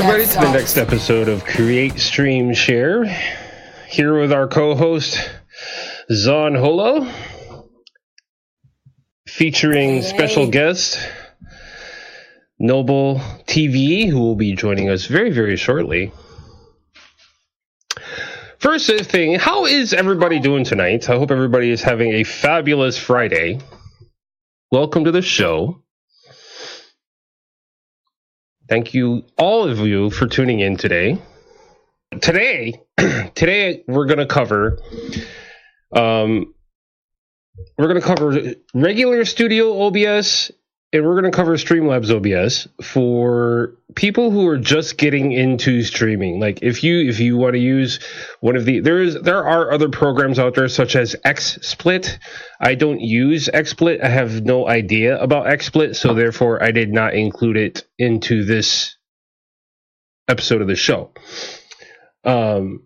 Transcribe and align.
Welcome, 0.00 0.18
everybody, 0.18 0.40
to 0.40 0.46
the 0.46 0.58
next 0.58 0.78
episode 0.78 1.28
of 1.28 1.44
Create, 1.44 1.98
Stream, 1.98 2.54
Share. 2.54 3.04
Here 3.86 4.18
with 4.18 4.32
our 4.32 4.48
co 4.48 4.74
host, 4.74 5.30
Zon 6.10 6.54
Holo, 6.54 7.06
featuring 9.28 9.96
Hey. 9.96 10.00
special 10.00 10.46
guest, 10.46 11.06
Noble 12.58 13.16
TV, 13.46 14.08
who 14.08 14.20
will 14.20 14.36
be 14.36 14.54
joining 14.54 14.88
us 14.88 15.04
very, 15.04 15.32
very 15.32 15.56
shortly. 15.56 16.12
First 18.58 18.90
thing, 19.02 19.38
how 19.38 19.66
is 19.66 19.92
everybody 19.92 20.40
doing 20.40 20.64
tonight? 20.64 21.10
I 21.10 21.18
hope 21.18 21.30
everybody 21.30 21.70
is 21.70 21.82
having 21.82 22.12
a 22.14 22.24
fabulous 22.24 22.96
Friday. 22.96 23.58
Welcome 24.72 25.04
to 25.04 25.12
the 25.12 25.20
show. 25.20 25.82
Thank 28.70 28.94
you, 28.94 29.24
all 29.36 29.68
of 29.68 29.80
you, 29.80 30.10
for 30.10 30.28
tuning 30.28 30.60
in 30.60 30.76
today. 30.76 31.18
Today, 32.20 32.80
today 33.34 33.82
we're 33.88 34.06
going 34.06 34.20
to 34.20 34.26
cover, 34.26 34.78
um, 35.92 36.54
we're 37.76 37.88
going 37.88 38.00
to 38.00 38.06
cover 38.06 38.54
regular 38.72 39.24
Studio 39.24 39.86
OBS 39.86 40.52
and 40.92 41.04
we're 41.04 41.20
going 41.20 41.30
to 41.30 41.36
cover 41.36 41.56
Streamlabs 41.56 42.10
OBS 42.10 42.66
for 42.84 43.74
people 43.94 44.30
who 44.30 44.46
are 44.48 44.58
just 44.58 44.96
getting 44.96 45.30
into 45.32 45.82
streaming. 45.82 46.40
Like 46.40 46.60
if 46.62 46.82
you 46.82 47.08
if 47.08 47.20
you 47.20 47.36
want 47.36 47.54
to 47.54 47.60
use 47.60 48.00
one 48.40 48.56
of 48.56 48.64
the 48.64 48.80
there 48.80 49.00
is 49.00 49.20
there 49.22 49.46
are 49.46 49.72
other 49.72 49.88
programs 49.88 50.38
out 50.38 50.54
there 50.54 50.68
such 50.68 50.96
as 50.96 51.14
XSplit. 51.24 52.18
I 52.60 52.74
don't 52.74 53.00
use 53.00 53.48
XSplit. 53.52 54.02
I 54.02 54.08
have 54.08 54.44
no 54.44 54.68
idea 54.68 55.20
about 55.20 55.46
XSplit, 55.46 55.94
so 55.94 56.14
therefore 56.14 56.62
I 56.62 56.72
did 56.72 56.92
not 56.92 57.14
include 57.14 57.56
it 57.56 57.86
into 57.98 58.44
this 58.44 58.96
episode 60.26 60.60
of 60.60 60.68
the 60.68 60.76
show. 60.76 61.12
Um 62.24 62.82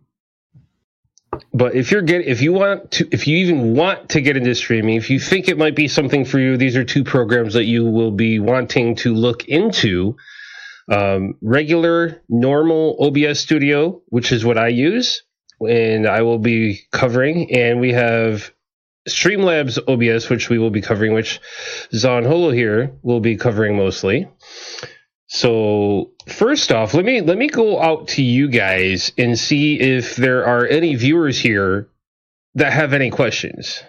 but 1.53 1.75
if 1.75 1.91
you're 1.91 2.03
get 2.03 2.27
if 2.27 2.41
you 2.41 2.53
want 2.53 2.91
to 2.93 3.09
if 3.13 3.27
you 3.27 3.39
even 3.39 3.75
want 3.75 4.11
to 4.11 4.21
get 4.21 4.37
into 4.37 4.55
streaming 4.55 4.97
if 4.97 5.11
you 5.11 5.19
think 5.19 5.49
it 5.49 5.59
might 5.59 5.77
be 5.77 5.89
something 5.89 6.25
for 6.25 6.39
you 6.39 6.57
these 6.57 6.77
are 6.77 6.85
two 6.85 7.05
programs 7.05 7.55
that 7.55 7.65
you 7.65 7.85
will 7.85 8.11
be 8.11 8.39
wanting 8.39 8.97
to 8.97 9.15
look 9.15 9.45
into. 9.47 10.17
Um, 10.87 11.39
regular 11.41 12.21
normal 12.29 12.99
obs 13.01 13.41
studio 13.41 14.03
which 14.09 14.33
is 14.33 14.45
what 14.45 14.59
i 14.59 14.69
use 14.69 15.23
and 15.61 16.07
i 16.07 16.21
will 16.21 16.39
be 16.39 16.83
covering. 16.93 17.57
And 17.57 17.81
we 17.81 17.93
have 17.93 18.53
streamlabs 19.09 19.79
obs 19.89 20.29
which 20.29 20.51
we 20.51 20.59
will 20.59 20.71
be 20.71 20.83
covering 20.83 21.15
which 21.15 21.41
zon 21.95 22.25
holo 22.25 22.51
here 22.51 22.97
will 23.03 23.21
be 23.21 23.37
covering 23.37 23.77
mostly 23.77 24.29
so 25.35 26.13
first 26.29 26.71
off, 26.71 26.95
let 26.95 27.05
me 27.05 27.21
let 27.21 27.37
me 27.37 27.49
go 27.49 27.83
out 27.83 28.07
to 28.11 28.23
you 28.23 28.47
guys 28.49 29.11
and 29.19 29.37
see 29.37 29.81
if 29.81 30.15
there 30.15 30.47
are 30.47 30.65
any 30.65 30.95
viewers 30.95 31.41
here 31.41 31.89
that 32.55 32.73
have 32.73 32.93
any 32.93 33.11
questions. 33.11 33.83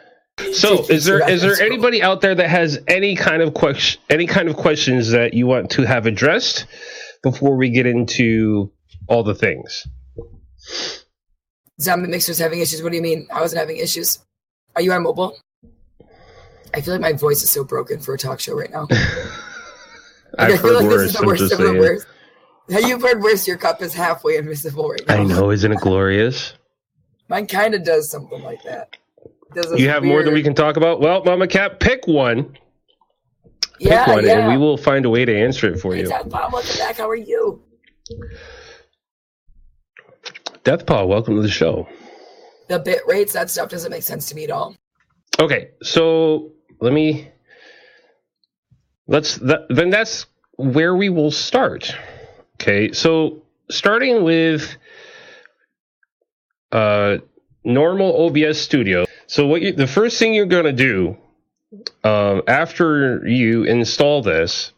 So 0.54 0.88
is 0.90 1.06
there 1.06 1.30
is 1.30 1.44
there 1.44 1.62
anybody 1.62 2.02
out 2.02 2.22
there 2.22 2.34
that 2.34 2.50
has 2.50 2.80
any 2.88 3.16
kind 3.16 3.44
of 3.44 3.54
question 3.54 4.02
any 4.10 4.26
kind 4.26 4.50
of 4.50 4.56
questions 4.56 5.12
that 5.12 5.36
you 5.36 5.46
want 5.46 5.70
to 5.72 5.84
have 5.84 6.08
addressed 6.08 6.66
before 7.22 7.56
we 7.56 7.70
get 7.70 7.86
into 7.86 8.72
all 9.08 9.22
the 9.22 9.36
things? 9.36 9.86
Zombie 11.80 12.08
Mixer's 12.08 12.40
having 12.40 12.60
issues. 12.60 12.82
What 12.82 12.90
do 12.90 12.96
you 12.96 13.04
mean? 13.04 13.28
I 13.32 13.42
wasn't 13.42 13.60
having 13.60 13.78
issues. 13.78 14.18
Are 14.76 14.82
you 14.82 14.92
on 14.94 15.04
mobile? 15.04 15.38
I 16.74 16.82
feel 16.82 16.96
like 16.96 17.02
my 17.02 17.14
voice 17.14 17.44
is 17.44 17.52
so 17.52 17.64
broken 17.64 18.00
for 18.00 18.16
a 18.16 18.18
talk 18.18 18.40
show 18.40 18.58
right 18.58 18.72
now. 18.72 18.88
I've 20.40 20.54
I 20.54 20.58
feel 20.58 20.74
heard 20.74 20.74
like 20.76 20.84
worse. 20.86 21.02
this 21.02 21.14
is 21.14 21.20
the 21.20 21.26
worst 21.28 21.52
of 21.54 21.58
the 21.60 21.74
worst. 21.80 22.08
Now 22.68 22.80
you've 22.80 23.02
heard 23.02 23.22
worse. 23.22 23.48
Your 23.48 23.58
cup 23.58 23.82
is 23.82 23.94
halfway 23.94 24.38
invisible 24.38 24.90
right 24.90 25.08
now. 25.08 25.16
I 25.16 25.24
know, 25.24 25.52
isn't 25.52 25.72
it 25.72 25.80
glorious? 25.80 26.54
Mine 27.30 27.48
kind 27.48 27.74
of 27.74 27.84
does 27.84 28.10
something 28.10 28.42
like 28.44 28.62
that. 28.64 28.96
Does 29.54 29.80
You 29.80 29.90
have 29.90 30.04
more 30.04 30.24
than 30.24 30.34
we 30.34 30.44
can 30.44 30.54
talk 30.54 30.78
about. 30.78 31.00
Well, 31.02 31.24
Mama 31.24 31.48
Cat, 31.48 31.80
pick 31.80 32.08
one. 32.08 32.44
Pick 33.80 33.90
Yeah, 33.90 34.10
one, 34.10 34.26
yeah. 34.26 34.40
and 34.40 34.52
we 34.52 34.58
will 34.58 34.78
find 34.78 35.06
a 35.06 35.10
way 35.10 35.26
to 35.26 35.36
answer 35.36 35.72
it 35.72 35.80
for 35.80 35.94
Hey, 35.96 36.02
you. 36.04 36.10
Bob, 36.10 36.54
welcome 36.54 36.78
back. 36.78 36.98
How 36.98 37.10
are 37.10 37.16
you? 37.16 37.62
Death 40.64 40.86
Deathpaw, 40.86 41.08
welcome 41.08 41.36
to 41.36 41.42
the 41.42 41.50
show. 41.50 41.88
The 42.70 42.80
bit 42.80 43.02
rates, 43.08 43.34
that 43.34 43.50
stuff 43.50 43.70
doesn't 43.70 43.92
make 43.92 44.04
sense 44.04 44.28
to 44.30 44.36
me 44.36 44.44
at 44.46 44.52
all. 44.52 44.76
Okay, 45.40 45.70
so 45.84 46.52
let 46.82 46.94
me 46.94 47.30
let's 49.08 49.36
that, 49.38 49.68
then 49.70 49.90
that's 49.90 50.26
where 50.58 50.96
we 50.96 51.10
will 51.10 51.32
start. 51.32 51.96
Okay, 52.56 52.92
so 52.92 53.44
starting 53.70 54.24
with 54.24 54.78
uh 56.72 57.18
normal 57.64 58.26
OBS 58.26 58.60
Studio. 58.60 59.06
So 59.28 59.48
what 59.48 59.62
you, 59.62 59.72
the 59.72 59.88
first 59.88 60.20
thing 60.20 60.34
you're 60.34 60.46
going 60.46 60.66
to 60.66 60.74
do 60.74 61.18
um, 62.04 62.44
after 62.48 63.28
you 63.28 63.64
install 63.64 64.22
this 64.22 64.72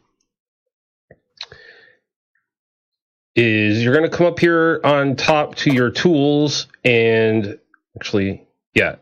is 3.36 3.84
you're 3.84 3.94
going 3.94 4.10
to 4.10 4.16
come 4.16 4.26
up 4.26 4.40
here 4.40 4.80
on 4.84 5.16
top 5.16 5.56
to 5.56 5.72
your 5.72 5.92
tools 5.92 6.68
and 6.84 7.60
actually 7.96 8.48
yeah 8.74 8.96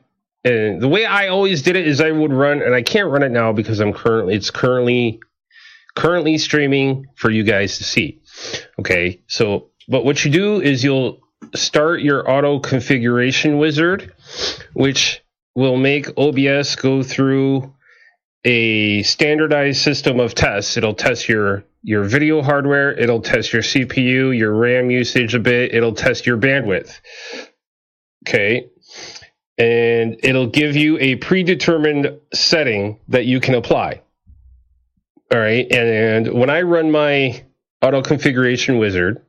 and 0.46 0.80
the 0.80 0.88
way 0.88 1.06
I 1.06 1.30
always 1.30 1.64
did 1.64 1.76
it 1.76 1.88
is 1.88 2.00
I 2.00 2.12
would 2.12 2.32
run, 2.32 2.62
and 2.62 2.74
I 2.74 2.84
can't 2.84 3.10
run 3.10 3.24
it 3.24 3.32
now 3.32 3.52
because 3.52 3.80
I'm 3.80 3.94
currently 3.94 4.36
it's 4.36 4.52
currently 4.52 5.20
currently 5.96 6.38
streaming 6.38 7.08
for 7.16 7.32
you 7.32 7.44
guys 7.44 7.80
to 7.80 7.84
see. 7.84 8.22
Okay, 8.80 9.22
so 9.28 9.72
but 9.88 10.06
what 10.06 10.24
you 10.24 10.32
do 10.32 10.62
is 10.62 10.84
you'll 10.84 11.20
start 11.56 12.02
your 12.02 12.30
auto 12.30 12.60
configuration 12.60 13.58
wizard, 13.58 14.14
which 14.74 15.24
will 15.56 15.78
make 15.78 16.18
OBS 16.18 16.76
go 16.76 17.02
through 17.02 17.74
a 18.44 19.02
standardized 19.02 19.82
system 19.82 20.20
of 20.20 20.36
tests. 20.36 20.78
It'll 20.78 20.94
test 20.94 21.28
your 21.28 21.66
your 21.82 22.04
video 22.04 22.44
hardware, 22.44 22.92
it'll 22.94 23.22
test 23.22 23.52
your 23.52 23.62
CPU, 23.64 24.38
your 24.38 24.54
RAM 24.54 24.92
usage 24.92 25.34
a 25.34 25.40
bit, 25.40 25.74
it'll 25.74 25.94
test 25.94 26.28
your 26.28 26.38
bandwidth. 26.38 27.00
Okay, 28.28 28.70
and 29.58 30.20
it'll 30.24 30.48
give 30.48 30.76
you 30.76 30.98
a 31.00 31.16
predetermined 31.16 32.20
setting 32.34 33.00
that 33.08 33.26
you 33.26 33.40
can 33.40 33.56
apply. 33.56 34.02
All 35.32 35.40
right, 35.40 35.72
and, 35.72 36.34
when 36.34 36.50
I 36.50 36.62
run 36.62 36.92
my 36.92 37.44
auto 37.82 38.02
configuration 38.02 38.78
wizard, 38.78 39.22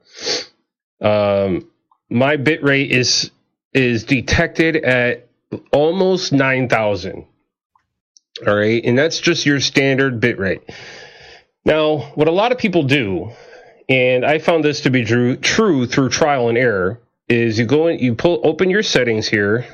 um, 1.01 1.71
my 2.11 2.37
bit 2.37 2.63
rate 2.63 2.91
is 2.91 3.31
is 3.73 4.05
detected 4.05 4.77
at 4.77 5.29
almost 5.73 6.33
nine 6.33 6.69
thousand. 6.69 7.27
All 8.47 8.55
right, 8.55 8.85
and 8.85 8.99
that's 8.99 9.19
just 9.21 9.47
your 9.47 9.61
standard 9.61 10.21
bit 10.21 10.39
rate. 10.39 10.63
Now, 11.65 12.13
what 12.15 12.29
a 12.29 12.33
lot 12.33 12.53
of 12.53 12.59
people 12.59 12.83
do, 12.83 13.33
and 13.89 14.25
I 14.25 14.39
found 14.39 14.65
this 14.65 14.83
to 14.83 14.91
be 14.91 15.05
true, 15.05 15.37
true 15.37 15.87
through 15.87 16.11
trial 16.11 16.49
and 16.49 16.59
error, 16.59 17.01
is 17.29 17.59
you 17.59 17.65
go 17.65 17.87
in, 17.89 17.99
you 17.99 18.15
pull 18.15 18.41
open 18.45 18.69
your 18.71 18.83
settings 18.83 19.27
here, 19.27 19.67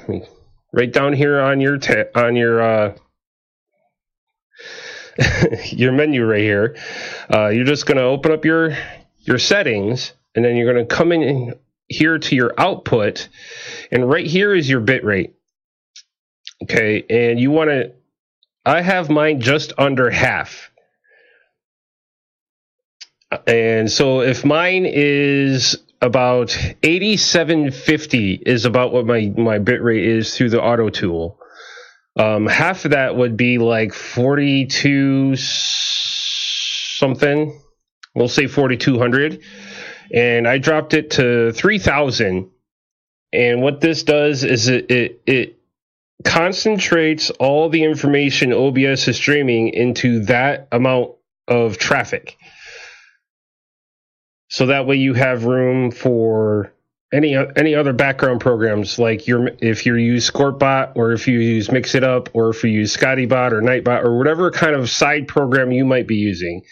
right 0.72 0.92
down 0.92 1.12
here 1.12 1.40
on 1.40 1.60
your 1.60 1.78
ta- 1.78 2.10
on 2.14 2.36
your 2.36 2.62
uh, 2.62 2.96
your 5.66 5.92
menu 5.92 6.24
right 6.24 6.40
here. 6.40 6.76
Uh, 7.32 7.48
you're 7.48 7.64
just 7.64 7.86
going 7.86 7.98
to 7.98 8.04
open 8.04 8.32
up 8.32 8.44
your 8.44 8.76
your 9.20 9.38
settings, 9.38 10.12
and 10.34 10.44
then 10.44 10.56
you're 10.56 10.72
going 10.72 10.86
to 10.86 10.94
come 10.94 11.12
in 11.12 11.54
here 11.88 12.18
to 12.18 12.34
your 12.34 12.54
output, 12.58 13.28
and 13.90 14.08
right 14.08 14.26
here 14.26 14.54
is 14.54 14.68
your 14.68 14.80
bit 14.80 15.04
rate. 15.04 15.34
Okay, 16.62 17.04
and 17.08 17.38
you 17.40 17.50
want 17.50 17.70
to. 17.70 17.92
I 18.64 18.80
have 18.80 19.10
mine 19.10 19.40
just 19.40 19.72
under 19.76 20.08
half. 20.10 20.70
And 23.46 23.90
so 23.90 24.20
if 24.20 24.44
mine 24.44 24.84
is 24.86 25.82
about 26.02 26.56
8750 26.82 28.42
is 28.44 28.64
about 28.64 28.92
what 28.92 29.06
my, 29.06 29.32
my 29.36 29.58
bit 29.58 29.82
rate 29.82 30.04
is 30.04 30.36
through 30.36 30.50
the 30.50 30.60
auto 30.60 30.90
tool. 30.90 31.38
Um, 32.18 32.46
half 32.46 32.84
of 32.84 32.90
that 32.90 33.16
would 33.16 33.36
be 33.36 33.58
like 33.58 33.94
42 33.94 35.36
something. 35.36 37.58
We'll 38.14 38.28
say 38.28 38.48
4200. 38.48 39.40
And 40.12 40.46
I 40.46 40.58
dropped 40.58 40.92
it 40.92 41.12
to 41.12 41.52
3000. 41.52 42.50
And 43.32 43.62
what 43.62 43.80
this 43.80 44.02
does 44.02 44.44
is 44.44 44.68
it, 44.68 44.90
it, 44.90 45.22
it 45.24 45.58
concentrates 46.24 47.30
all 47.30 47.70
the 47.70 47.84
information 47.84 48.52
OBS 48.52 49.08
is 49.08 49.16
streaming 49.16 49.68
into 49.68 50.24
that 50.24 50.68
amount 50.72 51.12
of 51.48 51.78
traffic. 51.78 52.36
So 54.52 54.66
that 54.66 54.86
way 54.86 54.96
you 54.96 55.14
have 55.14 55.46
room 55.46 55.90
for 55.90 56.74
any 57.10 57.34
any 57.56 57.74
other 57.74 57.94
background 57.94 58.42
programs 58.42 58.98
like 58.98 59.26
your 59.26 59.48
if 59.62 59.86
you 59.86 59.94
use 59.94 60.30
Scorpbot 60.30 60.92
or 60.94 61.12
if 61.12 61.26
you 61.26 61.38
use 61.38 61.72
Mix 61.72 61.94
It 61.94 62.04
Up 62.04 62.28
or 62.34 62.50
if 62.50 62.62
you 62.62 62.68
use 62.68 62.94
ScottyBot 62.94 63.52
or 63.52 63.62
Nightbot 63.62 64.04
or 64.04 64.18
whatever 64.18 64.50
kind 64.50 64.74
of 64.74 64.90
side 64.90 65.26
program 65.26 65.72
you 65.72 65.86
might 65.86 66.06
be 66.06 66.16
using. 66.16 66.62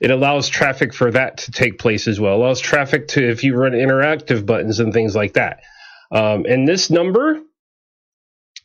it 0.00 0.10
allows 0.10 0.48
traffic 0.48 0.94
for 0.94 1.10
that 1.10 1.36
to 1.36 1.52
take 1.52 1.78
place 1.78 2.08
as 2.08 2.18
well. 2.18 2.32
It 2.32 2.38
allows 2.38 2.60
traffic 2.60 3.08
to 3.08 3.28
if 3.28 3.44
you 3.44 3.54
run 3.54 3.72
interactive 3.72 4.46
buttons 4.46 4.80
and 4.80 4.94
things 4.94 5.14
like 5.14 5.34
that. 5.34 5.62
Um, 6.10 6.46
and 6.46 6.66
this 6.66 6.88
number, 6.88 7.42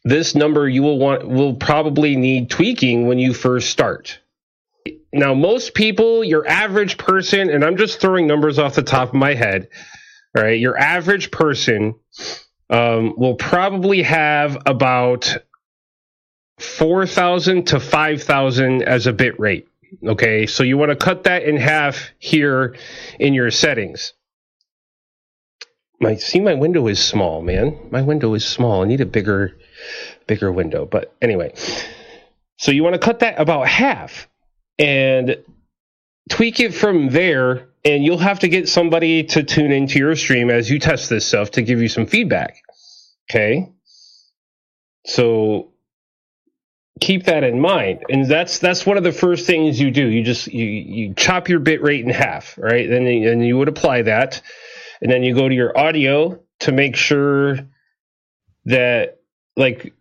this 0.05 0.33
number 0.33 0.69
you 0.69 0.81
will 0.81 0.97
want 0.97 1.27
will 1.27 1.55
probably 1.55 2.15
need 2.15 2.49
tweaking 2.49 3.05
when 3.05 3.19
you 3.19 3.33
first 3.33 3.69
start. 3.69 4.20
Now, 5.13 5.33
most 5.33 5.73
people, 5.73 6.23
your 6.23 6.47
average 6.47 6.97
person, 6.97 7.49
and 7.49 7.65
I'm 7.65 7.77
just 7.77 7.99
throwing 7.99 8.27
numbers 8.27 8.59
off 8.59 8.75
the 8.75 8.83
top 8.83 9.09
of 9.09 9.13
my 9.13 9.33
head. 9.33 9.67
All 10.35 10.43
right, 10.43 10.59
your 10.59 10.77
average 10.77 11.31
person 11.31 11.95
um, 12.69 13.13
will 13.17 13.35
probably 13.35 14.03
have 14.03 14.57
about 14.65 15.37
4,000 16.59 17.67
to 17.67 17.79
5,000 17.79 18.83
as 18.83 19.07
a 19.07 19.13
bit 19.13 19.37
rate. 19.39 19.67
Okay, 20.05 20.45
so 20.45 20.63
you 20.63 20.77
want 20.77 20.91
to 20.91 20.95
cut 20.95 21.25
that 21.25 21.43
in 21.43 21.57
half 21.57 22.11
here 22.17 22.77
in 23.19 23.33
your 23.33 23.51
settings. 23.51 24.13
My 25.99 26.15
see 26.15 26.39
my 26.39 26.55
window 26.55 26.87
is 26.87 27.03
small, 27.03 27.41
man. 27.41 27.77
My 27.91 28.01
window 28.01 28.33
is 28.33 28.45
small. 28.45 28.83
I 28.83 28.87
need 28.87 29.01
a 29.01 29.05
bigger 29.05 29.57
bigger 30.27 30.51
window. 30.51 30.85
But 30.85 31.13
anyway, 31.21 31.53
so 32.57 32.71
you 32.71 32.83
want 32.83 32.93
to 32.93 32.99
cut 32.99 33.19
that 33.19 33.39
about 33.39 33.67
half 33.67 34.27
and 34.81 35.37
tweak 36.29 36.59
it 36.59 36.73
from 36.73 37.09
there 37.09 37.69
and 37.85 38.03
you'll 38.03 38.17
have 38.17 38.39
to 38.39 38.47
get 38.47 38.67
somebody 38.67 39.23
to 39.23 39.43
tune 39.43 39.71
into 39.71 39.99
your 39.99 40.15
stream 40.15 40.49
as 40.49 40.69
you 40.69 40.79
test 40.79 41.09
this 41.09 41.25
stuff 41.25 41.51
to 41.51 41.61
give 41.61 41.81
you 41.81 41.87
some 41.87 42.05
feedback. 42.05 42.57
Okay? 43.29 43.71
So 45.05 45.71
keep 46.99 47.25
that 47.25 47.43
in 47.43 47.59
mind 47.59 48.03
and 48.09 48.27
that's 48.27 48.59
that's 48.59 48.85
one 48.85 48.95
of 48.95 49.03
the 49.03 49.11
first 49.11 49.47
things 49.47 49.79
you 49.79 49.89
do 49.89 50.07
you 50.07 50.23
just 50.23 50.47
you 50.47 50.65
you 50.65 51.13
chop 51.15 51.49
your 51.49 51.59
bit 51.59 51.81
rate 51.81 52.05
in 52.05 52.11
half 52.11 52.59
right 52.59 52.89
then 52.89 53.07
and 53.07 53.43
you 53.43 53.57
would 53.57 53.67
apply 53.67 54.03
that 54.03 54.39
and 55.01 55.11
then 55.11 55.23
you 55.23 55.33
go 55.33 55.49
to 55.49 55.55
your 55.55 55.75
audio 55.75 56.39
to 56.59 56.71
make 56.71 56.95
sure 56.95 57.57
that 58.65 59.19
like 59.57 59.93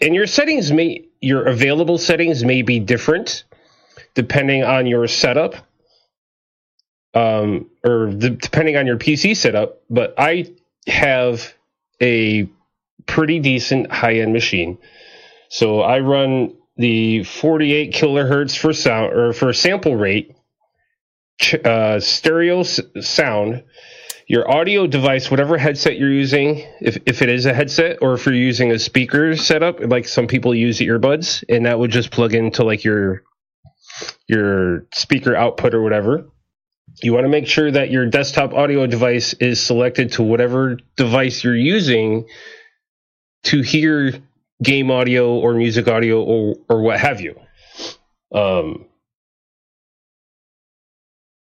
and 0.00 0.14
your 0.14 0.28
settings 0.28 0.70
may 0.70 1.08
your 1.20 1.44
available 1.44 1.98
settings 1.98 2.44
may 2.44 2.62
be 2.62 2.78
different 2.78 3.42
depending 4.14 4.64
on 4.64 4.86
your 4.86 5.06
setup 5.06 5.54
um 7.14 7.70
or 7.84 8.12
the, 8.12 8.30
depending 8.30 8.76
on 8.76 8.86
your 8.86 8.98
PC 8.98 9.36
setup 9.36 9.82
but 9.90 10.14
I 10.18 10.52
have 10.88 11.54
a 12.02 12.48
pretty 13.06 13.40
decent 13.40 13.90
high 13.92 14.14
end 14.14 14.32
machine 14.32 14.78
so 15.48 15.80
I 15.82 16.00
run 16.00 16.54
the 16.76 17.22
48 17.24 17.92
kilohertz 17.92 18.56
for 18.58 18.72
sound 18.72 19.12
or 19.14 19.32
for 19.32 19.52
sample 19.52 19.96
rate, 19.96 20.34
uh, 21.64 22.00
stereo 22.00 22.60
s- 22.60 22.80
sound. 23.00 23.62
Your 24.26 24.50
audio 24.50 24.86
device, 24.86 25.30
whatever 25.30 25.58
headset 25.58 25.98
you're 25.98 26.10
using, 26.10 26.64
if, 26.80 26.96
if 27.06 27.22
it 27.22 27.28
is 27.28 27.46
a 27.46 27.54
headset 27.54 27.98
or 28.00 28.14
if 28.14 28.26
you're 28.26 28.34
using 28.34 28.72
a 28.72 28.78
speaker 28.78 29.36
setup, 29.36 29.80
like 29.80 30.08
some 30.08 30.26
people 30.26 30.54
use 30.54 30.78
earbuds, 30.80 31.44
and 31.48 31.66
that 31.66 31.78
would 31.78 31.90
just 31.90 32.10
plug 32.10 32.34
into 32.34 32.64
like 32.64 32.84
your 32.84 33.22
your 34.26 34.86
speaker 34.92 35.34
output 35.34 35.74
or 35.74 35.82
whatever. 35.82 36.26
You 37.02 37.12
want 37.12 37.24
to 37.24 37.30
make 37.30 37.46
sure 37.46 37.70
that 37.70 37.90
your 37.90 38.06
desktop 38.06 38.52
audio 38.52 38.86
device 38.86 39.32
is 39.34 39.60
selected 39.60 40.12
to 40.12 40.22
whatever 40.22 40.78
device 40.96 41.42
you're 41.42 41.56
using 41.56 42.26
to 43.44 43.62
hear 43.62 44.12
game 44.62 44.90
audio 44.90 45.34
or 45.34 45.54
music 45.54 45.88
audio 45.88 46.22
or 46.22 46.56
or 46.68 46.82
what 46.82 47.00
have 47.00 47.20
you. 47.20 47.38
Um, 48.32 48.86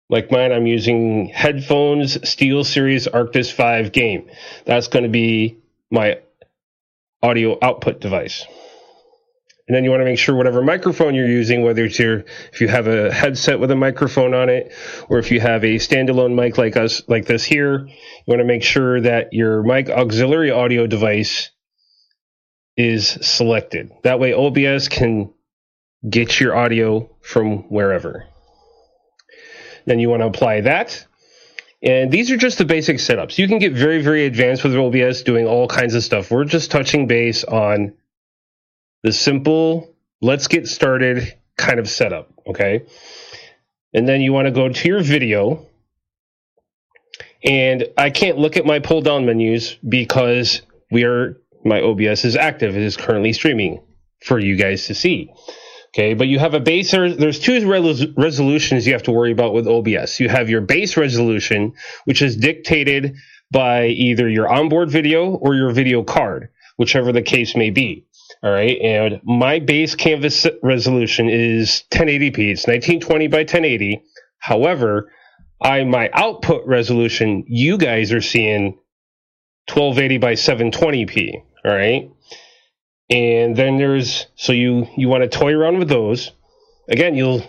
like 0.10 0.32
mine, 0.32 0.52
I'm 0.52 0.68
using 0.68 1.28
headphones 1.28 2.18
SteelSeries 2.18 3.08
Arctis 3.10 3.52
5 3.52 3.92
game. 3.92 4.30
That's 4.66 4.88
going 4.88 5.04
to 5.04 5.10
be 5.10 5.58
my 5.90 6.20
audio 7.24 7.58
output 7.62 8.02
device. 8.02 8.46
And 9.68 9.76
then 9.76 9.84
you 9.84 9.90
want 9.90 10.02
to 10.02 10.06
make 10.06 10.20
sure 10.20 10.36
whatever 10.36 10.62
microphone 10.62 11.16
you're 11.16 11.28
using, 11.28 11.64
whether 11.64 11.86
it's 11.86 11.98
your, 11.98 12.24
if 12.54 12.62
you 12.62 12.68
have 12.68 12.86
a 12.88 13.12
headset 13.12 13.60
with 13.60 13.72
a 13.72 13.76
microphone 13.76 14.36
on 14.36 14.48
it, 14.48 14.72
or 15.10 15.18
if 15.18 15.32
you 15.32 15.40
have 15.40 15.64
a 15.64 15.76
standalone 15.76 16.36
mic 16.36 16.60
like 16.60 16.78
us, 16.78 17.02
like 17.08 17.26
this 17.26 17.44
here, 17.44 17.88
you 17.88 17.94
want 18.28 18.42
to 18.42 18.46
make 18.46 18.62
sure 18.62 19.02
that 19.02 19.34
your 19.34 19.64
mic 19.64 19.90
auxiliary 19.90 20.52
audio 20.52 20.86
device 20.86 21.50
is 22.78 23.08
selected. 23.08 23.92
That 24.04 24.20
way 24.20 24.34
OBS 24.34 24.88
can 24.88 25.34
get 26.08 26.40
your 26.40 26.56
audio 26.56 27.10
from 27.22 27.70
wherever. 27.70 28.26
Then 29.86 30.00
you 30.00 30.10
want 30.10 30.22
to 30.22 30.28
apply 30.28 30.62
that. 30.62 31.06
And 31.82 32.12
these 32.12 32.30
are 32.30 32.38
just 32.38 32.58
the 32.60 32.66
basic 32.66 32.98
setups. 32.98 33.38
You 33.38 33.48
can 33.48 33.60
get 33.60 33.74
very, 33.74 34.02
very 34.02 34.26
advanced 34.26 34.64
with 34.64 34.76
OBS 34.76 35.24
doing 35.24 35.48
all 35.48 35.68
kinds 35.68 35.96
of 35.96 36.04
stuff. 36.04 36.30
We're 36.30 36.46
just 36.46 36.70
touching 36.70 37.08
base 37.08 37.44
on 37.44 37.94
the 39.06 39.14
simple, 39.14 39.96
let's 40.20 40.48
get 40.48 40.68
started 40.68 41.38
kind 41.58 41.80
of 41.80 41.88
setup. 41.88 42.34
Okay. 42.48 42.88
And 43.94 44.10
then 44.10 44.20
you 44.20 44.34
want 44.34 44.48
to 44.48 44.52
go 44.52 44.68
to 44.68 44.88
your 44.88 45.04
video. 45.04 45.68
And 47.44 47.88
I 48.00 48.10
can't 48.10 48.40
look 48.40 48.58
at 48.58 48.66
my 48.66 48.80
pull 48.80 49.02
down 49.02 49.28
menus 49.28 49.76
because 49.88 50.64
we 50.90 51.04
are 51.04 51.40
my 51.64 51.82
OBS 51.82 52.26
is 52.26 52.36
active. 52.36 52.76
It 52.76 52.82
is 52.82 52.98
currently 52.98 53.32
streaming 53.32 53.84
for 54.24 54.40
you 54.40 54.56
guys 54.56 54.88
to 54.88 54.96
see. 54.96 55.32
Okay, 55.94 56.16
but 56.16 56.28
you 56.28 56.40
have 56.40 56.56
a 56.56 56.60
base. 56.60 56.90
There's 56.90 57.40
two 57.40 57.66
resolutions 58.18 58.88
you 58.88 58.94
have 58.94 59.04
to 59.04 59.12
worry 59.12 59.32
about 59.32 59.54
with 59.54 59.68
OBS. 59.68 60.20
You 60.20 60.30
have 60.30 60.50
your 60.50 60.62
base 60.62 60.98
resolution, 60.98 61.74
which 62.06 62.24
is 62.24 62.36
dictated 62.36 63.16
by 63.52 63.86
either 63.86 64.28
your 64.28 64.52
onboard 64.52 64.90
video 64.90 65.36
or 65.36 65.54
your 65.54 65.72
video 65.72 66.04
card, 66.04 66.50
whichever 66.78 67.12
the 67.12 67.22
case 67.22 67.56
may 67.56 67.70
be. 67.70 68.08
All 68.44 68.52
right, 68.52 68.78
and 68.80 69.22
my 69.24 69.60
base 69.60 69.96
canvas 69.96 70.46
resolution 70.62 71.30
is 71.30 71.84
1080p. 71.92 72.52
It's 72.52 72.68
1920 72.68 73.28
by 73.28 73.40
1080. 73.40 74.04
However, 74.38 75.12
I 75.62 75.84
my 75.84 76.10
output 76.14 76.66
resolution 76.68 77.46
you 77.48 77.78
guys 77.78 78.12
are 78.12 78.22
seeing 78.22 78.78
1280 79.68 80.18
by 80.20 80.34
720p. 80.34 81.44
All 81.66 81.72
right. 81.72 82.12
And 83.10 83.56
then 83.56 83.78
there's 83.78 84.28
so 84.36 84.54
you 84.54 84.88
you 84.96 85.08
want 85.10 85.24
to 85.24 85.30
toy 85.30 85.54
around 85.54 85.80
with 85.80 85.90
those. 85.90 86.32
Again, 86.88 87.16
you'll 87.16 87.44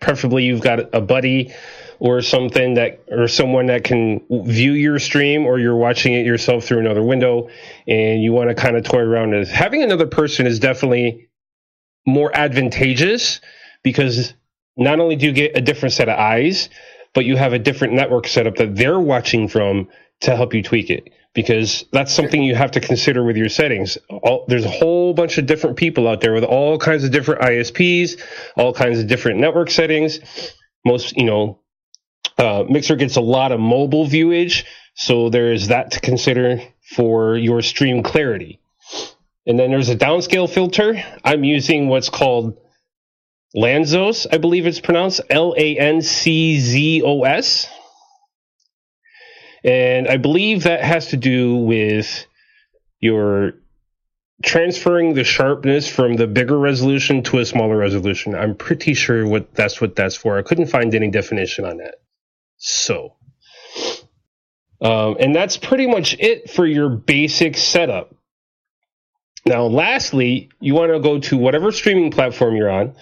preferably 0.00 0.44
you've 0.44 0.62
got 0.62 0.94
a 0.94 1.00
buddy 1.00 1.52
or 2.00 2.22
something 2.22 2.74
that 2.74 3.02
or 3.10 3.28
someone 3.28 3.66
that 3.66 3.84
can 3.84 4.20
view 4.30 4.72
your 4.72 4.98
stream 4.98 5.46
or 5.46 5.58
you're 5.58 5.76
watching 5.76 6.14
it 6.14 6.24
yourself 6.24 6.64
through 6.64 6.78
another 6.78 7.02
window 7.02 7.48
and 7.86 8.22
you 8.22 8.32
want 8.32 8.48
to 8.48 8.54
kind 8.54 8.76
of 8.76 8.84
toy 8.84 9.00
around 9.00 9.30
with 9.30 9.48
having 9.48 9.82
another 9.82 10.06
person 10.06 10.46
is 10.46 10.58
definitely 10.58 11.28
more 12.06 12.34
advantageous 12.34 13.40
because 13.82 14.34
not 14.76 15.00
only 15.00 15.16
do 15.16 15.26
you 15.26 15.32
get 15.32 15.56
a 15.56 15.60
different 15.60 15.92
set 15.92 16.08
of 16.08 16.18
eyes 16.18 16.68
but 17.14 17.24
you 17.24 17.36
have 17.36 17.52
a 17.52 17.58
different 17.58 17.94
network 17.94 18.28
setup 18.28 18.56
that 18.56 18.76
they're 18.76 19.00
watching 19.00 19.48
from 19.48 19.88
to 20.20 20.36
help 20.36 20.54
you 20.54 20.62
tweak 20.62 20.90
it 20.90 21.10
because 21.34 21.84
that's 21.92 22.12
something 22.12 22.42
you 22.42 22.54
have 22.54 22.72
to 22.72 22.80
consider 22.80 23.22
with 23.22 23.36
your 23.36 23.48
settings. 23.48 23.96
All, 24.08 24.44
there's 24.48 24.64
a 24.64 24.70
whole 24.70 25.14
bunch 25.14 25.38
of 25.38 25.46
different 25.46 25.76
people 25.76 26.08
out 26.08 26.20
there 26.20 26.32
with 26.32 26.44
all 26.44 26.78
kinds 26.78 27.04
of 27.04 27.12
different 27.12 27.42
ISPs, 27.42 28.20
all 28.56 28.72
kinds 28.72 28.98
of 28.98 29.06
different 29.06 29.38
network 29.38 29.70
settings. 29.70 30.18
Most, 30.84 31.16
you 31.16 31.24
know, 31.24 31.60
uh, 32.38 32.64
Mixer 32.68 32.96
gets 32.96 33.16
a 33.16 33.20
lot 33.20 33.52
of 33.52 33.60
mobile 33.60 34.06
viewage, 34.06 34.64
so 34.94 35.28
there's 35.30 35.68
that 35.68 35.92
to 35.92 36.00
consider 36.00 36.60
for 36.94 37.36
your 37.36 37.62
stream 37.62 38.02
clarity. 38.02 38.60
And 39.46 39.58
then 39.58 39.70
there's 39.70 39.88
a 39.88 39.96
downscale 39.96 40.48
filter. 40.48 41.02
I'm 41.24 41.44
using 41.44 41.88
what's 41.88 42.10
called 42.10 42.58
Lanczos, 43.56 44.26
I 44.30 44.38
believe 44.38 44.66
it's 44.66 44.80
pronounced 44.80 45.22
L 45.30 45.54
A 45.56 45.78
N 45.78 46.02
C 46.02 46.58
Z 46.60 47.02
O 47.02 47.24
S. 47.24 47.66
And 49.64 50.06
I 50.06 50.18
believe 50.18 50.64
that 50.64 50.84
has 50.84 51.08
to 51.08 51.16
do 51.16 51.56
with 51.56 52.26
your 53.00 53.54
transferring 54.44 55.14
the 55.14 55.24
sharpness 55.24 55.88
from 55.88 56.14
the 56.14 56.26
bigger 56.26 56.58
resolution 56.58 57.22
to 57.24 57.38
a 57.38 57.46
smaller 57.46 57.76
resolution. 57.76 58.34
I'm 58.34 58.54
pretty 58.54 58.94
sure 58.94 59.26
what 59.26 59.54
that's 59.54 59.80
what 59.80 59.96
that's 59.96 60.14
for. 60.14 60.38
I 60.38 60.42
couldn't 60.42 60.66
find 60.66 60.94
any 60.94 61.10
definition 61.10 61.64
on 61.64 61.78
that. 61.78 61.96
So, 62.58 63.14
um, 64.80 65.16
and 65.18 65.34
that's 65.34 65.56
pretty 65.56 65.86
much 65.86 66.16
it 66.18 66.50
for 66.50 66.66
your 66.66 66.88
basic 66.88 67.56
setup. 67.56 68.14
Now, 69.46 69.64
lastly, 69.64 70.50
you 70.60 70.74
want 70.74 70.92
to 70.92 71.00
go 71.00 71.18
to 71.20 71.36
whatever 71.36 71.72
streaming 71.72 72.10
platform 72.10 72.56
you're 72.56 72.70
on, 72.70 72.94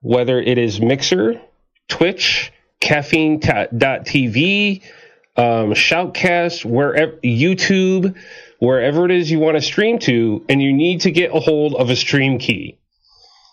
whether 0.00 0.40
it 0.40 0.58
is 0.58 0.80
Mixer, 0.80 1.40
Twitch, 1.88 2.52
Caffeine.tv, 2.80 4.82
um, 5.36 5.72
Shoutcast, 5.72 6.64
wherever 6.64 7.12
YouTube, 7.18 8.16
wherever 8.58 9.04
it 9.04 9.12
is 9.12 9.30
you 9.30 9.38
want 9.38 9.56
to 9.56 9.60
stream 9.60 9.98
to, 10.00 10.44
and 10.48 10.60
you 10.60 10.72
need 10.72 11.02
to 11.02 11.10
get 11.10 11.34
a 11.34 11.38
hold 11.38 11.74
of 11.74 11.90
a 11.90 11.96
stream 11.96 12.38
key. 12.38 12.78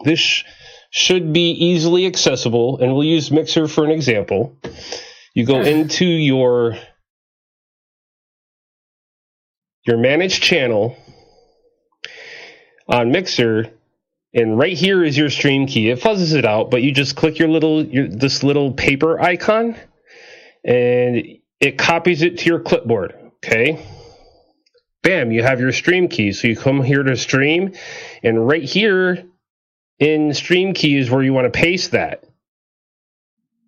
This 0.03 0.43
should 0.89 1.33
be 1.33 1.51
easily 1.51 2.05
accessible, 2.05 2.79
and 2.79 2.93
we'll 2.93 3.03
use 3.03 3.29
Mixer 3.29 3.67
for 3.67 3.85
an 3.85 3.91
example. 3.91 4.57
You 5.35 5.45
go 5.45 5.61
into 5.61 6.05
your 6.05 6.77
your 9.85 9.97
managed 9.97 10.41
channel 10.41 10.95
on 12.87 13.11
Mixer, 13.11 13.69
and 14.33 14.57
right 14.57 14.77
here 14.77 15.03
is 15.03 15.17
your 15.17 15.29
stream 15.29 15.67
key. 15.67 15.89
It 15.89 15.99
fuzzes 15.99 16.33
it 16.33 16.45
out, 16.45 16.71
but 16.71 16.83
you 16.83 16.93
just 16.93 17.17
click 17.17 17.37
your 17.37 17.49
little 17.49 17.85
your, 17.85 18.07
this 18.07 18.43
little 18.43 18.71
paper 18.71 19.19
icon, 19.19 19.75
and 20.63 21.21
it 21.59 21.77
copies 21.77 22.21
it 22.21 22.39
to 22.39 22.45
your 22.45 22.61
clipboard. 22.61 23.13
Okay. 23.45 23.85
Bam, 25.03 25.31
you 25.31 25.43
have 25.43 25.59
your 25.59 25.73
stream 25.73 26.07
key. 26.07 26.31
So 26.31 26.47
you 26.47 26.55
come 26.55 26.81
here 26.81 27.03
to 27.03 27.17
stream, 27.17 27.73
and 28.23 28.47
right 28.47 28.63
here 28.63 29.25
in 29.99 30.33
stream 30.33 30.73
key 30.73 30.97
is 30.97 31.11
where 31.11 31.21
you 31.21 31.33
want 31.33 31.51
to 31.51 31.59
paste 31.59 31.91
that. 31.91 32.23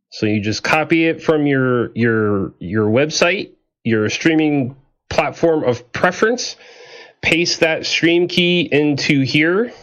So 0.09 0.25
you 0.25 0.41
just 0.41 0.63
copy 0.63 1.05
it 1.05 1.21
from 1.21 1.45
your 1.45 1.91
your 1.95 2.53
your 2.59 2.87
website, 2.87 3.51
your 3.83 4.09
streaming 4.09 4.75
platform 5.09 5.63
of 5.63 5.91
preference, 5.91 6.55
paste 7.21 7.59
that 7.61 7.85
stream 7.85 8.27
key 8.27 8.67
into 8.71 9.21
here, 9.21 9.73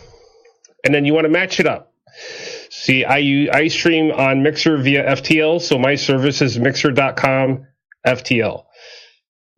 and 0.84 0.94
then 0.94 1.04
you 1.04 1.14
want 1.14 1.24
to 1.24 1.30
match 1.30 1.60
it 1.60 1.66
up. 1.66 1.92
See, 2.70 3.04
I 3.04 3.48
I 3.52 3.68
stream 3.68 4.10
on 4.12 4.42
Mixer 4.42 4.76
via 4.78 5.16
FTL, 5.16 5.60
so 5.60 5.78
my 5.78 5.94
service 5.94 6.40
is 6.42 6.58
mixer.com 6.58 7.66
FTL. 8.06 8.64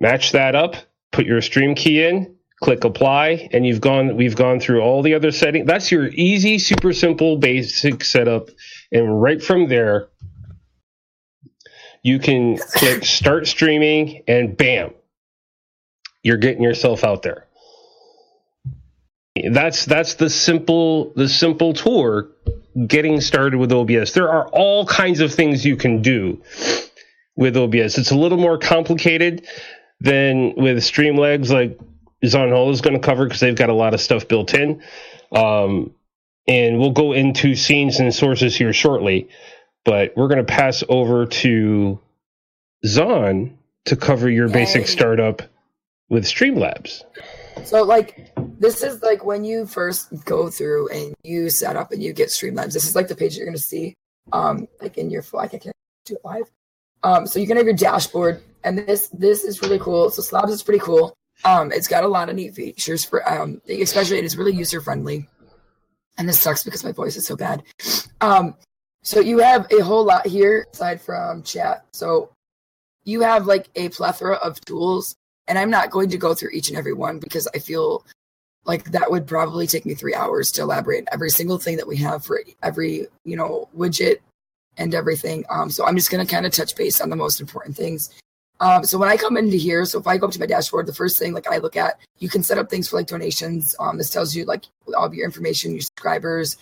Match 0.01 0.33
that 0.33 0.55
up, 0.55 0.77
put 1.13 1.27
your 1.27 1.41
stream 1.41 1.75
key 1.75 2.05
in, 2.05 2.37
click 2.63 2.85
apply, 2.85 3.49
and 3.53 3.67
you've 3.67 3.81
gone 3.81 4.17
we've 4.17 4.37
gone 4.37 4.61
through 4.61 4.81
all 4.81 5.03
the 5.03 5.15
other 5.15 5.31
settings. 5.31 5.67
That's 5.67 5.91
your 5.91 6.09
easy, 6.09 6.59
super 6.59 6.93
simple, 6.93 7.37
basic 7.39 8.05
setup. 8.05 8.49
And 8.93 9.21
right 9.21 9.43
from 9.43 9.69
there, 9.69 10.09
you 12.07 12.21
can 12.21 12.57
click 12.57 13.05
start 13.05 13.49
streaming 13.49 14.23
and 14.29 14.57
bam, 14.57 14.95
you're 16.23 16.37
getting 16.37 16.63
yourself 16.63 17.03
out 17.03 17.23
there. 17.23 17.49
That's 19.51 19.85
that's 19.85 20.15
the 20.15 20.31
simple 20.31 21.13
the 21.17 21.29
simple 21.29 21.73
tour 21.73 22.29
getting 22.87 23.21
started 23.21 23.59
with 23.59 23.73
OBS. 23.73 24.13
There 24.13 24.31
are 24.31 24.47
all 24.49 24.87
kinds 24.87 25.19
of 25.19 25.35
things 25.35 25.67
you 25.67 25.77
can 25.77 26.01
do 26.01 26.41
with 27.35 27.57
OBS. 27.57 27.99
It's 27.99 28.13
a 28.13 28.17
little 28.17 28.39
more 28.39 28.57
complicated 28.57 29.45
than 30.01 30.55
with 30.55 30.77
Streamlabs, 30.79 31.51
like 31.51 31.77
Zon 32.25 32.51
Holo 32.51 32.71
is 32.71 32.83
going 32.83 32.95
to 32.95 33.05
cover 33.05 33.25
because 33.25 33.41
they've 33.41 33.57
got 33.57 33.69
a 33.69 33.75
lot 33.75 33.95
of 33.95 34.01
stuff 34.01 34.29
built 34.29 34.55
in. 34.55 34.81
Um, 35.33 35.93
and 36.47 36.79
we'll 36.79 36.93
go 36.93 37.13
into 37.13 37.57
scenes 37.57 37.99
and 37.99 38.15
sources 38.15 38.55
here 38.57 38.73
shortly, 38.73 39.29
but 39.87 40.13
we're 40.17 40.29
going 40.29 40.45
to 40.45 40.45
pass 40.45 40.83
over 40.89 41.25
to 41.25 41.99
Zon 42.85 43.57
to 43.87 43.97
cover 43.97 44.29
your 44.29 44.49
Yay. 44.49 44.53
basic 44.53 44.89
startup 44.89 45.41
with 46.11 46.25
Streamlabs. 46.25 47.03
So, 47.65 47.85
like, 47.85 48.33
this 48.59 48.83
is 48.83 49.01
like 49.03 49.25
when 49.25 49.45
you 49.45 49.65
first 49.65 50.09
go 50.25 50.51
through 50.51 50.89
and 50.89 51.15
you 51.23 51.49
set 51.49 51.77
up 51.77 51.93
and 51.93 52.03
you 52.03 52.13
get 52.13 52.29
Streamlabs. 52.29 52.73
This 52.73 52.87
is 52.87 52.95
like 52.95 53.09
the 53.09 53.15
page 53.15 53.37
you're 53.37 53.47
going 53.47 53.57
to 53.57 53.63
see, 53.63 53.95
um, 54.33 54.69
like 54.83 54.99
in 54.99 55.09
your 55.09 55.25
I 55.39 55.47
can't 55.47 55.73
do 56.05 56.15
it 56.15 56.21
live. 56.25 56.51
Um, 57.03 57.27
so 57.27 57.39
you 57.39 57.47
can 57.47 57.57
have 57.57 57.67
your 57.67 57.77
dashboard, 57.77 58.43
and 58.65 58.77
this 58.77 59.09
this 59.09 59.45
is 59.45 59.63
really 59.63 59.79
cool. 59.79 60.11
So 60.11 60.21
Slabs 60.21 60.53
is 60.53 60.63
pretty 60.63 60.81
cool. 60.81 61.15
Um, 61.45 61.71
it's 61.71 61.87
got 61.87 62.03
a 62.03 62.09
lot 62.09 62.29
of 62.29 62.35
neat 62.35 62.55
features 62.55 63.05
for 63.05 63.27
um, 63.31 63.61
especially 63.69 64.19
it 64.19 64.25
is 64.25 64.37
really 64.37 64.53
user 64.55 64.81
friendly. 64.81 65.29
And 66.19 66.29
this 66.29 66.41
sucks 66.41 66.65
because 66.65 66.83
my 66.83 66.93
voice 66.93 67.17
is 67.17 67.27
so 67.27 67.37
bad. 67.37 67.63
Um, 68.23 68.55
so 69.07 69.21
you 69.21 69.39
have 69.39 69.71
a 69.71 69.85
whole 69.85 70.05
lot 70.05 70.27
here 70.27 70.67
aside 70.73 71.01
from 71.01 71.45
chat. 71.45 71.85
So 71.93 72.31
you 73.05 73.21
have 73.21 73.47
like 73.47 73.69
a 73.77 73.89
plethora 73.91 74.35
of 74.35 74.61
tools, 74.63 75.15
and 75.47 75.57
I'm 75.57 75.71
not 75.71 75.93
going 75.93 76.11
to 76.11 76.19
go 76.19 76.35
through 76.35 76.51
each 76.53 76.71
and 76.71 76.77
every 76.77 76.93
one 76.93 77.21
because 77.21 77.47
I 77.55 77.61
feel 77.61 78.05
like 78.65 78.91
that 78.91 79.09
would 79.09 79.29
probably 79.29 79.69
take 79.69 79.87
me 79.87 79.95
three 79.95 80.13
hours 80.13 80.51
to 80.53 80.63
elaborate 80.63 81.07
every 81.13 81.31
single 81.31 81.57
thing 81.57 81.77
that 81.77 81.87
we 81.87 81.97
have 81.99 82.25
for 82.25 82.43
every 82.65 83.07
you 83.25 83.37
know 83.37 83.69
widget 83.79 84.17
and 84.77 84.93
everything. 84.93 85.45
Um, 85.51 85.71
so 85.71 85.87
I'm 85.87 85.95
just 85.95 86.11
going 86.11 86.27
to 86.27 86.31
kind 86.31 86.45
of 86.45 86.51
touch 86.51 86.75
base 86.75 87.01
on 87.01 87.09
the 87.09 87.15
most 87.15 87.41
important 87.41 87.77
things. 87.77 88.11
Um, 88.59 88.83
so 88.83 88.99
when 88.99 89.09
I 89.09 89.17
come 89.17 89.37
into 89.37 89.57
here, 89.57 89.85
so 89.85 90.01
if 90.01 90.09
I 90.09 90.17
go 90.17 90.27
up 90.27 90.33
to 90.33 90.41
my 90.41 90.47
dashboard, 90.47 90.87
the 90.87 90.93
first 90.93 91.17
thing 91.17 91.33
like 91.33 91.47
I 91.47 91.59
look 91.59 91.77
at, 91.77 92.01
you 92.19 92.29
can 92.29 92.43
set 92.43 92.59
up 92.59 92.69
things 92.69 92.89
for 92.89 92.97
like 92.97 93.07
donations. 93.07 93.77
Um, 93.79 93.99
this 93.99 94.11
tells 94.11 94.35
you 94.35 94.47
like 94.47 94.65
all 94.97 95.05
of 95.05 95.15
your 95.15 95.27
information, 95.27 95.71
your 95.71 95.83
subscribers, 95.83 96.57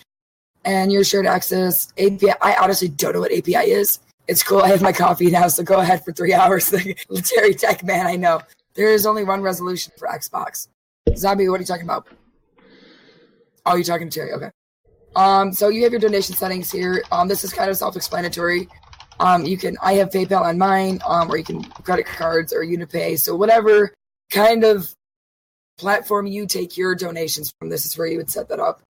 and 0.64 0.92
your 0.92 1.04
shared 1.04 1.26
access 1.26 1.92
API. 1.98 2.32
I 2.40 2.56
honestly 2.60 2.88
don't 2.88 3.14
know 3.14 3.20
what 3.20 3.32
API 3.32 3.70
is. 3.70 4.00
It's 4.26 4.42
cool. 4.42 4.60
I 4.60 4.68
have 4.68 4.82
my 4.82 4.92
coffee 4.92 5.30
now, 5.30 5.48
so 5.48 5.62
go 5.62 5.80
ahead 5.80 6.04
for 6.04 6.12
three 6.12 6.32
hours. 6.40 6.70
Terry 7.24 7.54
Tech 7.54 7.84
man, 7.84 8.06
I 8.06 8.16
know 8.16 8.40
there 8.74 8.92
is 8.92 9.06
only 9.06 9.24
one 9.24 9.42
resolution 9.42 9.92
for 9.96 10.08
Xbox. 10.08 10.68
Zombie, 11.16 11.48
what 11.48 11.58
are 11.58 11.62
you 11.62 11.66
talking 11.66 11.84
about? 11.84 12.08
Oh, 13.66 13.76
you're 13.76 13.84
talking 13.84 14.08
to 14.08 14.18
Terry. 14.18 14.32
Okay. 14.32 14.50
Um, 15.16 15.52
so 15.52 15.68
you 15.68 15.82
have 15.84 15.92
your 15.92 16.00
donation 16.00 16.34
settings 16.34 16.70
here. 16.70 17.02
Um, 17.12 17.28
this 17.28 17.44
is 17.44 17.52
kind 17.52 17.70
of 17.70 17.76
self-explanatory. 17.76 18.68
Um, 19.20 19.44
you 19.44 19.56
can 19.56 19.76
I 19.80 19.94
have 19.94 20.10
PayPal 20.10 20.42
on 20.42 20.58
mine, 20.58 20.98
um, 21.06 21.30
or 21.30 21.36
you 21.36 21.44
can 21.44 21.62
credit 21.62 22.06
cards 22.06 22.52
or 22.52 22.64
Unipay. 22.64 23.18
So 23.18 23.36
whatever 23.36 23.94
kind 24.30 24.64
of 24.64 24.92
platform 25.78 26.26
you 26.26 26.46
take 26.46 26.76
your 26.76 26.94
donations 26.94 27.52
from, 27.58 27.68
this 27.68 27.86
is 27.86 27.96
where 27.96 28.06
you 28.06 28.16
would 28.16 28.30
set 28.30 28.48
that 28.48 28.58
up. 28.58 28.82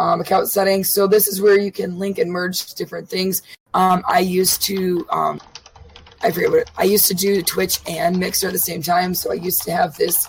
Um, 0.00 0.20
account 0.20 0.48
settings. 0.48 0.88
So 0.88 1.08
this 1.08 1.26
is 1.26 1.42
where 1.42 1.58
you 1.58 1.72
can 1.72 1.98
link 1.98 2.18
and 2.18 2.30
merge 2.30 2.74
different 2.74 3.08
things. 3.08 3.42
Um, 3.74 4.04
I 4.06 4.20
used 4.20 4.62
to 4.62 5.04
um, 5.10 5.40
I 6.22 6.30
forget 6.32 6.50
what 6.50 6.60
it, 6.60 6.70
I 6.76 6.84
used 6.84 7.06
to 7.06 7.14
do 7.14 7.42
Twitch 7.42 7.78
and 7.88 8.18
Mixer 8.18 8.48
at 8.48 8.52
the 8.52 8.58
same 8.58 8.82
time. 8.82 9.14
So 9.14 9.30
I 9.30 9.34
used 9.34 9.62
to 9.62 9.72
have 9.72 9.96
this 9.96 10.28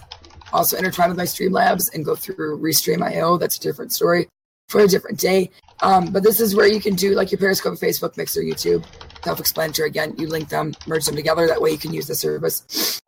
also 0.53 0.77
intertwined 0.77 1.09
with 1.09 1.17
my 1.17 1.23
Streamlabs 1.23 1.93
and 1.93 2.05
go 2.05 2.15
through 2.15 2.59
Restream.io. 2.59 3.37
That's 3.37 3.57
a 3.57 3.59
different 3.59 3.91
story 3.91 4.27
for 4.67 4.81
a 4.81 4.87
different 4.87 5.19
day. 5.19 5.49
Um, 5.81 6.11
but 6.11 6.23
this 6.23 6.39
is 6.39 6.55
where 6.55 6.67
you 6.67 6.79
can 6.79 6.95
do 6.95 7.15
like 7.15 7.31
your 7.31 7.39
Periscope, 7.39 7.75
Facebook, 7.75 8.17
Mixer, 8.17 8.41
YouTube. 8.41 8.85
Self-explanatory. 9.23 9.89
Again, 9.89 10.15
you 10.17 10.27
link 10.27 10.49
them, 10.49 10.73
merge 10.85 11.05
them 11.05 11.15
together. 11.15 11.47
That 11.47 11.61
way, 11.61 11.71
you 11.71 11.77
can 11.77 11.93
use 11.93 12.07
the 12.07 12.15
service. 12.15 13.01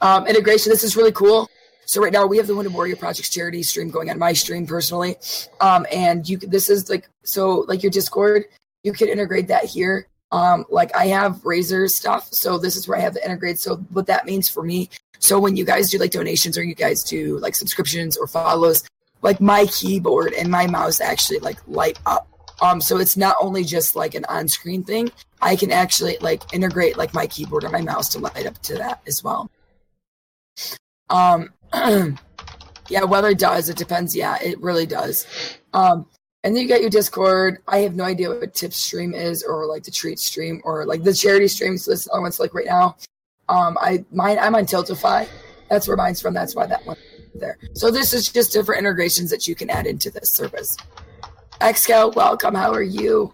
Um, 0.00 0.26
integration. 0.26 0.70
This 0.70 0.84
is 0.84 0.96
really 0.96 1.12
cool. 1.12 1.48
So 1.86 2.02
right 2.02 2.12
now 2.12 2.26
we 2.26 2.36
have 2.36 2.48
the 2.48 2.54
Wounded 2.54 2.74
Warrior 2.74 2.96
Project's 2.96 3.30
charity 3.30 3.62
stream 3.62 3.90
going 3.90 4.10
on 4.10 4.18
my 4.18 4.32
stream 4.32 4.66
personally, 4.66 5.16
um, 5.60 5.86
and 5.92 6.28
you. 6.28 6.36
This 6.36 6.68
is 6.68 6.90
like 6.90 7.08
so 7.22 7.64
like 7.68 7.82
your 7.82 7.90
Discord. 7.90 8.44
You 8.82 8.92
can 8.92 9.08
integrate 9.08 9.48
that 9.48 9.64
here. 9.64 10.08
Um, 10.32 10.64
like 10.68 10.94
I 10.94 11.06
have 11.06 11.36
Razer 11.42 11.88
stuff, 11.88 12.28
so 12.32 12.58
this 12.58 12.76
is 12.76 12.88
where 12.88 12.98
I 12.98 13.00
have 13.00 13.14
to 13.14 13.24
integrate. 13.24 13.60
So 13.60 13.76
what 13.92 14.06
that 14.08 14.26
means 14.26 14.48
for 14.48 14.62
me. 14.64 14.90
So 15.20 15.38
when 15.38 15.56
you 15.56 15.64
guys 15.64 15.90
do 15.90 15.98
like 15.98 16.10
donations 16.10 16.58
or 16.58 16.64
you 16.64 16.74
guys 16.74 17.02
do 17.04 17.38
like 17.38 17.54
subscriptions 17.54 18.16
or 18.16 18.26
follows, 18.26 18.84
like 19.22 19.40
my 19.40 19.66
keyboard 19.66 20.32
and 20.32 20.50
my 20.50 20.66
mouse 20.66 21.00
actually 21.00 21.38
like 21.38 21.58
light 21.68 21.98
up. 22.04 22.28
Um, 22.60 22.80
so 22.80 22.98
it's 22.98 23.16
not 23.16 23.36
only 23.40 23.64
just 23.64 23.96
like 23.96 24.14
an 24.14 24.24
on-screen 24.28 24.82
thing. 24.82 25.10
I 25.40 25.56
can 25.56 25.70
actually 25.70 26.16
like 26.20 26.42
integrate 26.52 26.96
like 26.96 27.14
my 27.14 27.26
keyboard 27.26 27.64
or 27.64 27.70
my 27.70 27.82
mouse 27.82 28.08
to 28.10 28.18
light 28.18 28.46
up 28.46 28.58
to 28.62 28.74
that 28.74 29.02
as 29.06 29.22
well. 29.22 29.50
Um, 31.10 31.52
yeah, 32.88 33.04
whether 33.04 33.28
it 33.28 33.38
does, 33.38 33.68
it 33.68 33.76
depends. 33.76 34.14
Yeah, 34.14 34.38
it 34.42 34.60
really 34.60 34.86
does. 34.86 35.26
Um, 35.72 36.06
and 36.44 36.54
then 36.54 36.62
you 36.62 36.68
got 36.68 36.80
your 36.80 36.90
Discord. 36.90 37.58
I 37.66 37.78
have 37.78 37.96
no 37.96 38.04
idea 38.04 38.30
what 38.30 38.54
tip 38.54 38.72
stream 38.72 39.14
is, 39.14 39.42
or 39.42 39.66
like 39.66 39.82
the 39.82 39.90
treat 39.90 40.18
stream, 40.18 40.60
or 40.64 40.86
like 40.86 41.02
the 41.02 41.12
charity 41.12 41.48
stream. 41.48 41.76
So 41.76 41.90
this 41.90 42.08
one's 42.12 42.38
like 42.38 42.54
right 42.54 42.66
now. 42.66 42.96
Um, 43.48 43.76
I 43.80 44.04
mine 44.12 44.38
I'm 44.38 44.54
on 44.54 44.64
Tiltify. 44.64 45.28
That's 45.68 45.88
where 45.88 45.96
mine's 45.96 46.20
from. 46.20 46.34
That's 46.34 46.54
why 46.54 46.66
that 46.66 46.86
one 46.86 46.96
there. 47.34 47.58
So 47.74 47.90
this 47.90 48.14
is 48.14 48.30
just 48.30 48.52
different 48.52 48.78
integrations 48.78 49.30
that 49.30 49.48
you 49.48 49.54
can 49.54 49.70
add 49.70 49.86
into 49.86 50.10
this 50.10 50.30
service. 50.30 50.76
Xscout, 51.60 52.14
welcome. 52.14 52.54
How 52.54 52.72
are 52.72 52.82
you? 52.82 53.32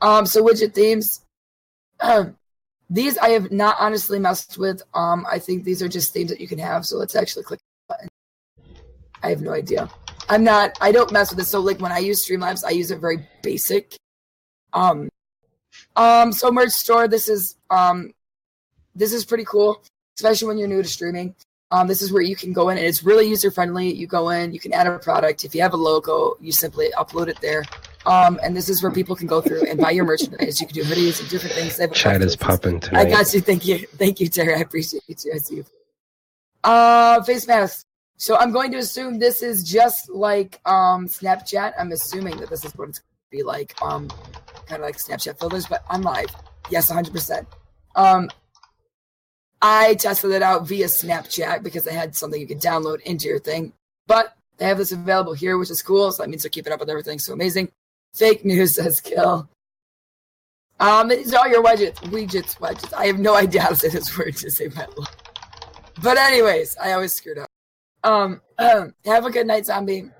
Um, 0.00 0.26
so 0.26 0.42
widget 0.42 0.74
themes. 0.74 1.24
Um, 2.00 2.36
these 2.88 3.18
I 3.18 3.30
have 3.30 3.50
not 3.50 3.76
honestly 3.78 4.18
messed 4.18 4.58
with. 4.58 4.82
Um, 4.94 5.26
I 5.30 5.38
think 5.38 5.64
these 5.64 5.82
are 5.82 5.88
just 5.88 6.12
themes 6.12 6.30
that 6.30 6.40
you 6.40 6.48
can 6.48 6.58
have. 6.58 6.86
So 6.86 6.96
let's 6.96 7.16
actually 7.16 7.44
click 7.44 7.60
button. 7.88 8.08
I 9.22 9.30
have 9.30 9.40
no 9.40 9.52
idea. 9.52 9.90
I'm 10.28 10.44
not. 10.44 10.76
I 10.80 10.92
don't 10.92 11.12
mess 11.12 11.30
with 11.30 11.40
it. 11.40 11.46
So 11.46 11.60
like 11.60 11.80
when 11.80 11.92
I 11.92 11.98
use 11.98 12.26
Streamlabs, 12.26 12.64
I 12.64 12.70
use 12.70 12.90
it 12.90 13.00
very 13.00 13.26
basic. 13.42 13.96
Um, 14.72 15.08
um. 15.96 16.32
So 16.32 16.50
merge 16.50 16.70
store. 16.70 17.08
This 17.08 17.28
is 17.28 17.56
um, 17.70 18.12
this 18.94 19.12
is 19.12 19.24
pretty 19.24 19.44
cool, 19.44 19.82
especially 20.16 20.48
when 20.48 20.58
you're 20.58 20.68
new 20.68 20.82
to 20.82 20.88
streaming. 20.88 21.34
Um, 21.72 21.88
this 21.88 22.00
is 22.00 22.12
where 22.12 22.22
you 22.22 22.36
can 22.36 22.52
go 22.52 22.68
in 22.68 22.78
and 22.78 22.86
it's 22.86 23.02
really 23.02 23.28
user 23.28 23.50
friendly. 23.50 23.92
You 23.92 24.06
go 24.06 24.28
in, 24.28 24.52
you 24.54 24.60
can 24.60 24.72
add 24.72 24.86
a 24.86 24.98
product. 24.98 25.44
If 25.44 25.54
you 25.54 25.62
have 25.62 25.74
a 25.74 25.76
logo, 25.76 26.36
you 26.40 26.52
simply 26.52 26.90
upload 26.96 27.26
it 27.26 27.40
there. 27.40 27.64
Um, 28.06 28.38
and 28.42 28.56
this 28.56 28.68
is 28.68 28.82
where 28.82 28.92
people 28.92 29.16
can 29.16 29.26
go 29.26 29.40
through 29.40 29.64
and 29.66 29.80
buy 29.80 29.90
your 29.90 30.04
merchandise. 30.04 30.60
You 30.60 30.68
can 30.68 30.74
do 30.74 30.84
videos 30.84 31.20
and 31.20 31.28
different 31.28 31.56
things. 31.56 31.80
Chat 31.92 32.22
is 32.22 32.36
popping 32.36 32.78
tonight. 32.78 33.08
I 33.08 33.10
got 33.10 33.34
you. 33.34 33.40
Thank 33.40 33.66
you. 33.66 33.78
Thank 33.78 34.20
you, 34.20 34.28
Terry. 34.28 34.54
I 34.54 34.58
appreciate 34.58 35.02
you 35.08 35.16
too. 35.16 35.32
I 35.34 35.38
see 35.38 35.56
you. 35.56 35.64
Uh, 36.62 37.22
face 37.24 37.46
mask. 37.48 37.84
So 38.16 38.36
I'm 38.36 38.52
going 38.52 38.70
to 38.72 38.78
assume 38.78 39.18
this 39.18 39.42
is 39.42 39.64
just 39.64 40.08
like 40.08 40.60
um, 40.64 41.06
Snapchat. 41.06 41.74
I'm 41.78 41.92
assuming 41.92 42.36
that 42.38 42.48
this 42.48 42.64
is 42.64 42.74
what 42.76 42.88
it's 42.88 43.00
going 43.00 43.14
to 43.30 43.36
be 43.36 43.42
like 43.42 43.80
um 43.82 44.08
kind 44.66 44.82
of 44.82 44.86
like 44.86 44.96
Snapchat 44.96 45.38
filters, 45.38 45.66
but 45.66 45.84
I'm 45.90 46.02
live. 46.02 46.34
Yes, 46.70 46.90
100%. 46.90 47.46
Um, 47.94 48.30
I 49.62 49.94
tested 49.94 50.32
it 50.32 50.42
out 50.42 50.66
via 50.66 50.86
Snapchat 50.86 51.62
because 51.62 51.86
I 51.88 51.92
had 51.92 52.16
something 52.16 52.40
you 52.40 52.46
could 52.46 52.60
download 52.60 53.00
into 53.02 53.28
your 53.28 53.38
thing, 53.38 53.72
but 54.06 54.34
they 54.58 54.66
have 54.66 54.78
this 54.78 54.92
available 54.92 55.34
here, 55.34 55.58
which 55.58 55.70
is 55.70 55.82
cool. 55.82 56.10
So 56.12 56.22
that 56.22 56.28
means 56.28 56.42
they're 56.42 56.50
keeping 56.50 56.72
up 56.72 56.80
with 56.80 56.90
everything. 56.90 57.18
So 57.18 57.32
amazing. 57.32 57.70
Fake 58.16 58.44
news 58.46 58.76
says 58.76 59.00
kill. 59.00 59.48
Um, 60.80 61.08
these 61.08 61.34
are 61.34 61.40
all 61.44 61.48
your 61.48 61.62
widgets, 61.62 61.96
widgets, 61.96 62.58
widgets. 62.58 62.92
I 62.94 63.06
have 63.06 63.18
no 63.18 63.34
idea 63.34 63.62
how 63.62 63.68
to 63.68 63.76
say 63.76 63.88
this 63.88 64.16
word 64.16 64.36
to 64.36 64.68
life. 64.68 65.08
But 66.02 66.16
anyways, 66.16 66.76
I 66.78 66.92
always 66.92 67.12
screwed 67.12 67.38
up. 67.38 67.48
Um, 68.04 68.40
have 68.58 69.26
a 69.26 69.30
good 69.30 69.46
night, 69.46 69.66
zombie. 69.66 70.10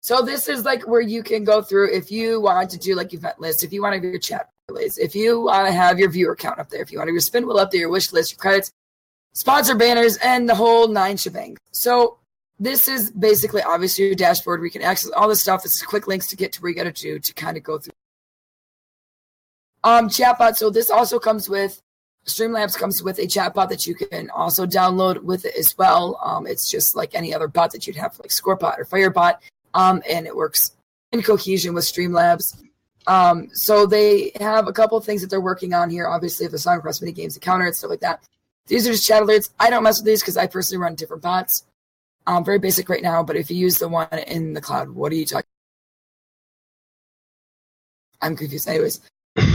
So 0.00 0.22
this 0.22 0.48
is 0.48 0.64
like 0.64 0.88
where 0.88 1.00
you 1.00 1.22
can 1.22 1.44
go 1.44 1.62
through 1.62 1.92
if 1.92 2.10
you 2.10 2.40
want 2.40 2.70
to 2.70 2.78
do 2.78 2.94
like 2.94 3.12
event 3.14 3.40
list, 3.40 3.62
if 3.62 3.72
you 3.72 3.82
want 3.82 3.92
to 3.92 3.96
have 3.98 4.04
your 4.04 4.18
chat 4.18 4.48
relays, 4.68 4.98
if 4.98 5.14
you 5.14 5.42
want 5.42 5.66
to 5.66 5.72
have 5.72 5.98
your 5.98 6.10
viewer 6.10 6.34
count 6.34 6.58
up 6.58 6.70
there, 6.70 6.82
if 6.82 6.90
you 6.90 6.98
want 6.98 7.08
to 7.08 7.10
have 7.10 7.14
your 7.14 7.20
spin 7.20 7.46
wheel 7.46 7.58
up 7.58 7.70
there, 7.70 7.80
your 7.80 7.90
wish 7.90 8.12
list, 8.12 8.32
your 8.32 8.38
credits, 8.38 8.72
sponsor 9.34 9.74
banners, 9.74 10.16
and 10.18 10.48
the 10.48 10.54
whole 10.54 10.88
nine 10.88 11.16
shebang. 11.16 11.58
So 11.72 12.18
this 12.60 12.86
is 12.86 13.10
basically 13.10 13.62
obviously 13.62 14.06
your 14.06 14.14
dashboard 14.14 14.60
where 14.60 14.66
you 14.66 14.70
can 14.70 14.82
access 14.82 15.10
all 15.10 15.28
this 15.28 15.40
stuff. 15.40 15.64
It's 15.64 15.82
quick 15.82 16.06
links 16.06 16.28
to 16.28 16.36
get 16.36 16.52
to 16.52 16.60
where 16.60 16.70
you 16.70 16.76
got 16.76 16.84
to 16.84 16.92
do 16.92 17.18
to 17.18 17.34
kind 17.34 17.56
of 17.56 17.62
go 17.62 17.78
through. 17.78 17.94
Um, 19.82 20.08
chatbot. 20.08 20.56
So 20.56 20.68
this 20.68 20.90
also 20.90 21.18
comes 21.18 21.48
with 21.48 21.80
Streamlabs 22.26 22.76
comes 22.76 23.02
with 23.02 23.18
a 23.18 23.22
chatbot 23.22 23.70
that 23.70 23.86
you 23.86 23.94
can 23.94 24.28
also 24.30 24.66
download 24.66 25.22
with 25.22 25.46
it 25.46 25.54
as 25.58 25.76
well. 25.78 26.20
Um, 26.22 26.46
it's 26.46 26.70
just 26.70 26.94
like 26.94 27.14
any 27.14 27.34
other 27.34 27.48
bot 27.48 27.72
that 27.72 27.86
you'd 27.86 27.96
have, 27.96 28.18
like 28.18 28.30
Scorpbot 28.30 28.78
or 28.78 28.84
Firebot, 28.84 29.38
um, 29.72 30.02
and 30.08 30.26
it 30.26 30.36
works 30.36 30.72
in 31.12 31.22
cohesion 31.22 31.72
with 31.72 31.84
Streamlabs. 31.84 32.62
Um, 33.06 33.48
so 33.54 33.86
they 33.86 34.32
have 34.38 34.68
a 34.68 34.72
couple 34.72 34.98
of 34.98 35.04
things 35.04 35.22
that 35.22 35.30
they're 35.30 35.40
working 35.40 35.72
on 35.72 35.88
here. 35.88 36.06
Obviously, 36.06 36.44
if 36.44 36.52
the 36.52 36.58
Song 36.58 36.80
Press 36.82 37.00
mini 37.00 37.12
games, 37.12 37.36
encounter 37.36 37.64
and 37.64 37.74
stuff 37.74 37.90
like 37.90 38.00
that. 38.00 38.22
These 38.66 38.86
are 38.86 38.92
just 38.92 39.06
chat 39.06 39.22
alerts. 39.22 39.50
I 39.58 39.70
don't 39.70 39.82
mess 39.82 39.98
with 39.98 40.06
these 40.06 40.20
because 40.20 40.36
I 40.36 40.46
personally 40.46 40.82
run 40.82 40.94
different 40.94 41.22
bots. 41.22 41.64
Um, 42.26 42.44
very 42.44 42.58
basic 42.58 42.88
right 42.88 43.02
now, 43.02 43.22
but 43.22 43.36
if 43.36 43.50
you 43.50 43.56
use 43.56 43.78
the 43.78 43.88
one 43.88 44.08
in 44.26 44.52
the 44.52 44.60
cloud, 44.60 44.90
what 44.90 45.10
are 45.12 45.16
you 45.16 45.26
talking? 45.26 45.48
I'm 48.22 48.36
confused. 48.36 48.68
Anyways, 48.68 49.00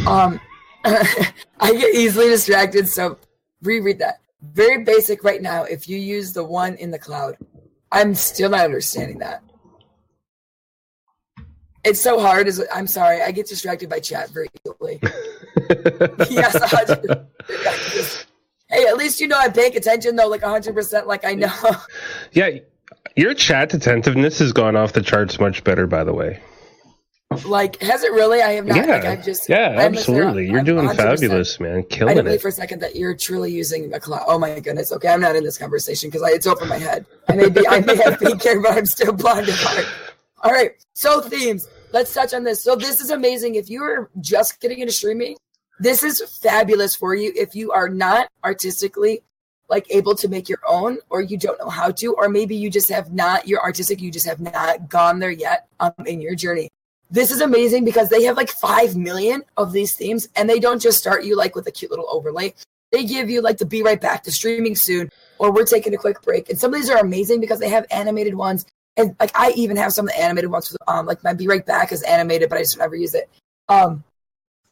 um, 0.07 0.39
I 0.86 1.72
get 1.74 1.95
easily 1.95 2.29
distracted, 2.29 2.89
so 2.89 3.17
reread 3.62 4.00
that. 4.00 4.22
Very 4.41 4.84
basic 4.84 5.24
right 5.24 5.41
now. 5.41 5.63
If 5.63 5.88
you 5.88 5.98
use 5.98 6.34
the 6.34 6.43
one 6.43 6.75
in 6.75 6.91
the 6.91 7.00
cloud, 7.00 7.38
I'm 7.91 8.15
still 8.15 8.50
not 8.50 8.65
understanding 8.65 9.19
that. 9.19 9.43
It's 11.84 12.01
so 12.01 12.19
hard. 12.19 12.48
Is 12.48 12.63
I'm 12.74 12.88
sorry, 12.88 13.22
I 13.22 13.31
get 13.31 13.48
distracted 13.48 13.89
by 13.89 14.00
chat 14.00 14.29
very 14.29 14.48
easily. 14.65 15.00
yes, 16.29 16.60
100 16.60 17.27
hey, 18.75 18.86
at 18.88 18.98
least 18.98 19.20
you 19.20 19.27
know 19.27 19.38
I'm 19.39 19.53
paying 19.53 19.75
attention 19.75 20.15
though, 20.15 20.27
like 20.27 20.41
100%. 20.41 21.05
Like 21.05 21.25
I 21.25 21.34
know. 21.34 21.51
Yeah, 22.32 22.50
your 23.15 23.34
chat 23.34 23.74
attentiveness 23.74 24.39
has 24.39 24.51
gone 24.51 24.75
off 24.75 24.94
the 24.94 25.01
charts 25.01 25.39
much 25.39 25.63
better, 25.63 25.88
by 25.88 26.03
the 26.03 26.13
way. 26.13 26.41
Like, 27.46 27.82
has 27.82 28.03
it 28.03 28.12
really? 28.12 28.41
I 28.41 28.51
have 28.53 28.65
not. 28.65 28.77
Yeah, 28.77 28.86
like, 28.86 29.05
I've 29.05 29.25
just, 29.25 29.50
yeah, 29.50 29.70
I'm 29.70 29.96
absolutely. 29.96 30.48
You're 30.48 30.60
I'm 30.60 30.65
doing 30.65 30.88
100%. 30.88 30.96
fabulous, 30.96 31.60
man. 31.60 31.79
I 31.79 31.82
Killing 31.82 32.15
didn't 32.15 32.25
believe 32.25 32.39
it. 32.39 32.41
for 32.41 32.48
a 32.50 32.51
second 32.51 32.79
that 32.82 32.96
you're 32.96 33.15
truly 33.15 33.51
using 33.51 33.94
a 33.94 34.00
cloud. 34.00 34.24
Oh 34.27 34.38
my 34.38 34.60
goodness. 34.60 34.91
Okay, 34.91 35.08
I'm 35.08 35.21
not 35.21 35.36
in 35.36 35.43
this 35.43 35.58
conversation 35.58 36.10
because 36.10 36.23
I 36.23 36.32
it's 36.32 36.45
over 36.47 36.65
my 36.65 36.78
head. 36.78 37.06
I 37.28 37.36
may 37.36 37.49
be, 37.49 37.67
I 37.67 37.80
may 37.82 37.95
have 37.97 38.19
been 38.19 38.38
care, 38.38 38.62
but 38.62 38.71
I'm 38.73 38.86
still 38.86 39.12
blinded 39.12 39.56
by 39.63 39.76
it. 39.80 39.88
All 40.43 40.52
right. 40.52 40.71
So 40.93 41.21
themes. 41.21 41.67
Let's 41.91 42.13
touch 42.13 42.34
on 42.34 42.43
this. 42.43 42.63
So 42.63 42.76
this 42.76 42.99
is 42.99 43.10
amazing. 43.10 43.56
If 43.56 43.69
you 43.69 43.82
are 43.84 44.10
just 44.19 44.60
getting 44.60 44.80
into 44.80 44.93
streaming, 44.93 45.38
this 45.79 46.03
is 46.03 46.21
fabulous 46.41 46.95
for 46.95 47.15
you. 47.15 47.33
If 47.35 47.55
you 47.55 47.71
are 47.71 47.89
not 47.89 48.29
artistically 48.43 49.21
like 49.69 49.88
able 49.89 50.15
to 50.15 50.27
make 50.27 50.47
your 50.47 50.59
own, 50.67 50.99
or 51.09 51.21
you 51.21 51.38
don't 51.38 51.59
know 51.59 51.69
how 51.69 51.91
to, 51.91 52.13
or 52.13 52.29
maybe 52.29 52.55
you 52.55 52.69
just 52.69 52.89
have 52.89 53.11
not. 53.11 53.47
You're 53.47 53.61
artistic. 53.61 53.99
You 53.99 54.11
just 54.11 54.27
have 54.27 54.39
not 54.39 54.89
gone 54.89 55.19
there 55.19 55.31
yet 55.31 55.67
um, 55.79 55.93
in 56.05 56.21
your 56.21 56.35
journey. 56.35 56.69
This 57.09 57.31
is 57.31 57.41
amazing 57.41 57.85
because 57.85 58.09
they 58.09 58.23
have 58.23 58.38
like 58.38 58.49
5 58.49 58.95
million 58.95 59.43
of 59.57 59.71
these 59.71 59.95
themes 59.95 60.27
and 60.35 60.49
they 60.49 60.59
don't 60.59 60.81
just 60.81 60.97
start 60.97 61.23
you 61.23 61.35
like 61.35 61.55
with 61.55 61.67
a 61.67 61.71
cute 61.71 61.91
little 61.91 62.07
overlay. 62.09 62.53
They 62.91 63.05
give 63.05 63.29
you 63.29 63.41
like 63.41 63.57
the 63.57 63.65
be 63.65 63.83
right 63.83 63.99
back 63.99 64.23
to 64.23 64.31
streaming 64.31 64.75
soon 64.75 65.11
or 65.38 65.51
we're 65.51 65.65
taking 65.65 65.93
a 65.93 65.97
quick 65.97 66.21
break. 66.21 66.49
And 66.49 66.59
some 66.59 66.73
of 66.73 66.79
these 66.79 66.89
are 66.89 66.97
amazing 66.97 67.41
because 67.41 67.59
they 67.59 67.69
have 67.69 67.85
animated 67.91 68.33
ones. 68.33 68.65
And 68.97 69.15
like 69.19 69.31
I 69.35 69.51
even 69.51 69.77
have 69.77 69.93
some 69.93 70.07
of 70.07 70.13
the 70.13 70.21
animated 70.21 70.49
ones 70.49 70.69
for 70.69 70.77
um 70.88 71.05
like 71.05 71.23
my 71.23 71.33
be 71.33 71.47
right 71.47 71.65
back 71.65 71.91
is 71.91 72.01
animated, 72.03 72.49
but 72.49 72.57
I 72.57 72.61
just 72.61 72.77
never 72.77 72.95
use 72.95 73.13
it. 73.13 73.29
Um 73.69 74.03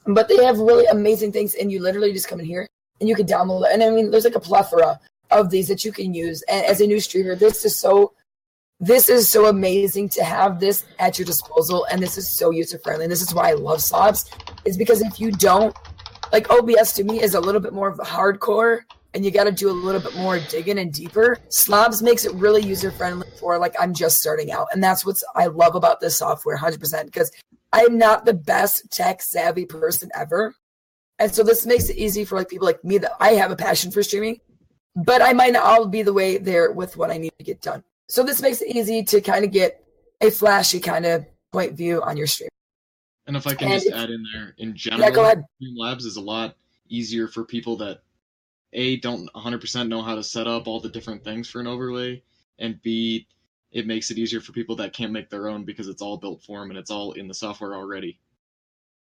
but 0.05 0.27
they 0.27 0.43
have 0.43 0.59
really 0.59 0.85
amazing 0.87 1.31
things 1.31 1.55
and 1.55 1.71
you 1.71 1.81
literally 1.81 2.13
just 2.13 2.27
come 2.27 2.39
in 2.39 2.45
here 2.45 2.67
and 2.99 3.09
you 3.09 3.15
can 3.15 3.25
download 3.25 3.65
it. 3.65 3.73
And 3.73 3.83
I 3.83 3.89
mean 3.89 4.11
there's 4.11 4.25
like 4.25 4.35
a 4.35 4.39
plethora 4.39 4.99
of 5.31 5.49
these 5.49 5.67
that 5.67 5.83
you 5.83 5.91
can 5.91 6.13
use. 6.13 6.43
And 6.43 6.65
as 6.65 6.81
a 6.81 6.87
new 6.87 6.99
streamer, 6.99 7.35
this 7.35 7.65
is 7.65 7.79
so 7.79 8.13
this 8.79 9.07
is 9.07 9.29
so 9.29 9.45
amazing 9.45 10.09
to 10.09 10.23
have 10.23 10.59
this 10.59 10.83
at 10.99 11.17
your 11.17 11.25
disposal 11.25 11.85
and 11.89 12.01
this 12.01 12.17
is 12.17 12.29
so 12.37 12.51
user 12.51 12.77
friendly 12.79 13.05
and 13.05 13.11
this 13.11 13.21
is 13.21 13.33
why 13.33 13.49
i 13.49 13.53
love 13.53 13.81
slobs 13.81 14.29
is 14.65 14.75
because 14.75 15.01
if 15.01 15.21
you 15.21 15.31
don't 15.31 15.73
like 16.33 16.49
obs 16.49 16.91
to 16.91 17.03
me 17.05 17.21
is 17.21 17.33
a 17.33 17.39
little 17.39 17.61
bit 17.61 17.71
more 17.71 17.95
hardcore 17.97 18.81
and 19.13 19.23
you 19.23 19.31
got 19.31 19.45
to 19.45 19.53
do 19.53 19.69
a 19.69 19.71
little 19.71 20.01
bit 20.01 20.13
more 20.17 20.39
digging 20.49 20.79
and 20.79 20.91
deeper 20.91 21.37
slobs 21.47 22.01
makes 22.01 22.25
it 22.25 22.33
really 22.33 22.61
user 22.61 22.91
friendly 22.91 23.27
for 23.39 23.57
like 23.57 23.73
i'm 23.79 23.93
just 23.93 24.19
starting 24.19 24.51
out 24.51 24.67
and 24.73 24.83
that's 24.83 25.05
what 25.05 25.15
i 25.35 25.45
love 25.45 25.75
about 25.75 26.01
this 26.01 26.17
software 26.17 26.57
100% 26.57 27.05
because 27.05 27.31
i'm 27.73 27.97
not 27.97 28.25
the 28.25 28.33
best 28.33 28.89
tech 28.91 29.21
savvy 29.21 29.65
person 29.65 30.09
ever 30.15 30.55
and 31.19 31.33
so 31.33 31.43
this 31.43 31.65
makes 31.65 31.89
it 31.89 31.97
easy 31.97 32.23
for 32.23 32.38
like 32.38 32.49
people 32.49 32.65
like 32.65 32.83
me 32.83 32.97
that 32.97 33.12
i 33.19 33.31
have 33.31 33.51
a 33.51 33.55
passion 33.55 33.91
for 33.91 34.01
streaming 34.01 34.39
but 34.95 35.21
i 35.21 35.33
might 35.33 35.53
not 35.53 35.63
all 35.63 35.88
be 35.88 36.01
the 36.01 36.13
way 36.13 36.38
there 36.38 36.71
with 36.71 36.95
what 36.95 37.12
i 37.12 37.17
need 37.17 37.33
to 37.38 37.43
get 37.43 37.62
done 37.62 37.83
so 38.07 38.23
this 38.23 38.41
makes 38.41 38.62
it 38.62 38.75
easy 38.75 39.03
to 39.03 39.21
kind 39.21 39.43
of 39.43 39.51
get 39.51 39.83
a 40.21 40.29
flashy 40.31 40.79
kind 40.79 41.05
of 41.05 41.25
point 41.51 41.73
view 41.73 42.01
on 42.01 42.17
your 42.17 42.27
stream. 42.27 42.49
And 43.27 43.38
if 43.38 43.47
I 43.47 43.53
can 43.53 43.71
And 43.71 43.81
just 43.81 43.93
add 43.93 44.09
in 44.09 44.23
there, 44.33 44.53
in 44.57 44.75
general, 44.75 45.12
go 45.12 45.23
ahead. 45.23 45.43
Streamlabs 45.62 46.05
is 46.05 46.17
a 46.17 46.21
lot 46.21 46.55
easier 46.89 47.27
for 47.27 47.45
people 47.45 47.77
that 47.77 48.01
a 48.73 48.97
don't 48.97 49.29
100% 49.33 49.88
know 49.88 50.01
how 50.01 50.15
to 50.15 50.23
set 50.23 50.47
up 50.47 50.67
all 50.67 50.79
the 50.79 50.89
different 50.89 51.23
things 51.23 51.49
for 51.49 51.62
an 51.62 51.67
overlay, 51.67 52.21
and 52.59 52.81
b 52.81 53.27
it 53.73 53.88
makes 53.88 54.12
it 54.12 54.17
easier 54.17 54.39
for 54.39 54.51
people 54.51 54.75
that 54.77 54.93
can't 54.93 55.12
make 55.12 55.29
their 55.29 55.49
own 55.49 55.63
because 55.63 55.88
it's 55.88 56.01
all 56.01 56.17
built 56.17 56.43
for 56.43 56.59
them 56.59 56.69
and 56.69 56.77
it's 56.77 56.91
all 56.91 57.13
in 57.13 57.27
the 57.27 57.33
software 57.33 57.75
already. 57.75 58.19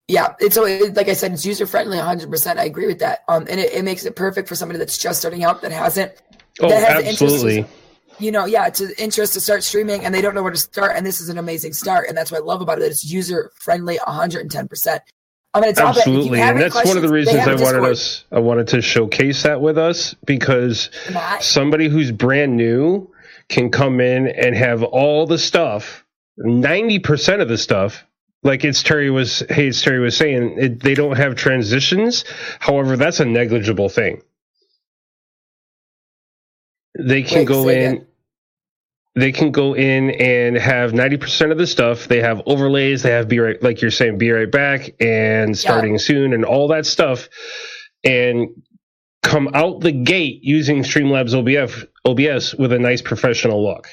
Yeah, 0.08 0.36
it's 0.39 0.56
so 0.56 0.65
it, 0.65 0.95
like 0.95 1.10
I 1.10 1.13
said, 1.13 1.32
it's 1.32 1.45
user 1.45 1.65
friendly 1.65 1.97
100%. 1.97 2.58
I 2.58 2.65
agree 2.65 2.88
with 2.88 2.99
that. 2.99 3.23
Um, 3.28 3.45
and 3.49 3.60
it, 3.60 3.73
it 3.73 3.84
makes 3.84 4.06
it 4.06 4.15
perfect 4.15 4.47
for 4.47 4.56
somebody 4.56 4.80
that's 4.80 4.97
just 4.97 5.19
starting 5.19 5.43
out 5.43 5.62
that 5.62 5.71
hasn't, 5.71 6.13
Oh, 6.60 6.69
that 6.69 6.88
has 6.88 7.04
the 7.04 7.10
interest 7.10 7.34
absolutely. 7.34 7.65
you 8.19 8.32
know, 8.32 8.45
yeah, 8.45 8.69
to 8.69 9.02
interest 9.02 9.34
to 9.34 9.41
start 9.41 9.63
streaming 9.63 10.06
and 10.06 10.13
they 10.13 10.21
don't 10.21 10.36
know 10.36 10.43
where 10.43 10.52
to 10.52 10.58
start. 10.58 10.95
And 10.95 11.06
this 11.06 11.19
is 11.19 11.30
an 11.30 11.38
amazing 11.38 11.73
start. 11.73 12.08
And 12.08 12.17
that's 12.17 12.32
what 12.32 12.41
I 12.41 12.43
love 12.43 12.62
about 12.62 12.80
it. 12.80 12.86
It's 12.86 13.04
user 13.04 13.52
friendly 13.56 13.97
110%. 13.97 14.99
I'm 15.56 15.62
going 15.62 15.73
to 15.73 15.80
top 15.80 15.95
it. 15.95 15.99
If 15.99 16.08
you 16.08 16.13
Absolutely, 16.13 16.41
and 16.41 16.60
that's 16.60 16.86
one 16.86 16.97
of 16.97 17.04
the 17.04 17.10
reasons 17.10 17.38
I 17.38 17.41
have 17.41 17.62
wanted 17.62 17.84
us. 17.84 18.26
I 18.32 18.39
wanted 18.39 18.67
to 18.69 18.82
showcase 18.82 19.43
that 19.43 19.62
with 19.62 19.78
us 19.78 20.15
because 20.26 20.89
somebody 21.41 21.89
who's 21.89 22.12
brand 22.12 22.58
new 22.58 23.12
can 23.54 23.72
come 23.72 24.02
in 24.02 24.28
and 24.28 24.56
have 24.56 24.84
all 24.84 25.28
the 25.28 25.38
stuff, 25.39 26.06
ninety 26.38 27.00
percent 27.00 27.42
of 27.42 27.48
the 27.50 27.58
stuff. 27.58 28.06
Like 28.44 28.66
it's 28.66 28.84
Terry 28.84 29.12
was, 29.12 29.39
hey, 29.50 29.68
it's 29.70 29.82
Terry 29.82 30.00
was 30.02 30.18
saying, 30.18 30.58
it, 30.60 30.82
they 30.84 30.96
don't 30.96 31.18
have 31.18 31.36
transitions. 31.36 32.26
However, 32.60 32.98
that's 32.98 33.22
a 33.22 33.26
negligible 33.26 33.89
thing. 33.89 34.22
They 37.00 37.24
can 37.24 37.46
Wait, 37.46 37.46
go 37.46 37.70
in. 37.70 37.96
again. 37.96 38.08
They 39.16 39.32
can 39.32 39.52
go 39.52 39.76
in 39.76 40.12
and 40.12 40.58
have 40.58 40.94
ninety 40.94 41.18
percent 41.18 41.52
of 41.52 41.60
the 41.60 41.68
stuff. 41.68 42.08
They 42.08 42.22
have 42.22 42.42
overlays. 42.48 43.04
They 43.04 43.12
have 43.12 43.28
be 43.30 43.39
right, 43.39 43.62
like 43.62 43.82
you're 43.82 43.92
saying, 43.92 44.18
be 44.18 44.32
right 44.32 44.52
back 44.52 44.96
and 45.00 45.58
starting 45.58 46.00
soon 46.00 46.34
and 46.34 46.46
all 46.46 46.70
that 46.70 46.88
stuff, 46.88 47.30
and 48.04 48.62
come 49.24 49.50
out 49.54 49.80
the 49.80 49.92
gate 49.92 50.44
using 50.44 50.84
Streamlabs 50.84 51.34
OBF 51.34 51.88
OBS 52.06 52.54
with 52.56 52.72
a 52.72 52.80
nice 52.80 53.02
professional 53.02 53.64
look. 53.64 53.88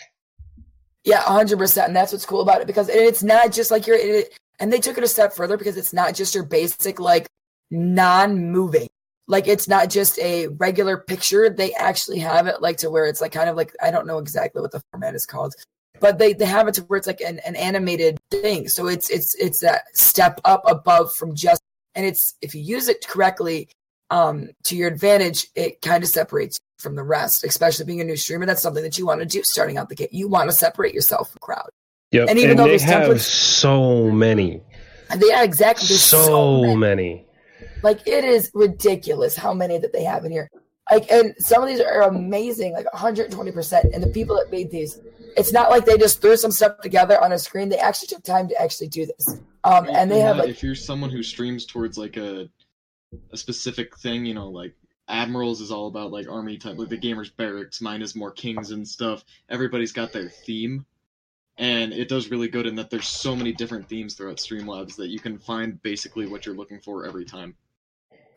Yeah, 1.05 1.23
hundred 1.23 1.59
percent, 1.59 1.89
and 1.89 1.97
that's 1.97 2.13
what's 2.13 2.27
cool 2.27 2.43
about 2.43 2.61
it 2.61 2.67
because 2.67 2.91
it's 2.91 3.23
not 3.23 3.53
just 3.53 3.71
like 3.71 3.87
your. 3.87 3.97
It, 3.97 4.39
and 4.59 4.71
they 4.71 4.81
took 4.81 4.99
it 4.99 5.05
a 5.05 5.09
step 5.09 5.33
further 5.33 5.57
because 5.57 5.79
it's 5.79 5.95
not 5.95 6.15
just 6.15 6.35
your 6.35 6.45
basic 6.45 7.01
like 7.01 7.27
non-moving. 7.71 8.89
Like 9.27 9.49
it's 9.49 9.67
not 9.67 9.89
just 9.89 10.19
a 10.19 10.49
regular 10.49 10.99
picture. 10.99 11.49
They 11.49 11.73
actually 11.75 12.19
have 12.19 12.47
it 12.47 12.61
like 12.61 12.77
to 12.79 12.91
where 12.91 13.07
it's 13.07 13.23
like 13.23 13.33
kind 13.33 13.49
of 13.49 13.57
like 13.57 13.75
I 13.81 13.91
don't 13.91 14.07
know 14.07 14.19
exactly 14.19 14.61
what 14.61 14.73
the 14.73 14.83
format 14.91 15.15
is 15.15 15.25
called, 15.25 15.55
but 16.01 16.19
they 16.19 16.35
they 16.35 16.45
have 16.45 16.69
it 16.69 16.75
to 16.75 16.83
where 16.83 16.99
it's 16.99 17.07
like 17.07 17.23
an, 17.23 17.39
an 17.47 17.57
animated 17.57 18.19
thing. 18.31 18.69
So 18.69 18.89
it's 18.89 19.09
it's 19.09 19.35
it's 19.37 19.61
that 19.61 19.85
step 19.95 20.41
up 20.45 20.63
above 20.67 21.15
from 21.15 21.35
just 21.35 21.63
and 21.95 22.05
it's 22.05 22.35
if 22.43 22.55
you 22.55 22.61
use 22.61 22.89
it 22.89 23.07
correctly 23.07 23.69
um 24.11 24.49
to 24.65 24.77
your 24.77 24.89
advantage, 24.89 25.47
it 25.55 25.81
kind 25.81 26.03
of 26.03 26.09
separates 26.09 26.59
you 26.59 26.83
from 26.83 26.97
the 26.97 27.03
rest. 27.03 27.45
Especially 27.45 27.85
being 27.85 28.01
a 28.01 28.05
new 28.05 28.17
streamer, 28.17 28.47
that's 28.47 28.63
something 28.63 28.83
that 28.83 28.99
you 28.99 29.07
want 29.07 29.21
to 29.21 29.27
do 29.27 29.43
starting 29.43 29.79
out 29.79 29.89
the 29.89 29.95
gate. 29.95 30.13
You 30.13 30.29
want 30.29 30.51
to 30.51 30.57
separate 30.57 30.95
yourself 30.95 31.31
from 31.31 31.39
crowd. 31.41 31.71
Yep. 32.13 32.29
And 32.29 32.39
even 32.39 32.57
though 32.57 32.65
they 32.67 32.79
have 32.79 33.21
so 33.21 34.11
many. 34.11 34.63
They 35.15 35.29
Yeah, 35.29 35.43
exactly. 35.43 35.87
There's 35.87 36.03
so, 36.03 36.23
so 36.25 36.63
many. 36.63 36.77
many. 36.77 37.27
Like 37.83 38.07
it 38.07 38.25
is 38.25 38.51
ridiculous 38.55 39.37
how 39.37 39.55
many 39.55 39.79
that 39.79 39.93
they 39.93 40.05
have 40.05 40.25
in 40.25 40.33
here. 40.33 40.51
Like, 40.91 41.11
and 41.11 41.35
some 41.39 41.63
of 41.63 41.69
these 41.69 41.81
are 41.81 42.03
amazing, 42.03 42.73
like 42.73 42.93
120 42.93 43.53
percent. 43.53 43.95
And 43.95 44.03
the 44.03 44.09
people 44.09 44.37
that 44.37 44.51
made 44.51 44.71
these, 44.71 44.99
it's 45.37 45.53
not 45.53 45.71
like 45.71 45.85
they 45.85 45.97
just 45.97 46.21
threw 46.21 46.37
some 46.37 46.51
stuff 46.51 46.81
together 46.81 47.23
on 47.23 47.31
a 47.33 47.39
screen. 47.39 47.69
They 47.69 47.79
actually 47.79 48.09
took 48.09 48.25
time 48.25 48.49
to 48.49 48.61
actually 48.61 48.89
do 48.89 49.07
this. 49.07 49.39
Um, 49.63 49.89
and 49.89 50.11
they 50.11 50.19
have 50.21 50.37
not- 50.37 50.47
like, 50.47 50.55
if 50.55 50.63
you're 50.63 50.75
someone 50.75 51.11
who 51.11 51.23
streams 51.23 51.65
towards 51.65 51.97
like 51.97 52.17
a 52.17 52.49
a 53.33 53.37
specific 53.37 53.97
thing, 53.99 54.25
you 54.25 54.35
know, 54.35 54.49
like 54.49 54.75
Admirals 55.09 55.61
is 55.61 55.71
all 55.71 55.89
about 55.89 56.13
like 56.13 56.29
army 56.29 56.57
type, 56.57 56.79
like 56.79 56.89
the 56.89 56.99
gamers 56.99 57.35
barracks. 57.37 57.81
Mine 57.81 58.03
is 58.03 58.15
more 58.15 58.31
kings 58.31 58.71
and 58.71 58.87
stuff. 58.87 59.25
Everybody's 59.49 59.93
got 59.93 60.13
their 60.13 60.29
theme, 60.29 60.87
and 61.59 61.93
it 61.93 62.09
does 62.09 62.31
really 62.31 62.49
good 62.49 62.67
in 62.67 62.77
that 62.77 62.91
there's 62.91 63.09
so 63.09 63.35
many 63.35 63.53
different 63.53 63.89
themes 63.89 64.15
throughout 64.15 64.37
Streamlabs 64.37 64.97
that 64.97 65.09
you 65.09 65.19
can 65.19 65.39
find 65.39 65.83
basically 65.83 66.27
what 66.27 66.47
you're 66.47 66.55
looking 66.55 66.81
for 66.81 67.07
every 67.07 67.25
time. 67.25 67.57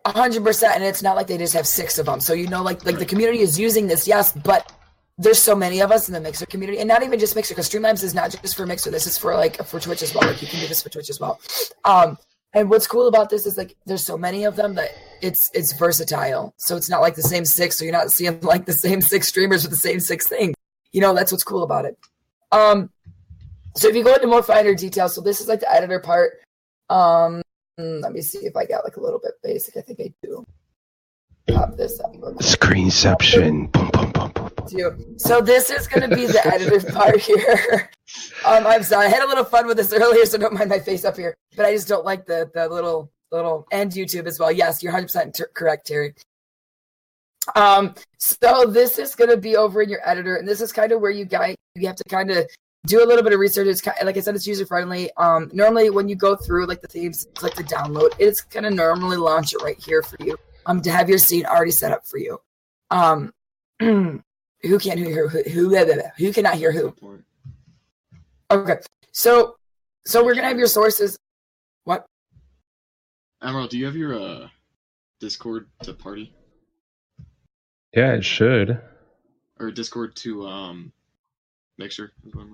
hundred 0.05 0.43
percent, 0.43 0.75
and 0.75 0.83
it's 0.83 1.03
not 1.03 1.15
like 1.15 1.27
they 1.27 1.37
just 1.37 1.53
have 1.53 1.67
six 1.67 1.99
of 1.99 2.07
them. 2.07 2.19
So 2.19 2.33
you 2.33 2.47
know, 2.47 2.63
like 2.63 2.83
like 2.85 2.97
the 2.97 3.05
community 3.05 3.39
is 3.39 3.59
using 3.59 3.85
this, 3.85 4.07
yes, 4.07 4.31
but 4.31 4.71
there's 5.19 5.39
so 5.39 5.55
many 5.55 5.79
of 5.79 5.91
us 5.91 6.07
in 6.07 6.13
the 6.15 6.19
Mixer 6.19 6.47
community, 6.47 6.79
and 6.79 6.87
not 6.87 7.03
even 7.03 7.19
just 7.19 7.35
Mixer, 7.35 7.53
because 7.53 7.69
Streamlabs 7.69 8.03
is 8.03 8.15
not 8.15 8.35
just 8.41 8.55
for 8.55 8.65
Mixer. 8.65 8.89
This 8.89 9.05
is 9.05 9.15
for 9.15 9.35
like 9.35 9.63
for 9.63 9.79
Twitch 9.79 10.01
as 10.01 10.15
well. 10.15 10.27
Like 10.27 10.41
you 10.41 10.47
can 10.47 10.59
do 10.59 10.67
this 10.67 10.81
for 10.81 10.89
Twitch 10.89 11.11
as 11.11 11.19
well. 11.19 11.39
Um, 11.85 12.17
and 12.53 12.69
what's 12.69 12.87
cool 12.87 13.07
about 13.07 13.29
this 13.29 13.45
is 13.45 13.57
like 13.57 13.75
there's 13.85 14.05
so 14.05 14.17
many 14.17 14.43
of 14.43 14.55
them 14.55 14.75
that 14.75 14.91
it's 15.21 15.49
it's 15.53 15.73
versatile. 15.73 16.53
So 16.57 16.75
it's 16.75 16.89
not 16.89 17.01
like 17.01 17.15
the 17.15 17.23
same 17.23 17.45
six. 17.45 17.77
So 17.77 17.85
you're 17.85 17.93
not 17.93 18.11
seeing 18.11 18.39
like 18.41 18.65
the 18.65 18.73
same 18.73 19.01
six 19.01 19.27
streamers 19.27 19.63
with 19.63 19.71
the 19.71 19.77
same 19.77 19.99
six 19.99 20.27
things. 20.27 20.55
You 20.91 21.01
know, 21.01 21.13
that's 21.13 21.31
what's 21.31 21.43
cool 21.43 21.63
about 21.63 21.85
it. 21.85 21.97
Um, 22.51 22.91
so 23.75 23.87
if 23.87 23.95
you 23.95 24.03
go 24.03 24.13
into 24.13 24.27
more 24.27 24.43
finer 24.43 24.75
details, 24.75 25.15
so 25.15 25.21
this 25.21 25.41
is 25.41 25.47
like 25.47 25.61
the 25.61 25.73
editor 25.73 25.99
part. 25.99 26.33
Um, 26.89 27.41
let 27.77 28.11
me 28.11 28.21
see 28.21 28.39
if 28.39 28.55
I 28.55 28.65
got 28.65 28.83
like 28.83 28.97
a 28.97 29.01
little 29.01 29.19
bit 29.19 29.33
basic. 29.41 29.75
I 29.77 29.81
think 29.81 29.99
I 29.99 30.13
do. 30.21 30.45
Pop 31.47 31.75
this 31.75 31.99
up. 31.99 32.13
Screenception. 32.39 33.71
Boom, 33.71 33.89
boom, 33.89 34.11
boom, 34.11 34.31
boom, 34.31 34.51
boom. 34.67 35.19
So 35.19 35.41
this 35.41 35.69
is 35.69 35.87
going 35.87 36.09
to 36.09 36.15
be 36.15 36.25
the 36.25 36.45
editor 36.47 36.91
part 36.91 37.19
here. 37.19 37.89
Um, 38.45 38.67
I'm 38.67 38.83
sorry. 38.83 39.07
I 39.07 39.09
had 39.09 39.23
a 39.23 39.27
little 39.27 39.45
fun 39.45 39.65
with 39.65 39.77
this 39.77 39.91
earlier, 39.91 40.25
so 40.25 40.37
don't 40.37 40.53
mind 40.53 40.69
my 40.69 40.77
face 40.77 41.03
up 41.03 41.15
here. 41.15 41.35
But 41.55 41.65
I 41.65 41.73
just 41.73 41.87
don't 41.87 42.05
like 42.05 42.25
the 42.27 42.51
the 42.53 42.67
little 42.67 43.11
little 43.31 43.65
and 43.71 43.91
YouTube 43.91 44.27
as 44.27 44.39
well. 44.39 44.51
Yes, 44.51 44.83
you're 44.83 44.91
100 44.91 45.05
percent 45.05 45.41
correct, 45.55 45.87
Terry. 45.87 46.13
Um, 47.55 47.95
so 48.19 48.65
this 48.65 48.99
is 48.99 49.15
going 49.15 49.29
to 49.29 49.37
be 49.37 49.55
over 49.55 49.81
in 49.81 49.89
your 49.89 50.07
editor, 50.07 50.35
and 50.35 50.47
this 50.47 50.61
is 50.61 50.71
kind 50.71 50.91
of 50.91 51.01
where 51.01 51.11
you 51.11 51.25
guys 51.25 51.55
you 51.75 51.87
have 51.87 51.95
to 51.95 52.03
kind 52.03 52.29
of 52.29 52.45
do 52.85 53.03
a 53.03 53.07
little 53.07 53.23
bit 53.23 53.33
of 53.33 53.39
research. 53.39 53.67
It's 53.67 53.81
kind 53.81 53.97
of, 53.99 54.05
like 54.05 54.17
I 54.17 54.19
said, 54.19 54.35
it's 54.35 54.45
user 54.45 54.65
friendly. 54.65 55.09
Um, 55.17 55.49
normally 55.53 55.89
when 55.89 56.07
you 56.07 56.15
go 56.15 56.35
through 56.35 56.67
like 56.67 56.81
the 56.81 56.87
themes, 56.87 57.25
click 57.33 57.55
the 57.55 57.63
download. 57.63 58.11
It's 58.19 58.41
gonna 58.41 58.69
normally 58.69 59.17
launch 59.17 59.53
it 59.53 59.61
right 59.63 59.79
here 59.79 60.03
for 60.03 60.17
you. 60.19 60.37
Um, 60.65 60.81
to 60.81 60.91
have 60.91 61.09
your 61.09 61.17
scene 61.17 61.45
already 61.45 61.71
set 61.71 61.91
up 61.91 62.05
for 62.05 62.17
you. 62.17 62.39
Um, 62.89 63.33
who 63.79 64.21
can't 64.79 64.99
hear 64.99 65.27
who? 65.27 65.39
Who, 65.39 65.69
who, 65.75 66.01
who 66.17 66.33
cannot 66.33 66.55
hear 66.55 66.71
who? 66.71 66.93
Okay, 68.51 68.75
so 69.11 69.55
so 70.05 70.23
we're 70.23 70.35
gonna 70.35 70.47
have 70.47 70.57
your 70.57 70.67
sources. 70.67 71.17
What? 71.85 72.05
Admiral, 73.41 73.67
do 73.67 73.77
you 73.77 73.85
have 73.85 73.95
your 73.95 74.13
uh, 74.19 74.47
Discord 75.19 75.67
to 75.83 75.93
party 75.93 76.33
Yeah, 77.93 78.13
it 78.13 78.23
should. 78.23 78.79
or 79.59 79.71
Discord 79.71 80.15
to 80.17 80.45
um 80.47 80.93
Mixer? 81.77 82.11
is 82.25 82.33
what 82.35 82.47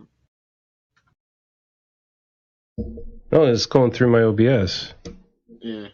No, 3.32 3.44
it's 3.46 3.66
going 3.68 3.92
through 3.92 4.10
my 4.10 4.24
OBS. 4.24 4.94
Yeah. 5.62 5.88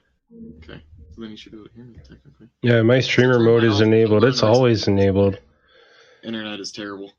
Okay. 0.63 0.81
So 1.15 1.21
then 1.21 1.31
you 1.31 1.37
should 1.37 1.53
do 1.53 1.63
it 1.63 1.71
here 1.73 1.85
technically. 2.03 2.47
Yeah, 2.61 2.81
my 2.81 2.99
streamer 2.99 3.39
mode 3.39 3.63
is 3.63 3.79
enabled. 3.79 4.25
It's 4.25 4.43
always 4.43 4.87
enabled. 4.87 5.39
Internet 6.23 6.59
is 6.59 6.71
terrible. 6.73 7.13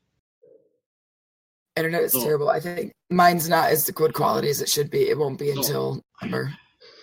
Internet 1.75 2.03
is 2.03 2.11
So- 2.11 2.23
terrible. 2.23 2.49
I 2.49 2.59
think 2.59 2.91
mine's 3.09 3.49
not 3.49 3.71
as 3.71 3.89
good 3.89 4.13
quality 4.13 4.49
as 4.49 4.61
it 4.61 4.69
should 4.69 4.91
be. 4.91 5.09
It 5.09 5.17
won't 5.17 5.39
be 5.39 5.51
So- 5.53 5.57
until 5.59 6.01
November. 6.21 6.53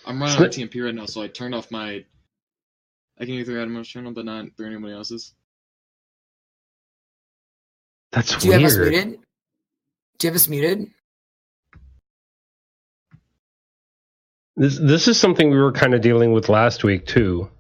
I'm 0.07 0.21
running 0.21 0.37
So- 0.39 0.45
out 0.45 0.53
TMP 0.53 0.81
right 0.85 0.95
now, 0.95 1.07
so 1.07 1.23
I 1.23 1.29
turned 1.29 1.55
off 1.55 1.71
my. 1.71 2.05
I 3.19 3.25
can 3.25 3.35
hear 3.35 3.45
through 3.45 3.63
Admiral's 3.63 3.89
channel, 3.89 4.13
but 4.13 4.25
not 4.25 4.47
through 4.57 4.67
anybody 4.67 4.93
else's. 4.93 5.35
That's 8.13 8.37
Do 8.37 8.47
you 8.49 8.53
have 8.53 8.63
us 8.65 8.77
weird. 8.77 8.93
muted? 8.93 9.21
Do 10.19 10.27
you 10.27 10.31
have 10.31 10.37
us 10.37 10.49
muted? 10.49 10.91
This 14.57 14.79
this 14.79 15.09
is 15.09 15.19
something 15.19 15.51
we 15.51 15.59
were 15.59 15.73
kind 15.73 15.95
of 15.95 16.01
dealing 16.01 16.33
with 16.33 16.49
last 16.49 16.85
week 16.85 17.07
too. 17.07 17.51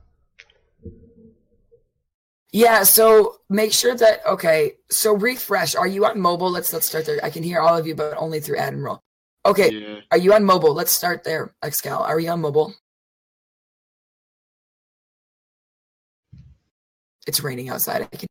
Yeah, 2.53 2.85
so 2.85 3.39
make 3.51 3.73
sure 3.73 3.97
that 3.97 4.25
okay. 4.27 4.75
So 4.91 5.17
refresh. 5.17 5.75
Are 5.75 5.89
you 5.89 6.07
on 6.07 6.21
mobile? 6.21 6.51
Let's 6.51 6.73
let's 6.73 6.87
start 6.87 7.05
there. 7.05 7.19
I 7.25 7.31
can 7.31 7.43
hear 7.43 7.59
all 7.59 7.77
of 7.77 7.87
you, 7.87 7.97
but 7.97 8.17
only 8.17 8.39
through 8.39 8.59
Admiral. 8.59 9.03
Okay, 9.45 9.71
Yeah. 9.73 10.01
are 10.13 10.19
you 10.19 10.33
on 10.35 10.45
mobile? 10.45 10.73
Let's 10.73 10.93
start 10.93 11.25
there. 11.25 11.53
Excal, 11.65 12.01
are 12.01 12.19
you 12.21 12.31
on 12.31 12.41
mobile? 12.41 12.73
It's 17.27 17.41
raining 17.43 17.71
outside. 17.71 18.03
I 18.03 18.17
can. 18.17 18.29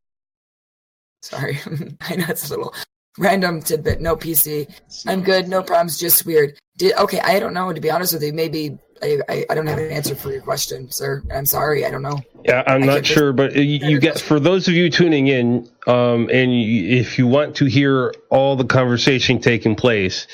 Sorry, 1.22 1.60
I 2.02 2.16
know 2.16 2.26
it's 2.30 2.50
a 2.50 2.56
little 2.56 2.74
random 3.18 3.62
tidbit. 3.62 4.02
No 4.02 4.16
PC. 4.16 4.70
I'm 5.08 5.22
good. 5.22 5.48
No 5.48 5.64
problems. 5.64 5.98
Just 5.98 6.26
weird. 6.26 6.60
Did 6.78 6.96
okay? 6.98 7.20
I 7.20 7.40
don't 7.40 7.54
know. 7.54 7.72
To 7.72 7.82
be 7.82 7.92
honest 7.92 8.14
with 8.14 8.24
you, 8.24 8.34
maybe 8.34 8.78
I, 9.02 9.20
I, 9.30 9.46
I 9.50 9.56
don't 9.56 9.68
have 9.68 9.78
an 9.78 9.92
answer 9.92 10.16
for 10.16 10.32
your 10.32 10.42
question, 10.42 10.90
sir. 10.92 11.22
I'm 11.34 11.46
sorry. 11.46 11.86
I 11.86 11.92
don't 11.92 12.02
know. 12.02 12.20
Yeah, 12.46 12.64
I'm 12.66 12.84
I 12.84 12.86
not 12.86 13.06
sure, 13.06 13.32
but 13.34 13.56
you, 13.56 13.80
you 13.90 14.00
get 14.00 14.20
for 14.20 14.40
those 14.40 14.68
of 14.68 14.74
you 14.74 14.90
tuning 14.90 15.28
in, 15.28 15.70
um, 15.88 16.30
and 16.32 16.54
you, 16.54 16.98
if 16.98 17.18
you 17.18 17.28
want 17.28 17.56
to 17.58 17.66
hear 17.66 18.14
all 18.30 18.56
the 18.56 18.66
conversation 18.66 19.40
taking 19.40 19.76
place, 19.76 20.28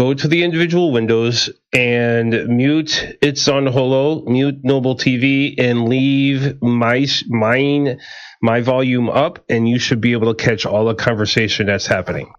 go 0.00 0.14
to 0.14 0.28
the 0.28 0.42
individual 0.42 0.92
windows 0.92 1.50
and 1.74 2.48
mute 2.48 3.18
it's 3.20 3.46
on 3.48 3.66
Holo, 3.66 4.24
mute 4.24 4.64
Noble 4.64 4.96
TV, 4.96 5.54
and 5.58 5.90
leave 5.90 6.62
my 6.62 7.06
mine 7.28 8.00
my 8.40 8.62
volume 8.62 9.10
up, 9.10 9.44
and 9.50 9.68
you 9.68 9.78
should 9.78 10.00
be 10.00 10.12
able 10.12 10.34
to 10.34 10.42
catch 10.42 10.64
all 10.64 10.86
the 10.86 10.94
conversation 10.94 11.66
that's 11.66 11.86
happening. 11.86 12.32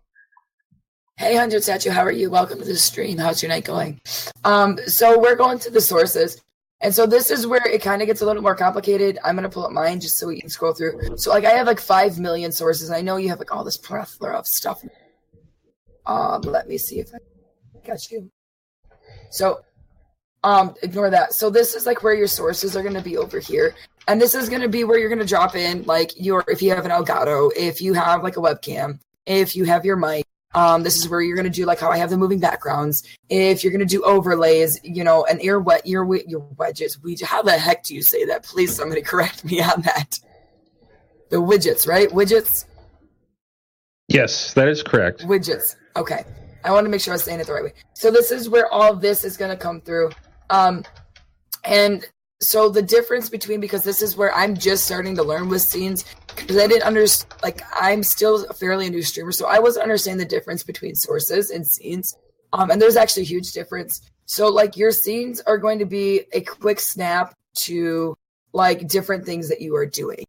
Hey, 1.17 1.35
Hundred 1.35 1.61
Statue, 1.61 1.91
how 1.91 2.01
are 2.01 2.11
you? 2.11 2.31
Welcome 2.31 2.57
to 2.57 2.65
the 2.65 2.77
stream. 2.77 3.19
How's 3.19 3.43
your 3.43 3.49
night 3.49 3.65
going? 3.65 4.01
Um, 4.43 4.79
so 4.87 5.19
we're 5.19 5.35
going 5.35 5.59
to 5.59 5.69
the 5.69 5.81
sources. 5.81 6.41
And 6.79 6.95
so 6.95 7.05
this 7.05 7.29
is 7.29 7.45
where 7.45 7.67
it 7.67 7.83
kind 7.83 8.01
of 8.01 8.07
gets 8.07 8.21
a 8.21 8.25
little 8.25 8.41
more 8.41 8.55
complicated. 8.55 9.19
I'm 9.23 9.35
gonna 9.35 9.49
pull 9.49 9.67
up 9.67 9.71
mine 9.71 9.99
just 9.99 10.17
so 10.17 10.25
we 10.25 10.41
can 10.41 10.49
scroll 10.49 10.73
through. 10.73 11.15
So 11.17 11.29
like 11.29 11.45
I 11.45 11.51
have 11.51 11.67
like 11.67 11.79
five 11.79 12.17
million 12.17 12.51
sources, 12.51 12.89
and 12.89 12.97
I 12.97 13.01
know 13.01 13.17
you 13.17 13.29
have 13.29 13.37
like 13.37 13.53
all 13.53 13.63
this 13.63 13.77
plethora 13.77 14.35
of 14.35 14.47
stuff. 14.47 14.83
Um, 16.07 16.41
let 16.41 16.67
me 16.67 16.79
see 16.79 16.99
if 16.99 17.13
I 17.13 17.19
got 17.85 18.11
you. 18.11 18.29
So 19.29 19.61
um 20.43 20.75
ignore 20.81 21.09
that. 21.09 21.33
So 21.33 21.49
this 21.49 21.75
is 21.75 21.85
like 21.85 22.03
where 22.03 22.13
your 22.13 22.27
sources 22.27 22.75
are 22.75 22.83
gonna 22.83 23.01
be 23.01 23.17
over 23.17 23.39
here. 23.39 23.75
And 24.07 24.19
this 24.19 24.33
is 24.35 24.49
gonna 24.49 24.67
be 24.67 24.83
where 24.83 24.97
you're 24.97 25.09
gonna 25.09 25.25
drop 25.25 25.55
in 25.55 25.83
like 25.83 26.11
your 26.19 26.43
if 26.47 26.61
you 26.61 26.71
have 26.71 26.85
an 26.85 26.91
Elgato, 26.91 27.51
if 27.55 27.81
you 27.81 27.93
have 27.93 28.23
like 28.23 28.37
a 28.37 28.41
webcam, 28.41 28.99
if 29.25 29.55
you 29.55 29.65
have 29.65 29.85
your 29.85 29.97
mic. 29.97 30.25
Um, 30.53 30.83
this 30.83 30.97
is 30.97 31.07
where 31.07 31.21
you're 31.21 31.37
gonna 31.37 31.49
do 31.49 31.65
like 31.65 31.79
how 31.79 31.91
I 31.91 31.97
have 31.97 32.09
the 32.09 32.17
moving 32.17 32.39
backgrounds. 32.39 33.03
If 33.29 33.63
you're 33.63 33.71
gonna 33.71 33.85
do 33.85 34.03
overlays, 34.03 34.79
you 34.83 35.03
know, 35.03 35.23
an 35.25 35.39
ear 35.41 35.59
wet 35.61 35.87
your 35.87 36.03
wi- 36.03 36.25
your 36.27 36.41
wedges. 36.57 37.01
We 37.01 37.15
how 37.23 37.41
the 37.41 37.53
heck 37.57 37.83
do 37.85 37.95
you 37.95 38.01
say 38.01 38.25
that? 38.25 38.43
Please, 38.43 38.75
somebody 38.75 39.01
correct 39.13 39.45
me 39.45 39.61
on 39.61 39.81
that. 39.83 40.19
The 41.29 41.37
widgets, 41.37 41.87
right? 41.87 42.09
Widgets, 42.09 42.65
Yes, 44.09 44.53
that 44.55 44.67
is 44.67 44.83
correct. 44.83 45.21
widgets. 45.25 45.77
Okay, 45.95 46.25
I 46.63 46.71
want 46.71 46.85
to 46.85 46.89
make 46.89 47.01
sure 47.01 47.13
I'm 47.13 47.19
saying 47.19 47.39
it 47.39 47.47
the 47.47 47.53
right 47.53 47.63
way. 47.63 47.73
So 47.93 48.11
this 48.11 48.31
is 48.31 48.49
where 48.49 48.71
all 48.71 48.95
this 48.95 49.23
is 49.23 49.37
gonna 49.37 49.57
come 49.57 49.81
through. 49.81 50.11
Um, 50.49 50.83
and 51.63 52.05
so 52.41 52.69
the 52.69 52.81
difference 52.81 53.29
between 53.29 53.59
because 53.59 53.83
this 53.83 54.01
is 54.01 54.17
where 54.17 54.33
I'm 54.33 54.55
just 54.55 54.85
starting 54.85 55.15
to 55.15 55.23
learn 55.23 55.47
with 55.47 55.61
scenes 55.61 56.05
because 56.35 56.57
I 56.57 56.67
didn't 56.67 56.83
understand 56.83 57.33
like 57.43 57.61
I'm 57.79 58.03
still 58.03 58.45
a 58.45 58.53
fairly 58.53 58.87
a 58.87 58.89
new 58.89 59.03
streamer, 59.03 59.31
so 59.31 59.47
I 59.47 59.59
wasn't 59.59 59.83
understanding 59.83 60.25
the 60.25 60.29
difference 60.29 60.63
between 60.63 60.95
sources 60.95 61.51
and 61.51 61.65
scenes. 61.65 62.15
Um, 62.53 62.71
and 62.71 62.81
there's 62.81 62.97
actually 62.97 63.23
a 63.23 63.27
huge 63.27 63.51
difference. 63.51 64.01
So 64.25 64.49
like 64.49 64.75
your 64.75 64.91
scenes 64.91 65.39
are 65.41 65.57
going 65.57 65.79
to 65.79 65.85
be 65.85 66.21
a 66.33 66.41
quick 66.41 66.79
snap 66.79 67.35
to 67.53 68.15
like 68.53 68.87
different 68.87 69.25
things 69.25 69.49
that 69.49 69.61
you 69.61 69.75
are 69.75 69.85
doing. 69.85 70.25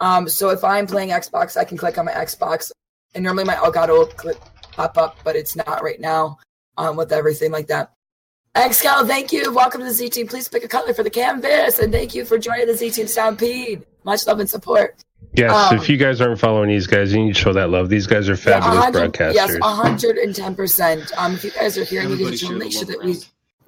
Um, 0.00 0.28
so 0.28 0.48
if 0.50 0.64
I'm 0.64 0.86
playing 0.86 1.10
Xbox, 1.10 1.56
I 1.56 1.64
can 1.64 1.76
click 1.76 1.98
on 1.98 2.06
my 2.06 2.12
Xbox, 2.12 2.72
and 3.14 3.22
normally 3.22 3.44
my 3.44 3.56
Elgato 3.56 3.98
will 3.98 4.06
click 4.06 4.38
pop 4.80 4.96
up, 4.98 5.16
but 5.24 5.36
it's 5.36 5.56
not 5.56 5.82
right 5.82 6.00
now. 6.00 6.38
Um, 6.78 6.96
with 6.96 7.12
everything 7.12 7.50
like 7.50 7.66
that. 7.66 7.92
Excal, 8.54 9.06
thank 9.06 9.32
you. 9.32 9.52
Welcome 9.52 9.82
to 9.82 9.86
the 9.86 9.92
Z 9.92 10.08
Team. 10.10 10.26
Please 10.26 10.48
pick 10.48 10.64
a 10.64 10.68
color 10.68 10.94
for 10.94 11.02
the 11.02 11.10
canvas, 11.10 11.78
and 11.78 11.92
thank 11.92 12.14
you 12.14 12.24
for 12.24 12.38
joining 12.38 12.66
the 12.66 12.74
Z 12.74 12.90
Team 12.92 13.06
Stampede. 13.06 13.84
Much 14.04 14.26
love 14.26 14.40
and 14.40 14.48
support. 14.48 14.96
Yes, 15.34 15.52
Um, 15.52 15.76
if 15.76 15.88
you 15.90 15.98
guys 15.98 16.20
aren't 16.22 16.40
following 16.40 16.70
these 16.70 16.86
guys, 16.86 17.12
you 17.12 17.22
need 17.22 17.34
to 17.34 17.40
show 17.40 17.52
that 17.52 17.68
love. 17.68 17.90
These 17.90 18.06
guys 18.06 18.28
are 18.30 18.36
fabulous 18.36 18.74
Yeah, 18.76 18.80
100 18.80 19.12
broadcasters. 19.12 19.34
Yes, 19.34 19.58
hundred 19.62 20.16
and 20.16 20.34
ten 20.34 20.54
percent. 20.54 21.12
Um, 21.18 21.34
if 21.34 21.44
you 21.44 21.50
guys 21.50 21.76
are 21.76 21.84
here 21.84 22.00
and 22.00 22.08
you 22.08 22.14
Everybody 22.14 22.38
can 22.38 22.48
share 22.48 22.56
make 22.56 22.72
sure 22.72 22.80
love 22.80 22.88
that 22.88 23.04
we 23.04 23.18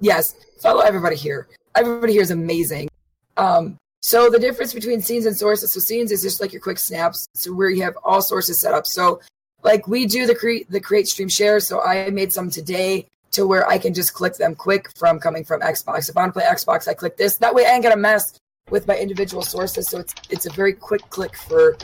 yes, 0.01 0.35
follow 0.59 0.81
everybody 0.81 1.15
here. 1.15 1.47
Everybody 1.75 2.13
here 2.13 2.23
is 2.23 2.31
amazing. 2.31 2.89
Um, 3.37 3.77
so 4.01 4.29
the 4.29 4.39
difference 4.39 4.73
between 4.73 5.01
scenes 5.01 5.25
and 5.27 5.37
sources, 5.37 5.71
so 5.73 5.79
scenes 5.79 6.11
is 6.11 6.21
just 6.23 6.41
like 6.41 6.51
your 6.51 6.61
quick 6.61 6.79
snaps, 6.79 7.27
so 7.35 7.53
where 7.53 7.69
you 7.69 7.83
have 7.83 7.95
all 8.03 8.21
sources 8.21 8.59
set 8.59 8.73
up. 8.73 8.87
So 8.87 9.21
like 9.63 9.87
we 9.87 10.05
do 10.05 10.25
the 10.25 10.35
create 10.35 10.69
the 10.69 10.79
create 10.79 11.07
stream 11.07 11.29
share. 11.29 11.59
So 11.59 11.81
I 11.81 12.09
made 12.09 12.31
some 12.31 12.49
today 12.49 13.07
to 13.31 13.47
where 13.47 13.67
I 13.67 13.77
can 13.77 13.93
just 13.93 14.13
click 14.13 14.35
them 14.35 14.55
quick 14.55 14.95
from 14.97 15.19
coming 15.19 15.43
from 15.43 15.61
Xbox. 15.61 16.09
If 16.09 16.17
I 16.17 16.21
want 16.21 16.33
to 16.33 16.39
play 16.39 16.47
Xbox, 16.49 16.87
I 16.87 16.93
click 16.93 17.17
this. 17.17 17.37
That 17.37 17.55
way 17.55 17.65
I 17.65 17.71
ain't 17.71 17.83
gonna 17.83 17.97
mess 17.97 18.39
with 18.69 18.87
my 18.87 18.97
individual 18.97 19.43
sources. 19.43 19.87
So 19.87 19.99
it's 19.99 20.13
it's 20.29 20.45
a 20.45 20.51
very 20.51 20.73
quick 20.73 21.01
click 21.09 21.35
for 21.35 21.77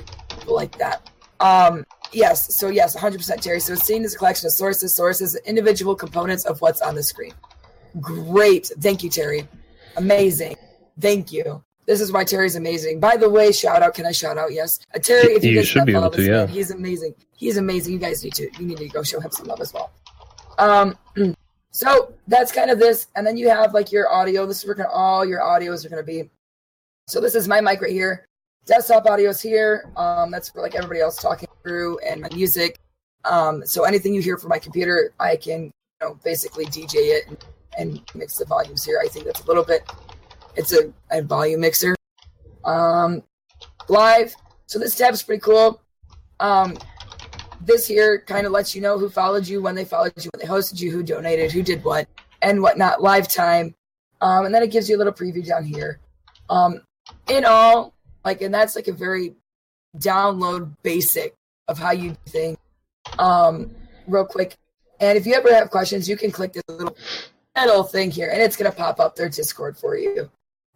like 0.48 0.78
that. 0.78 1.10
Um 1.40 1.86
yes, 2.12 2.58
so 2.58 2.70
yes, 2.70 2.96
100% 2.96 3.42
Terry. 3.42 3.60
So 3.60 3.74
it's 3.74 3.84
seen 3.84 4.04
as 4.04 4.16
a 4.16 4.18
collection 4.18 4.48
of 4.48 4.54
sources, 4.54 4.96
sources, 4.96 5.36
individual 5.46 5.96
components 5.96 6.46
of 6.46 6.62
what's 6.62 6.82
on 6.82 6.96
the 6.96 7.04
screen. 7.04 7.34
Great. 8.00 8.68
Thank 8.80 9.04
you, 9.04 9.10
Terry. 9.10 9.48
Amazing. 9.98 10.56
Thank 11.00 11.32
you. 11.32 11.64
This 11.90 12.02
is 12.02 12.12
why 12.12 12.24
Terry's 12.24 12.56
amazing. 12.56 13.00
By 13.00 13.18
the 13.18 13.28
way, 13.28 13.52
shout 13.52 13.82
out. 13.82 13.96
Can 13.96 14.06
I 14.06 14.12
shout 14.12 14.38
out? 14.38 14.54
Yes, 14.54 14.80
uh, 14.94 15.00
Terry. 15.00 15.34
If 15.34 15.44
you, 15.44 15.54
You 15.54 15.64
should 15.64 15.88
be 15.88 15.96
able 15.96 16.12
to, 16.12 16.18
this 16.18 16.28
man, 16.28 16.48
yeah. 16.48 16.54
he's 16.54 16.70
amazing. 16.70 17.16
He's 17.36 17.58
amazing. 17.58 17.94
You 17.94 18.00
guys 18.00 18.24
need 18.24 18.36
to. 18.36 18.48
You 18.60 18.68
need 18.68 18.78
to 18.78 18.88
go 18.90 19.02
show 19.02 19.20
him 19.20 19.32
some 19.32 19.48
love 19.48 19.60
as 19.60 19.74
well. 19.74 19.92
Um. 20.60 20.96
So 21.72 22.14
that's 22.28 22.52
kind 22.52 22.72
of 22.72 22.80
this, 22.80 23.08
and 23.16 23.26
then 23.26 23.38
you 23.38 23.48
have 23.48 23.76
like 23.76 23.92
your 23.92 24.12
audio. 24.12 24.48
This 24.48 24.58
is 24.58 24.66
where 24.66 24.74
gonna, 24.74 24.90
all 24.90 25.24
your 25.24 25.40
audios 25.40 25.86
are 25.86 25.90
going 25.90 26.04
to 26.04 26.06
be. 26.06 26.28
So 27.08 27.22
this 27.22 27.36
is 27.36 27.48
my 27.48 27.62
mic 27.62 27.80
right 27.80 27.92
here. 27.92 28.26
Desktop 28.66 29.06
audio 29.06 29.30
is 29.30 29.40
here. 29.40 29.92
Um, 29.96 30.32
that's 30.32 30.50
for 30.50 30.64
like 30.64 30.74
everybody 30.74 31.00
else 31.00 31.22
talking 31.22 31.48
through, 31.62 32.00
and 32.00 32.22
my 32.22 32.30
music. 32.34 32.80
Um, 33.24 33.64
so 33.68 33.84
anything 33.84 34.16
you 34.16 34.22
hear 34.22 34.40
from 34.40 34.50
my 34.50 34.58
computer, 34.58 35.14
I 35.20 35.36
can 35.36 35.66
you 35.66 35.72
know 36.02 36.20
basically 36.24 36.66
DJ 36.66 36.96
it 36.96 37.28
and, 37.28 37.38
and 37.78 38.02
mix 38.16 38.38
the 38.38 38.46
volumes 38.46 38.84
here. 38.84 39.00
I 39.06 39.08
think 39.08 39.26
that's 39.26 39.42
a 39.42 39.46
little 39.46 39.64
bit. 39.64 39.84
It's 40.56 40.74
a, 40.74 40.94
a 41.12 41.22
volume 41.22 41.62
mixer. 41.62 41.96
Um, 42.64 43.24
live. 43.88 44.36
So 44.66 44.80
this 44.80 44.96
tab's 44.96 45.24
pretty 45.24 45.42
cool. 45.42 45.82
Um, 46.40 46.78
this 47.62 47.88
here 47.88 48.22
kind 48.22 48.46
of 48.46 48.52
lets 48.52 48.74
you 48.74 48.82
know 48.82 48.98
who 48.98 49.10
followed 49.10 49.48
you, 49.48 49.62
when 49.62 49.76
they 49.76 49.86
followed 49.86 50.14
you, 50.18 50.30
when 50.34 50.42
they 50.42 50.52
hosted 50.52 50.80
you, 50.80 50.92
who 50.92 51.04
donated, 51.04 51.52
who 51.52 51.62
did 51.62 51.84
what, 51.84 52.08
and 52.42 52.62
whatnot. 52.62 53.02
Live 53.02 53.28
time. 53.28 53.76
Um, 54.22 54.46
and 54.46 54.54
then 54.54 54.64
it 54.64 54.72
gives 54.72 54.90
you 54.90 54.96
a 54.96 55.00
little 55.00 55.14
preview 55.14 55.46
down 55.46 55.64
here. 55.64 56.00
Um, 56.50 56.82
in 57.30 57.46
all, 57.46 57.94
like, 58.26 58.42
and 58.42 58.54
that's 58.54 58.76
like 58.76 58.88
a 58.88 58.94
very 58.94 59.36
download 59.98 60.76
basic 60.84 61.36
of 61.68 61.78
how 61.78 61.92
you 61.92 62.12
do 62.12 62.18
things. 62.28 62.58
Um, 63.18 63.76
real 64.08 64.26
quick. 64.26 64.58
And 65.00 65.18
if 65.18 65.26
you 65.26 65.34
ever 65.34 65.54
have 65.54 65.70
questions, 65.70 66.10
you 66.10 66.18
can 66.18 66.32
click 66.32 66.54
this 66.54 66.64
little 66.68 66.96
little 67.58 67.84
thing 67.84 68.10
here, 68.10 68.30
and 68.32 68.42
it's 68.42 68.56
gonna 68.56 68.72
pop 68.72 69.00
up 69.00 69.16
their 69.16 69.30
Discord 69.30 69.78
for 69.78 69.98
you. 69.98 70.30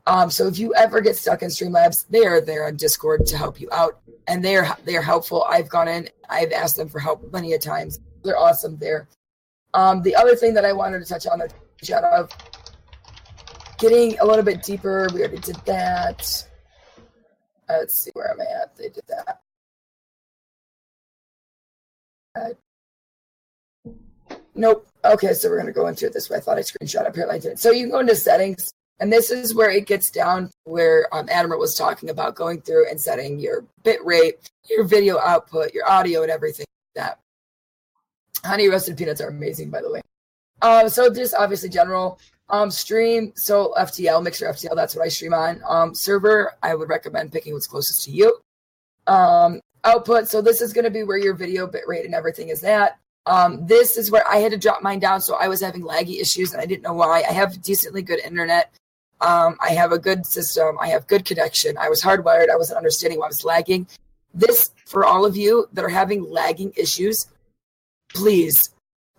Um, 0.06 0.30
so 0.30 0.48
if 0.48 0.60
you 0.60 0.74
ever 0.76 1.00
get 1.00 1.16
stuck 1.16 1.44
in 1.44 1.50
Streamlabs, 1.50 2.06
they 2.10 2.26
are 2.26 2.42
there 2.42 2.68
on 2.68 2.76
Discord 2.76 3.26
to 3.28 3.38
help 3.38 3.62
you 3.62 3.70
out, 3.72 4.00
and 4.28 4.44
they 4.44 4.58
are 4.58 4.78
they 4.84 4.98
are 4.98 5.02
helpful. 5.02 5.46
I've 5.48 5.70
gone 5.70 5.88
in, 5.88 6.10
I've 6.30 6.52
asked 6.52 6.76
them 6.76 6.90
for 6.90 7.00
help 7.00 7.30
plenty 7.32 7.54
of 7.54 7.62
times. 7.62 8.00
They're 8.24 8.38
awesome 8.38 8.78
there. 8.78 9.08
Um, 9.74 10.02
the 10.02 10.16
other 10.16 10.36
thing 10.36 10.54
that 10.56 10.66
I 10.66 10.74
wanted 10.74 11.00
to 11.00 11.06
touch 11.06 11.26
on, 11.26 11.42
shout 11.82 12.04
of 12.04 12.30
getting 13.80 14.20
a 14.20 14.26
little 14.26 14.44
bit 14.44 14.62
deeper. 14.62 15.08
We 15.14 15.22
already 15.22 15.40
did 15.40 15.56
that. 15.66 16.46
Uh, 17.70 17.78
let's 17.80 17.96
see 17.96 18.12
where 18.14 18.32
I'm 18.32 18.42
at? 18.42 18.76
They 18.76 18.90
did 18.90 19.04
that. 19.08 19.40
Uh, 22.36 23.92
nope. 24.54 24.88
Okay, 25.06 25.34
so 25.34 25.50
we're 25.50 25.58
gonna 25.58 25.72
go 25.72 25.88
into 25.88 26.06
it 26.06 26.14
this 26.14 26.30
way. 26.30 26.38
I 26.38 26.40
thought 26.42 26.58
I 26.58 26.62
screenshot. 26.62 27.08
Apparently, 27.08 27.38
I 27.38 27.40
didn't. 27.40 27.60
So 27.60 27.72
you 27.72 27.84
can 27.84 27.92
go 27.92 28.00
into 28.00 28.16
settings, 28.16 28.74
and 29.00 29.12
this 29.12 29.32
is 29.32 29.56
where 29.56 29.70
it 29.70 29.86
gets 29.86 30.10
down 30.10 30.50
where 30.64 31.08
um, 31.14 31.28
Admiral 31.30 31.60
was 31.60 31.76
talking 31.76 32.10
about 32.10 32.36
going 32.36 32.62
through 32.62 32.90
and 32.90 33.00
setting 33.00 33.40
your 33.40 33.66
bit 33.84 34.04
rate, 34.06 34.50
your 34.70 34.84
video 34.84 35.20
output, 35.20 35.74
your 35.74 35.90
audio, 35.90 36.22
and 36.22 36.32
everything 36.32 36.66
like 36.96 37.04
that. 37.06 37.20
Honey 38.48 38.68
roasted 38.68 38.98
peanuts 38.98 39.22
are 39.22 39.30
amazing, 39.30 39.70
by 39.70 39.82
the 39.82 39.92
way. 39.92 40.02
Um, 40.62 40.90
so 40.90 41.14
just 41.14 41.36
obviously 41.36 41.70
general 41.70 42.20
um 42.50 42.70
stream. 42.70 43.34
So 43.36 43.74
FTL, 43.78 44.24
Mixer 44.24 44.48
FTL, 44.48 44.76
that's 44.76 44.96
what 44.96 45.06
I 45.06 45.10
stream 45.10 45.34
on. 45.34 45.62
Um, 45.68 45.96
server, 45.96 46.54
I 46.62 46.76
would 46.76 46.90
recommend 46.90 47.32
picking 47.32 47.54
what's 47.54 47.68
closest 47.68 48.04
to 48.06 48.12
you. 48.12 48.38
Um, 49.08 49.60
output. 49.84 50.28
So 50.30 50.42
this 50.42 50.62
is 50.62 50.74
going 50.74 50.86
to 50.86 50.92
be 50.92 51.04
where 51.04 51.18
your 51.18 51.34
video 51.34 51.68
bit 51.68 51.84
rate 51.88 52.06
and 52.06 52.16
everything 52.16 52.50
is 52.50 52.64
at. 52.64 52.98
Um, 53.26 53.66
this 53.66 53.98
is 53.98 54.12
where 54.12 54.28
I 54.28 54.38
had 54.38 54.52
to 54.52 54.58
drop 54.58 54.82
mine 54.82 55.00
down, 55.00 55.22
so 55.22 55.36
I 55.36 55.48
was 55.48 55.62
having 55.62 55.82
laggy 55.82 56.20
issues 56.20 56.54
and 56.54 56.62
I 56.62 56.66
didn't 56.66 56.84
know 56.84 56.94
why. 56.94 57.24
I 57.28 57.32
have 57.32 57.62
decently 57.62 58.02
good 58.02 58.20
internet. 58.20 58.74
Um, 59.24 59.58
I 59.62 59.70
have 59.72 59.92
a 59.92 60.00
good 60.00 60.26
system. 60.26 60.78
I 60.82 60.88
have 60.90 61.08
good 61.08 61.24
connection. 61.26 61.78
I 61.78 61.88
was 61.90 62.02
hardwired. 62.02 62.50
I 62.50 62.58
wasn't 62.58 62.78
understanding 62.78 63.20
why 63.20 63.26
I 63.26 63.30
was 63.30 63.46
lagging. 63.46 63.88
This 64.34 64.72
for 64.86 65.06
all 65.06 65.26
of 65.26 65.38
you 65.38 65.68
that 65.74 65.86
are 65.86 65.90
having 65.90 66.30
lagging 66.30 66.74
issues, 66.76 67.28
please. 68.14 68.70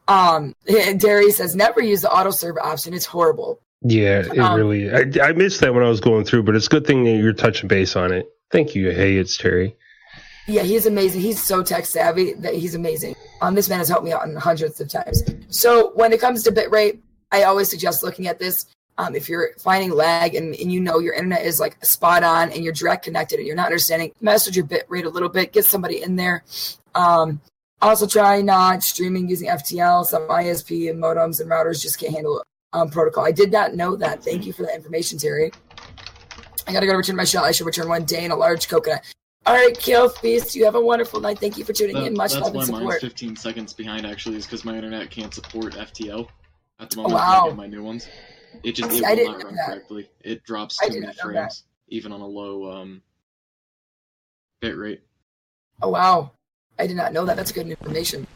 Um, 0.09 0.55
and 0.69 1.01
Terry 1.01 1.31
says 1.31 1.57
never 1.57 1.81
use 1.83 2.03
the 2.03 2.13
auto 2.13 2.31
serve 2.31 2.57
option. 2.59 2.93
It's 2.95 3.07
horrible. 3.07 3.61
Yeah, 3.83 4.21
it 4.21 4.39
Um, 4.39 4.57
really. 4.59 4.91
I, 4.93 5.29
I 5.29 5.33
missed 5.33 5.61
that 5.61 5.75
when 5.75 5.85
I 5.85 5.89
was 5.89 6.01
going 6.01 6.25
through, 6.25 6.43
but 6.45 6.55
it's 6.57 6.67
a 6.67 6.71
good 6.71 6.87
thing 6.87 7.05
that 7.05 7.13
you're 7.17 7.33
touching 7.33 7.69
base 7.69 7.97
on 7.97 8.13
it. 8.13 8.27
Thank 8.51 8.75
you. 8.75 8.91
Hey, 8.91 9.17
it's 9.17 9.37
Terry. 9.37 9.77
Yeah, 10.47 10.63
he's 10.63 10.85
amazing. 10.87 11.23
He's 11.23 11.43
so 11.43 11.63
tech 11.63 11.87
savvy 11.87 12.35
that 12.35 12.55
he's 12.55 12.75
amazing. 12.75 13.15
Um, 13.41 13.55
this 13.55 13.69
man 13.69 13.79
has 13.79 13.89
helped 13.89 14.05
me 14.05 14.13
out 14.13 14.27
in 14.27 14.37
hundreds 14.37 14.81
of 14.81 14.89
times. 14.89 15.23
So 15.49 15.93
when 15.95 16.13
it 16.13 16.21
comes 16.21 16.43
to 16.45 16.53
bitrate, 16.53 16.99
I 17.33 17.45
always 17.45 17.71
suggest 17.71 18.03
looking 18.03 18.27
at 18.27 18.39
this. 18.39 18.67
Um, 18.97 19.17
if 19.17 19.29
you're 19.29 19.51
finding 19.59 19.91
lag 19.91 20.35
and, 20.37 20.55
and 20.55 20.73
you 20.73 20.81
know 20.81 21.01
your 21.01 21.15
internet 21.15 21.45
is 21.45 21.59
like 21.59 21.85
spot 21.85 22.23
on 22.23 22.53
and 22.53 22.63
you're 22.63 22.73
direct 22.73 23.05
connected 23.05 23.39
and 23.39 23.47
you're 23.47 23.57
not 23.57 23.67
understanding, 23.67 24.13
mess 24.21 24.47
with 24.47 24.55
your 24.55 24.65
bit 24.65 24.85
rate 24.89 25.05
a 25.05 25.11
little 25.11 25.29
bit. 25.29 25.53
Get 25.53 25.65
somebody 25.65 26.03
in 26.03 26.15
there. 26.15 26.45
Um, 26.95 27.41
also 27.83 28.07
try 28.07 28.41
not 28.41 28.83
streaming 28.85 29.29
using 29.29 29.49
FTL. 29.49 30.05
Some 30.05 30.29
ISP 30.29 30.91
and 30.91 31.03
modems 31.03 31.41
and 31.41 31.51
routers 31.51 31.83
just 31.83 31.99
can't 31.99 32.15
handle 32.15 32.45
um, 32.73 32.89
protocol. 32.89 33.25
I 33.25 33.33
did 33.33 33.51
not 33.51 33.75
know 33.75 33.97
that. 33.97 34.23
Thank 34.23 34.47
you 34.47 34.53
for 34.53 34.63
the 34.63 34.73
information, 34.75 35.19
Terry. 35.19 35.51
I 36.67 36.73
gotta 36.73 36.87
go 36.87 36.95
return 36.95 37.17
my 37.17 37.25
shell. 37.25 37.45
I 37.45 37.51
should 37.51 37.67
return 37.67 37.89
one 37.89 38.05
day 38.05 38.25
in 38.25 38.31
a 38.31 38.37
large 38.37 38.69
coconut. 38.69 39.03
All 39.47 39.55
right, 39.55 39.79
Kill 39.79 40.09
Feast, 40.09 40.55
you 40.55 40.65
have 40.65 40.75
a 40.75 40.81
wonderful 40.81 41.21
night. 41.21 41.39
Thank 41.39 41.59
you 41.59 41.65
for 41.65 41.75
tuning 41.75 41.97
That- 41.97 42.07
in. 42.07 42.15
Much 42.15 42.33
that's 42.33 42.45
love 42.45 42.55
why 42.55 42.63
and 42.63 42.71
mine's 42.71 42.85
support. 42.85 43.01
15 43.03 43.37
seconds 43.37 43.73
behind 43.75 44.07
actually 44.07 44.37
is 44.37 44.47
because 44.47 44.65
my 44.65 44.75
internet 44.75 45.11
can't 45.11 45.35
support 45.35 45.75
FTL 45.75 46.29
at 46.81 46.89
the 46.89 46.97
moment. 46.97 47.15
Wow. 47.15 47.43
when 47.43 47.45
I 47.45 47.49
get 47.49 47.57
my 47.57 47.67
new 47.67 47.83
ones. 47.83 48.09
It 48.63 48.73
just 48.73 48.91
See, 48.91 48.99
it 48.99 49.03
will 49.09 49.17
didn't 49.17 49.45
run 49.45 49.55
that. 49.57 49.67
correctly. 49.67 50.09
It 50.21 50.45
drops 50.45 50.79
too 50.79 50.89
many 50.89 51.01
not 51.01 51.17
that. 51.17 51.23
frames, 51.23 51.65
even 51.89 52.13
on 52.13 52.21
a 52.21 52.27
low 52.27 52.71
um, 52.73 53.03
bit 54.61 54.77
rate. 54.77 55.03
Oh 55.83 55.89
wow, 55.89 56.31
I 56.79 56.87
did 56.87 56.97
not 56.97 57.13
know 57.13 57.25
that. 57.25 57.37
That's 57.37 57.53
good 57.53 57.67
information. 57.67 58.27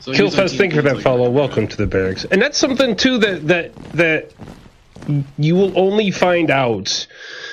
So 0.00 0.12
I 0.12 0.16
use 0.16 0.34
Killfest, 0.34 0.36
19 0.38 0.58
thank 0.58 0.72
you 0.74 0.78
for 0.80 0.88
that 0.88 0.94
like 0.96 1.02
follow. 1.04 1.24
that. 1.24 1.30
Welcome 1.30 1.66
to 1.68 1.76
the 1.76 1.86
barracks. 1.86 2.24
And 2.24 2.40
that's 2.40 2.56
something 2.58 2.96
too 2.96 3.18
that 3.18 3.46
that 3.48 3.74
that 3.92 4.32
you 5.38 5.54
will 5.56 5.76
only 5.78 6.10
find 6.10 6.50
out 6.50 7.06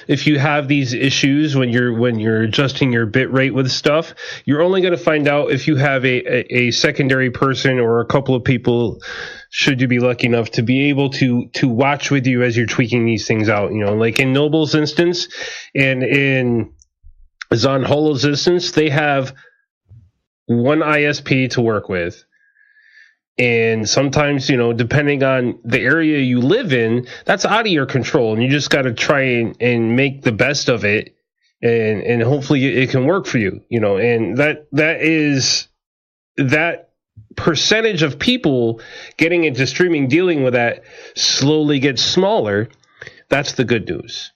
if 0.07 0.27
you 0.27 0.39
have 0.39 0.67
these 0.67 0.93
issues 0.93 1.55
when 1.55 1.69
you're 1.69 1.93
when 1.93 2.19
you're 2.19 2.43
adjusting 2.43 2.91
your 2.91 3.05
bit 3.05 3.31
rate 3.31 3.53
with 3.53 3.69
stuff. 3.71 4.13
You're 4.45 4.61
only 4.61 4.81
going 4.81 4.91
to 4.91 4.97
find 4.97 5.27
out 5.27 5.51
if 5.51 5.67
you 5.67 5.75
have 5.75 6.05
a, 6.05 6.17
a, 6.53 6.67
a 6.67 6.71
secondary 6.71 7.31
person 7.31 7.79
or 7.79 8.01
a 8.01 8.05
couple 8.05 8.35
of 8.35 8.43
people. 8.43 9.01
Should 9.49 9.81
you 9.81 9.87
be 9.87 9.99
lucky 9.99 10.27
enough 10.27 10.51
to 10.51 10.63
be 10.63 10.89
able 10.89 11.09
to 11.11 11.47
to 11.53 11.67
watch 11.67 12.11
with 12.11 12.27
you 12.27 12.43
as 12.43 12.57
you're 12.57 12.65
tweaking 12.65 13.05
these 13.05 13.27
things 13.27 13.49
out, 13.49 13.71
you 13.71 13.83
know, 13.83 13.93
like 13.93 14.19
in 14.19 14.33
Noble's 14.33 14.75
instance, 14.75 15.27
and 15.73 16.03
in 16.03 16.73
Zon 17.53 17.83
Holo's 17.83 18.25
instance, 18.25 18.71
they 18.71 18.89
have 18.89 19.33
one 20.47 20.79
ISP 20.79 21.49
to 21.51 21.61
work 21.61 21.89
with 21.89 22.23
and 23.37 23.87
sometimes 23.89 24.49
you 24.49 24.55
know 24.55 24.71
depending 24.71 25.23
on 25.23 25.59
the 25.63 25.79
area 25.79 26.19
you 26.19 26.39
live 26.39 26.71
in 26.71 27.05
that's 27.25 27.45
out 27.45 27.61
of 27.61 27.67
your 27.67 27.85
control 27.85 28.33
and 28.33 28.41
you 28.41 28.49
just 28.49 28.69
got 28.69 28.83
to 28.83 28.93
try 28.93 29.21
and, 29.21 29.57
and 29.59 29.95
make 29.95 30.21
the 30.21 30.31
best 30.31 30.69
of 30.69 30.85
it 30.85 31.15
and 31.61 32.01
and 32.03 32.21
hopefully 32.21 32.65
it 32.65 32.89
can 32.89 33.05
work 33.05 33.25
for 33.25 33.37
you 33.37 33.61
you 33.69 33.79
know 33.79 33.97
and 33.97 34.37
that 34.37 34.67
that 34.71 35.01
is 35.01 35.67
that 36.37 36.91
percentage 37.35 38.03
of 38.03 38.19
people 38.19 38.79
getting 39.17 39.43
into 39.43 39.67
streaming 39.67 40.07
dealing 40.07 40.43
with 40.43 40.53
that 40.53 40.83
slowly 41.15 41.79
gets 41.79 42.01
smaller 42.01 42.69
that's 43.29 43.53
the 43.53 43.65
good 43.65 43.87
news 43.89 44.31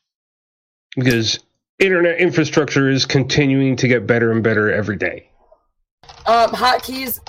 because 0.96 1.40
internet 1.78 2.20
infrastructure 2.20 2.90
is 2.90 3.06
continuing 3.06 3.78
to 3.78 3.88
get 3.88 4.06
better 4.06 4.32
and 4.32 4.44
better 4.44 4.70
every 4.72 4.98
day 4.98 5.30
Um, 6.26 6.52
hotkeys. 6.52 7.20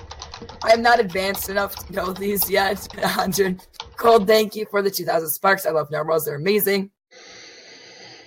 I'm 0.63 0.83
not 0.83 1.01
advanced 1.01 1.49
enough 1.49 1.75
to 1.87 1.93
know 1.93 2.13
these 2.13 2.51
yet. 2.51 2.87
100. 2.99 3.63
Cold, 3.97 4.27
thank 4.27 4.55
you 4.57 4.67
for 4.71 4.83
the 4.83 4.91
2000 4.91 5.29
sparks. 5.29 5.67
I 5.67 5.71
love 5.71 5.91
normals. 5.91 6.25
They're 6.25 6.37
amazing. 6.37 6.91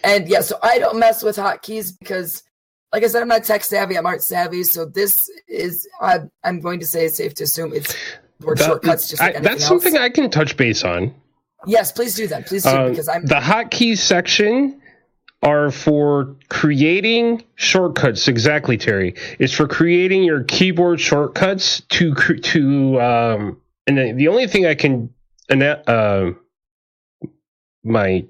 And 0.03 0.27
yeah, 0.27 0.41
so 0.41 0.57
I 0.61 0.79
don't 0.79 0.99
mess 0.99 1.23
with 1.23 1.37
hotkeys 1.37 1.97
because, 1.97 2.43
like 2.91 3.03
I 3.03 3.07
said, 3.07 3.21
I'm 3.21 3.27
not 3.29 3.43
tech 3.45 3.63
savvy. 3.63 3.97
I'm 3.97 4.05
art 4.05 4.21
savvy. 4.21 4.63
So 4.63 4.85
this 4.85 5.23
is, 5.47 5.87
I, 6.01 6.19
I'm 6.43 6.59
going 6.59 6.79
to 6.81 6.85
say 6.85 7.05
it's 7.05 7.17
safe 7.17 7.33
to 7.35 7.45
assume 7.45 7.73
it's 7.73 7.95
That- 8.39 8.59
shortcuts 8.59 9.07
just 9.09 9.21
like 9.21 9.37
I- 9.37 9.39
that's 9.39 9.61
else. 9.61 9.67
something 9.67 9.97
I 9.97 10.09
can 10.09 10.29
touch 10.29 10.57
base 10.57 10.83
on. 10.83 11.13
Yes, 11.65 11.93
please 11.93 12.13
do 12.15 12.27
that. 12.27 12.45
Please 12.45 12.63
do 12.63 12.69
Uh, 12.69 12.89
because 12.89 13.07
I'm 13.07 13.25
the 13.25 13.35
hotkeys 13.35 13.99
section 13.99 14.81
are 15.43 15.69
for 15.71 16.35
creating 16.49 17.43
shortcuts. 17.55 18.27
Exactly, 18.27 18.77
Terry. 18.77 19.15
It's 19.39 19.53
for 19.53 19.67
creating 19.67 20.23
your 20.23 20.43
keyboard 20.43 20.99
shortcuts 20.99 21.81
to 21.89 22.15
to 22.15 23.01
um. 23.01 23.57
And 23.85 23.97
the, 23.97 24.13
the 24.13 24.27
only 24.29 24.47
thing 24.47 24.65
I 24.65 24.75
can, 24.75 25.13
uh, 25.51 26.31
my 27.83 28.25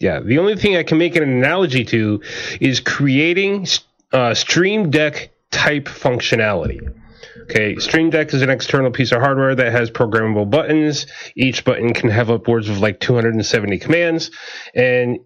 yeah, 0.00 0.20
the 0.20 0.38
only 0.38 0.56
thing 0.56 0.76
I 0.76 0.82
can 0.82 0.98
make 0.98 1.14
an 1.16 1.22
analogy 1.22 1.84
to 1.84 2.22
is 2.60 2.80
creating 2.80 3.68
uh, 4.12 4.34
Stream 4.34 4.90
Deck 4.90 5.30
type 5.50 5.84
functionality. 5.84 6.92
Okay, 7.42 7.76
Stream 7.76 8.10
Deck 8.10 8.34
is 8.34 8.42
an 8.42 8.50
external 8.50 8.90
piece 8.90 9.12
of 9.12 9.20
hardware 9.20 9.54
that 9.54 9.70
has 9.70 9.90
programmable 9.90 10.50
buttons. 10.50 11.06
Each 11.36 11.64
button 11.64 11.94
can 11.94 12.10
have 12.10 12.28
upwards 12.28 12.68
of 12.68 12.80
like 12.80 12.98
270 12.98 13.78
commands 13.78 14.30
and 14.74 15.20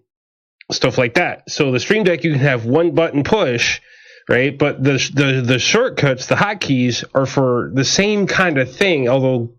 stuff 0.71 0.97
like 0.97 1.15
that. 1.15 1.49
So 1.49 1.71
the 1.71 1.79
Stream 1.79 2.03
Deck, 2.03 2.23
you 2.23 2.31
can 2.31 2.39
have 2.39 2.65
one 2.65 2.91
button 2.95 3.23
push, 3.23 3.81
right? 4.29 4.57
But 4.57 4.83
the 4.83 4.93
the 5.13 5.41
the 5.45 5.59
shortcuts, 5.59 6.27
the 6.27 6.35
hotkeys, 6.35 7.03
are 7.13 7.25
for 7.25 7.71
the 7.73 7.85
same 7.85 8.27
kind 8.27 8.57
of 8.57 8.73
thing, 8.73 9.09
although 9.09 9.55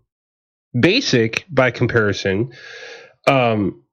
basic 0.77 1.45
by 1.49 1.71
comparison. 1.71 2.51
Um, 3.27 3.83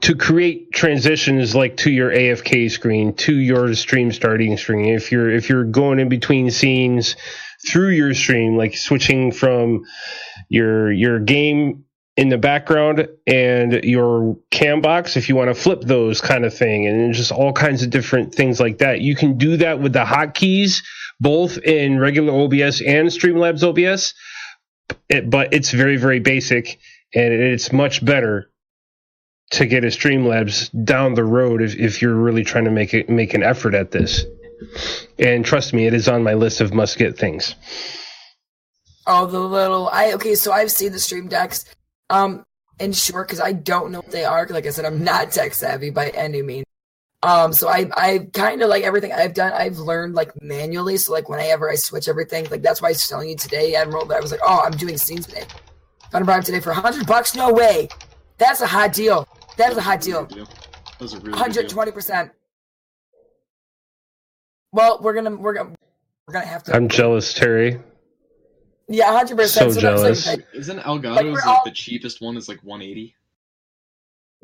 to 0.00 0.14
create 0.14 0.72
transitions 0.72 1.54
like 1.54 1.76
to 1.78 1.90
your 1.90 2.10
AFK 2.10 2.70
screen, 2.70 3.12
to 3.14 3.34
your 3.34 3.74
stream 3.74 4.10
starting 4.10 4.56
screen. 4.56 4.94
If 4.94 5.12
you're 5.12 5.30
if 5.30 5.48
you're 5.48 5.64
going 5.64 5.98
in 5.98 6.08
between 6.08 6.50
scenes 6.50 7.16
through 7.68 7.90
your 7.90 8.14
stream, 8.14 8.56
like 8.56 8.74
switching 8.76 9.32
from 9.32 9.84
your 10.48 10.90
your 10.90 11.18
game 11.20 11.84
in 12.16 12.28
the 12.28 12.38
background 12.38 13.08
and 13.26 13.84
your 13.84 14.36
cam 14.50 14.80
box, 14.80 15.16
if 15.16 15.28
you 15.28 15.36
want 15.36 15.48
to 15.48 15.54
flip 15.54 15.80
those 15.80 16.20
kind 16.20 16.44
of 16.44 16.54
thing, 16.54 16.86
and 16.86 17.14
just 17.14 17.32
all 17.32 17.52
kinds 17.52 17.82
of 17.82 17.90
different 17.90 18.34
things 18.34 18.60
like 18.60 18.78
that. 18.78 19.00
You 19.00 19.16
can 19.16 19.38
do 19.38 19.56
that 19.58 19.80
with 19.80 19.94
the 19.94 20.04
hotkeys, 20.04 20.82
both 21.20 21.56
in 21.58 21.98
regular 21.98 22.32
OBS 22.32 22.82
and 22.82 23.08
Streamlabs 23.08 23.62
OBS. 23.62 24.14
But 25.26 25.54
it's 25.54 25.70
very 25.70 25.96
very 25.96 26.20
basic, 26.20 26.78
and 27.14 27.32
it's 27.32 27.72
much 27.72 28.04
better 28.04 28.50
to 29.52 29.66
get 29.66 29.84
a 29.84 29.88
Streamlabs 29.88 30.70
down 30.84 31.14
the 31.14 31.24
road 31.24 31.62
if, 31.62 31.76
if 31.76 32.02
you're 32.02 32.14
really 32.14 32.44
trying 32.44 32.64
to 32.64 32.70
make 32.70 32.92
it 32.92 33.08
make 33.08 33.32
an 33.32 33.42
effort 33.42 33.74
at 33.74 33.90
this. 33.90 34.24
And 35.18 35.44
trust 35.44 35.72
me, 35.72 35.86
it 35.86 35.94
is 35.94 36.08
on 36.08 36.22
my 36.22 36.34
list 36.34 36.60
of 36.60 36.74
must 36.74 36.98
get 36.98 37.18
things. 37.18 37.54
All 39.06 39.26
the 39.26 39.40
little 39.40 39.88
I 39.88 40.12
okay. 40.12 40.34
So 40.34 40.52
I've 40.52 40.70
seen 40.70 40.92
the 40.92 40.98
stream 40.98 41.28
decks. 41.28 41.64
Um, 42.12 42.44
in 42.78 42.92
short, 42.92 43.26
because 43.28 43.40
I 43.40 43.52
don't 43.52 43.90
know 43.90 44.00
what 44.00 44.10
they 44.10 44.24
are. 44.24 44.46
Like 44.46 44.66
I 44.66 44.70
said, 44.70 44.84
I'm 44.84 45.02
not 45.02 45.32
tech 45.32 45.54
savvy 45.54 45.90
by 45.90 46.10
any 46.10 46.42
means. 46.42 46.66
Um, 47.22 47.52
so 47.52 47.68
I 47.68 47.88
I 47.96 48.28
kind 48.32 48.62
of 48.62 48.68
like 48.68 48.82
everything 48.82 49.12
I've 49.12 49.32
done. 49.34 49.52
I've 49.52 49.78
learned 49.78 50.14
like 50.14 50.30
manually. 50.42 50.96
So 50.96 51.12
like 51.12 51.28
whenever 51.28 51.70
I 51.70 51.76
switch 51.76 52.08
everything, 52.08 52.48
like 52.50 52.62
that's 52.62 52.82
why 52.82 52.88
I 52.88 52.90
was 52.92 53.06
telling 53.06 53.28
you 53.30 53.36
today, 53.36 53.74
Admiral, 53.76 54.06
that 54.06 54.16
I 54.16 54.20
was 54.20 54.30
like, 54.30 54.40
oh, 54.44 54.60
I'm 54.64 54.72
doing 54.72 54.96
scenes 54.98 55.26
today. 55.26 55.44
Found 56.10 56.22
a 56.22 56.26
bribe 56.26 56.44
today 56.44 56.60
for 56.60 56.72
hundred 56.72 57.06
bucks. 57.06 57.34
No 57.34 57.52
way. 57.52 57.88
That's 58.38 58.60
a 58.60 58.66
hot 58.66 58.92
deal. 58.92 59.26
That 59.56 59.70
is 59.70 59.78
a 59.78 59.82
hot 59.82 60.00
deal. 60.00 60.26
That 60.26 60.48
was 61.00 61.14
a 61.14 61.18
really 61.18 61.30
good 61.30 61.38
Hundred 61.38 61.60
deal. 61.62 61.70
twenty 61.70 61.92
percent. 61.92 62.32
Well, 64.72 64.98
we're 65.00 65.14
gonna 65.14 65.36
we're 65.36 65.54
gonna 65.54 65.74
we're 66.26 66.34
gonna 66.34 66.46
have 66.46 66.64
to. 66.64 66.74
I'm 66.74 66.88
jealous, 66.88 67.32
Terry. 67.32 67.78
Yeah, 68.88 69.12
hundred 69.12 69.36
percent. 69.36 69.72
So 69.72 69.80
jealous. 69.80 70.28
Isn't 70.52 70.78
Elgato's 70.80 71.04
Like, 71.16 71.24
like, 71.24 71.34
we're 71.34 71.42
all- 71.46 71.62
the 71.64 71.70
cheapest 71.70 72.20
one 72.20 72.36
is 72.36 72.48
like 72.48 72.60
180? 72.62 73.14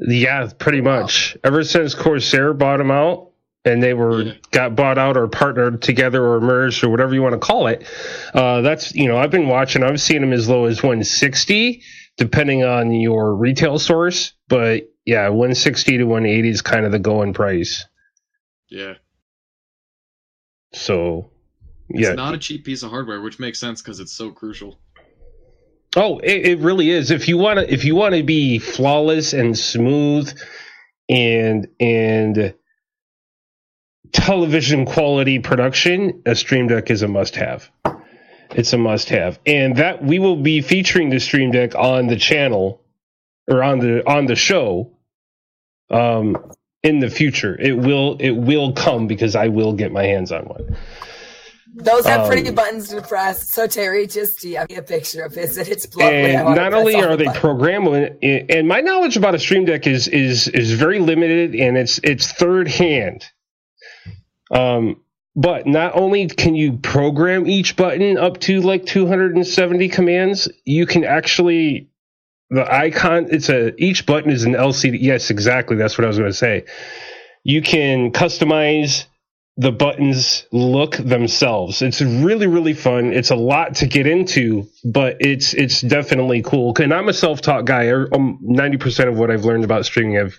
Yeah, 0.00 0.48
pretty 0.58 0.80
much. 0.80 1.36
Ever 1.42 1.64
since 1.64 1.94
Corsair 1.94 2.54
bought 2.54 2.76
them 2.78 2.90
out, 2.90 3.30
and 3.64 3.82
they 3.82 3.94
were 3.94 4.22
Yeah. 4.22 4.32
got 4.52 4.76
bought 4.76 4.96
out 4.96 5.16
or 5.16 5.26
partnered 5.26 5.82
together 5.82 6.24
or 6.24 6.40
merged 6.40 6.84
or 6.84 6.88
whatever 6.88 7.14
you 7.14 7.22
want 7.22 7.32
to 7.34 7.38
call 7.40 7.66
it. 7.66 7.84
Uh, 8.32 8.60
that's 8.60 8.94
you 8.94 9.08
know 9.08 9.18
I've 9.18 9.32
been 9.32 9.48
watching. 9.48 9.82
I've 9.82 10.00
seen 10.00 10.20
them 10.20 10.32
as 10.32 10.48
low 10.48 10.66
as 10.66 10.82
160, 10.82 11.82
depending 12.16 12.62
on 12.62 12.92
your 12.92 13.34
retail 13.34 13.78
source. 13.80 14.32
But 14.46 14.88
yeah, 15.04 15.28
160 15.30 15.98
to 15.98 16.04
180 16.04 16.48
is 16.48 16.62
kind 16.62 16.86
of 16.86 16.92
the 16.92 16.98
going 17.00 17.32
price. 17.32 17.84
Yeah. 18.68 18.94
So 20.72 21.30
It's 21.90 22.08
yeah, 22.08 22.12
not 22.12 22.34
a 22.34 22.38
cheap 22.38 22.64
piece 22.64 22.82
of 22.82 22.90
hardware, 22.90 23.20
which 23.20 23.38
makes 23.38 23.58
sense 23.58 23.80
because 23.80 24.00
it's 24.00 24.12
so 24.12 24.30
crucial. 24.30 24.78
Oh, 25.96 26.18
it, 26.18 26.46
it 26.46 26.58
really 26.58 26.90
is. 26.90 27.10
If 27.10 27.28
you 27.28 27.38
want 27.38 27.60
to, 27.60 27.72
if 27.72 27.84
you 27.84 27.94
want 27.94 28.14
to 28.14 28.22
be 28.22 28.58
flawless 28.58 29.32
and 29.32 29.58
smooth, 29.58 30.32
and 31.08 31.68
and 31.80 32.54
television 34.12 34.84
quality 34.84 35.38
production, 35.38 36.22
a 36.26 36.34
Stream 36.34 36.68
Deck 36.68 36.90
is 36.90 37.02
a 37.02 37.08
must-have. 37.08 37.70
It's 38.50 38.72
a 38.72 38.78
must-have, 38.78 39.38
and 39.46 39.76
that 39.76 40.02
we 40.02 40.18
will 40.18 40.36
be 40.36 40.60
featuring 40.60 41.10
the 41.10 41.20
Stream 41.20 41.50
Deck 41.52 41.74
on 41.74 42.06
the 42.06 42.16
channel 42.16 42.82
or 43.46 43.62
on 43.62 43.78
the 43.78 44.06
on 44.08 44.26
the 44.26 44.36
show. 44.36 44.92
Um, 45.90 46.52
in 46.82 47.00
the 47.00 47.10
future, 47.10 47.58
it 47.58 47.76
will 47.76 48.16
it 48.20 48.32
will 48.32 48.72
come 48.72 49.06
because 49.06 49.34
I 49.34 49.48
will 49.48 49.72
get 49.72 49.90
my 49.90 50.04
hands 50.04 50.30
on 50.30 50.44
one. 50.44 50.76
Those 51.78 52.06
have 52.06 52.26
pretty 52.26 52.42
Um, 52.42 52.46
good 52.46 52.56
buttons 52.56 52.88
to 52.88 53.00
press. 53.02 53.52
So 53.52 53.66
Terry, 53.66 54.06
just 54.06 54.40
DM 54.40 54.68
me 54.68 54.76
a 54.76 54.82
picture 54.82 55.22
of 55.22 55.34
his, 55.34 55.56
and 55.56 55.68
it's 55.68 55.94
lovely. 55.94 56.34
And 56.34 56.54
not 56.54 56.74
only 56.74 56.96
are 56.96 57.10
the 57.10 57.16
they 57.16 57.24
buttons. 57.26 57.44
programmable 57.44 58.48
and 58.50 58.66
my 58.66 58.80
knowledge 58.80 59.16
about 59.16 59.34
a 59.34 59.38
stream 59.38 59.64
deck 59.64 59.86
is 59.86 60.08
is 60.08 60.48
is 60.48 60.72
very 60.72 60.98
limited 60.98 61.54
and 61.54 61.76
it's 61.76 62.00
it's 62.02 62.32
third 62.32 62.68
hand 62.68 63.24
um 64.50 65.00
but 65.36 65.66
not 65.66 65.94
only 65.94 66.26
can 66.26 66.54
you 66.54 66.72
program 66.78 67.46
each 67.46 67.76
button 67.76 68.18
up 68.18 68.40
to 68.40 68.60
like 68.60 68.84
270 68.86 69.88
commands 69.88 70.48
you 70.64 70.86
can 70.86 71.04
actually 71.04 71.88
the 72.50 72.70
icon 72.72 73.28
it's 73.30 73.48
a 73.48 73.74
each 73.80 74.06
button 74.06 74.30
is 74.30 74.44
an 74.44 74.54
lcd 74.54 74.98
yes 75.00 75.30
exactly 75.30 75.76
that's 75.76 75.96
what 75.96 76.04
i 76.04 76.08
was 76.08 76.18
going 76.18 76.30
to 76.30 76.36
say 76.36 76.64
you 77.44 77.62
can 77.62 78.10
customize 78.10 79.04
the 79.60 79.72
buttons 79.72 80.46
look 80.52 80.96
themselves. 80.96 81.82
It's 81.82 82.00
really 82.00 82.46
really 82.46 82.74
fun. 82.74 83.12
It's 83.12 83.30
a 83.30 83.36
lot 83.36 83.74
to 83.76 83.86
get 83.86 84.06
into, 84.06 84.68
but 84.84 85.16
it's 85.18 85.52
it's 85.52 85.80
definitely 85.80 86.42
cool. 86.42 86.74
And 86.80 86.94
I'm 86.94 87.08
a 87.08 87.12
self-taught 87.12 87.64
guy. 87.64 87.90
Um, 87.90 88.38
Ninety 88.40 88.78
percent 88.78 89.08
of 89.08 89.18
what 89.18 89.30
I've 89.30 89.44
learned 89.44 89.64
about 89.64 89.84
streaming, 89.84 90.16
I've 90.16 90.38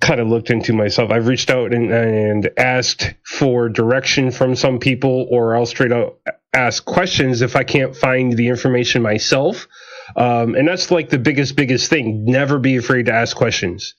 kind 0.00 0.20
of 0.20 0.28
looked 0.28 0.50
into 0.50 0.72
myself. 0.72 1.10
I've 1.10 1.26
reached 1.26 1.50
out 1.50 1.74
and, 1.74 1.92
and 1.92 2.50
asked 2.56 3.14
for 3.24 3.68
direction 3.68 4.30
from 4.30 4.56
some 4.56 4.78
people, 4.78 5.26
or 5.30 5.54
I'll 5.54 5.66
straight 5.66 5.92
out 5.92 6.18
ask 6.54 6.84
questions 6.84 7.42
if 7.42 7.56
I 7.56 7.62
can't 7.62 7.94
find 7.94 8.32
the 8.32 8.48
information 8.48 9.02
myself. 9.02 9.68
Um, 10.16 10.54
and 10.54 10.66
that's 10.66 10.90
like 10.90 11.10
the 11.10 11.18
biggest 11.18 11.56
biggest 11.56 11.90
thing. 11.90 12.24
Never 12.24 12.58
be 12.58 12.76
afraid 12.76 13.06
to 13.06 13.12
ask 13.12 13.36
questions. 13.36 13.94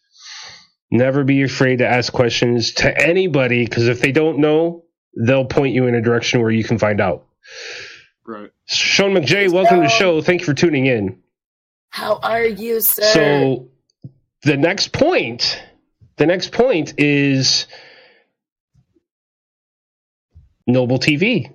Never 0.92 1.24
be 1.24 1.44
afraid 1.44 1.78
to 1.78 1.88
ask 1.88 2.12
questions 2.12 2.74
to 2.74 2.98
anybody 2.98 3.64
because 3.64 3.88
if 3.88 4.02
they 4.02 4.12
don't 4.12 4.40
know, 4.40 4.86
they'll 5.16 5.46
point 5.46 5.74
you 5.76 5.86
in 5.86 5.96
a 5.96 6.02
direction 6.02 6.42
where 6.42 6.52
you 6.52 6.64
can 6.64 6.80
find 6.80 7.00
out. 7.00 7.28
Right. 8.26 8.50
Sean 8.66 9.12
McJay, 9.12 9.52
welcome 9.52 9.78
to 9.78 9.84
the 9.84 9.90
show. 9.90 10.22
Thank 10.22 10.42
you 10.42 10.46
for 10.46 10.54
tuning 10.54 10.88
in. 10.88 11.20
How 11.90 12.20
are 12.22 12.46
you, 12.46 12.82
sir? 12.82 13.04
So 13.04 13.70
the 14.44 14.58
next 14.58 14.92
point, 14.92 15.62
the 16.18 16.26
next 16.26 16.52
point 16.52 16.94
is 16.98 17.68
Noble 20.66 21.00
TV. 21.00 21.52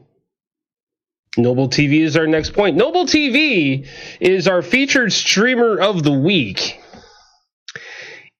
Noble 1.36 1.68
TV 1.68 2.00
is 2.00 2.16
our 2.16 2.26
next 2.26 2.52
point. 2.52 2.76
Noble 2.76 3.06
TV 3.06 3.88
is 4.20 4.46
our 4.46 4.62
featured 4.62 5.12
streamer 5.12 5.80
of 5.80 6.04
the 6.04 6.12
week. 6.12 6.80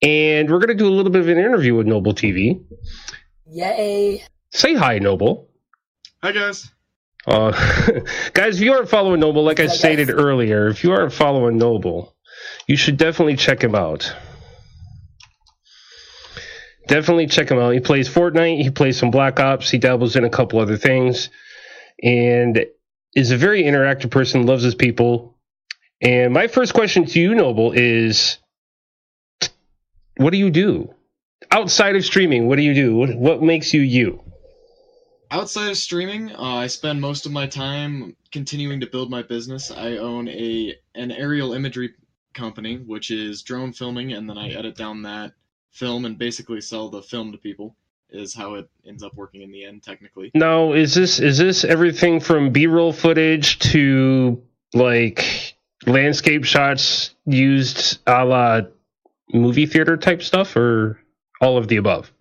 And 0.04 0.50
we're 0.50 0.58
going 0.58 0.68
to 0.68 0.74
do 0.74 0.86
a 0.86 0.92
little 0.94 1.10
bit 1.10 1.22
of 1.22 1.28
an 1.28 1.38
interview 1.38 1.74
with 1.74 1.86
Noble 1.86 2.12
TV. 2.12 2.62
Yay! 3.46 4.22
Say 4.50 4.74
hi, 4.74 4.98
Noble. 4.98 5.48
Hi 6.22 6.32
guys. 6.32 6.70
Uh, 7.26 7.50
guys, 8.34 8.56
if 8.56 8.60
you 8.62 8.72
aren't 8.74 8.88
following 8.90 9.20
Noble, 9.20 9.42
like 9.44 9.60
I 9.60 9.62
Hi, 9.62 9.68
guys. 9.68 9.78
stated 9.78 10.10
earlier, 10.10 10.68
if 10.68 10.84
you 10.84 10.92
aren't 10.92 11.12
following 11.12 11.56
Noble, 11.56 12.14
you 12.66 12.76
should 12.76 12.98
definitely 12.98 13.36
check 13.36 13.64
him 13.64 13.74
out. 13.74 14.14
Definitely 16.86 17.28
check 17.28 17.50
him 17.50 17.58
out. 17.58 17.70
He 17.72 17.80
plays 17.80 18.08
Fortnite, 18.08 18.62
he 18.62 18.70
plays 18.70 18.98
some 18.98 19.10
Black 19.10 19.40
Ops, 19.40 19.70
he 19.70 19.78
dabbles 19.78 20.16
in 20.16 20.24
a 20.24 20.30
couple 20.30 20.60
other 20.60 20.76
things, 20.76 21.30
and 22.02 22.66
is 23.14 23.30
a 23.30 23.38
very 23.38 23.62
interactive 23.62 24.10
person, 24.10 24.44
loves 24.44 24.62
his 24.62 24.74
people. 24.74 25.38
And 26.02 26.34
my 26.34 26.46
first 26.48 26.74
question 26.74 27.06
to 27.06 27.20
you, 27.20 27.34
Noble, 27.34 27.72
is 27.72 28.36
what 30.16 30.30
do 30.30 30.38
you 30.38 30.50
do? 30.50 30.94
Outside 31.50 31.96
of 31.96 32.04
streaming, 32.04 32.48
what 32.48 32.56
do 32.56 32.62
you 32.62 32.74
do? 32.74 32.96
What, 32.96 33.16
what 33.16 33.42
makes 33.42 33.74
you 33.74 33.80
you? 33.82 34.22
Outside 35.30 35.70
of 35.70 35.76
streaming, 35.76 36.30
uh, 36.32 36.56
I 36.56 36.66
spend 36.68 37.00
most 37.00 37.26
of 37.26 37.32
my 37.32 37.46
time 37.46 38.16
continuing 38.30 38.80
to 38.80 38.86
build 38.86 39.10
my 39.10 39.22
business. 39.22 39.70
I 39.70 39.96
own 39.96 40.28
a 40.28 40.76
an 40.94 41.10
aerial 41.10 41.54
imagery 41.54 41.94
company, 42.34 42.76
which 42.76 43.10
is 43.10 43.42
drone 43.42 43.72
filming, 43.72 44.12
and 44.12 44.28
then 44.28 44.38
I 44.38 44.50
edit 44.50 44.76
down 44.76 45.02
that 45.02 45.32
film 45.72 46.04
and 46.04 46.16
basically 46.16 46.60
sell 46.60 46.88
the 46.88 47.02
film 47.02 47.32
to 47.32 47.38
people. 47.38 47.74
Is 48.10 48.32
how 48.32 48.54
it 48.54 48.68
ends 48.86 49.02
up 49.02 49.12
working 49.16 49.42
in 49.42 49.50
the 49.50 49.64
end, 49.64 49.82
technically. 49.82 50.30
Now, 50.34 50.72
is 50.72 50.94
this 50.94 51.18
is 51.18 51.36
this 51.36 51.64
everything 51.64 52.20
from 52.20 52.50
B-roll 52.50 52.92
footage 52.92 53.58
to 53.70 54.40
like 54.72 55.56
landscape 55.86 56.44
shots 56.44 57.14
used 57.26 57.98
a 58.06 58.24
la 58.24 58.60
movie 59.32 59.66
theater 59.66 59.96
type 59.96 60.22
stuff, 60.22 60.56
or 60.56 61.00
all 61.40 61.56
of 61.56 61.68
the 61.68 61.76
above? 61.76 62.12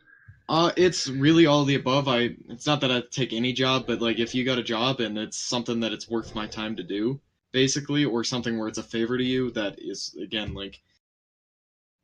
Uh, 0.49 0.71
it's 0.75 1.07
really 1.07 1.45
all 1.45 1.63
the 1.63 1.75
above. 1.75 2.07
I 2.07 2.35
it's 2.49 2.65
not 2.65 2.81
that 2.81 2.91
I 2.91 3.01
take 3.11 3.33
any 3.33 3.53
job, 3.53 3.87
but 3.87 4.01
like 4.01 4.19
if 4.19 4.35
you 4.35 4.43
got 4.43 4.57
a 4.57 4.63
job 4.63 4.99
and 4.99 5.17
it's 5.17 5.37
something 5.37 5.79
that 5.79 5.93
it's 5.93 6.09
worth 6.09 6.35
my 6.35 6.47
time 6.47 6.75
to 6.75 6.83
do, 6.83 7.19
basically, 7.51 8.05
or 8.05 8.23
something 8.23 8.57
where 8.57 8.67
it's 8.67 8.77
a 8.77 8.83
favor 8.83 9.17
to 9.17 9.23
you, 9.23 9.51
that 9.51 9.75
is 9.79 10.15
again 10.21 10.53
like 10.53 10.81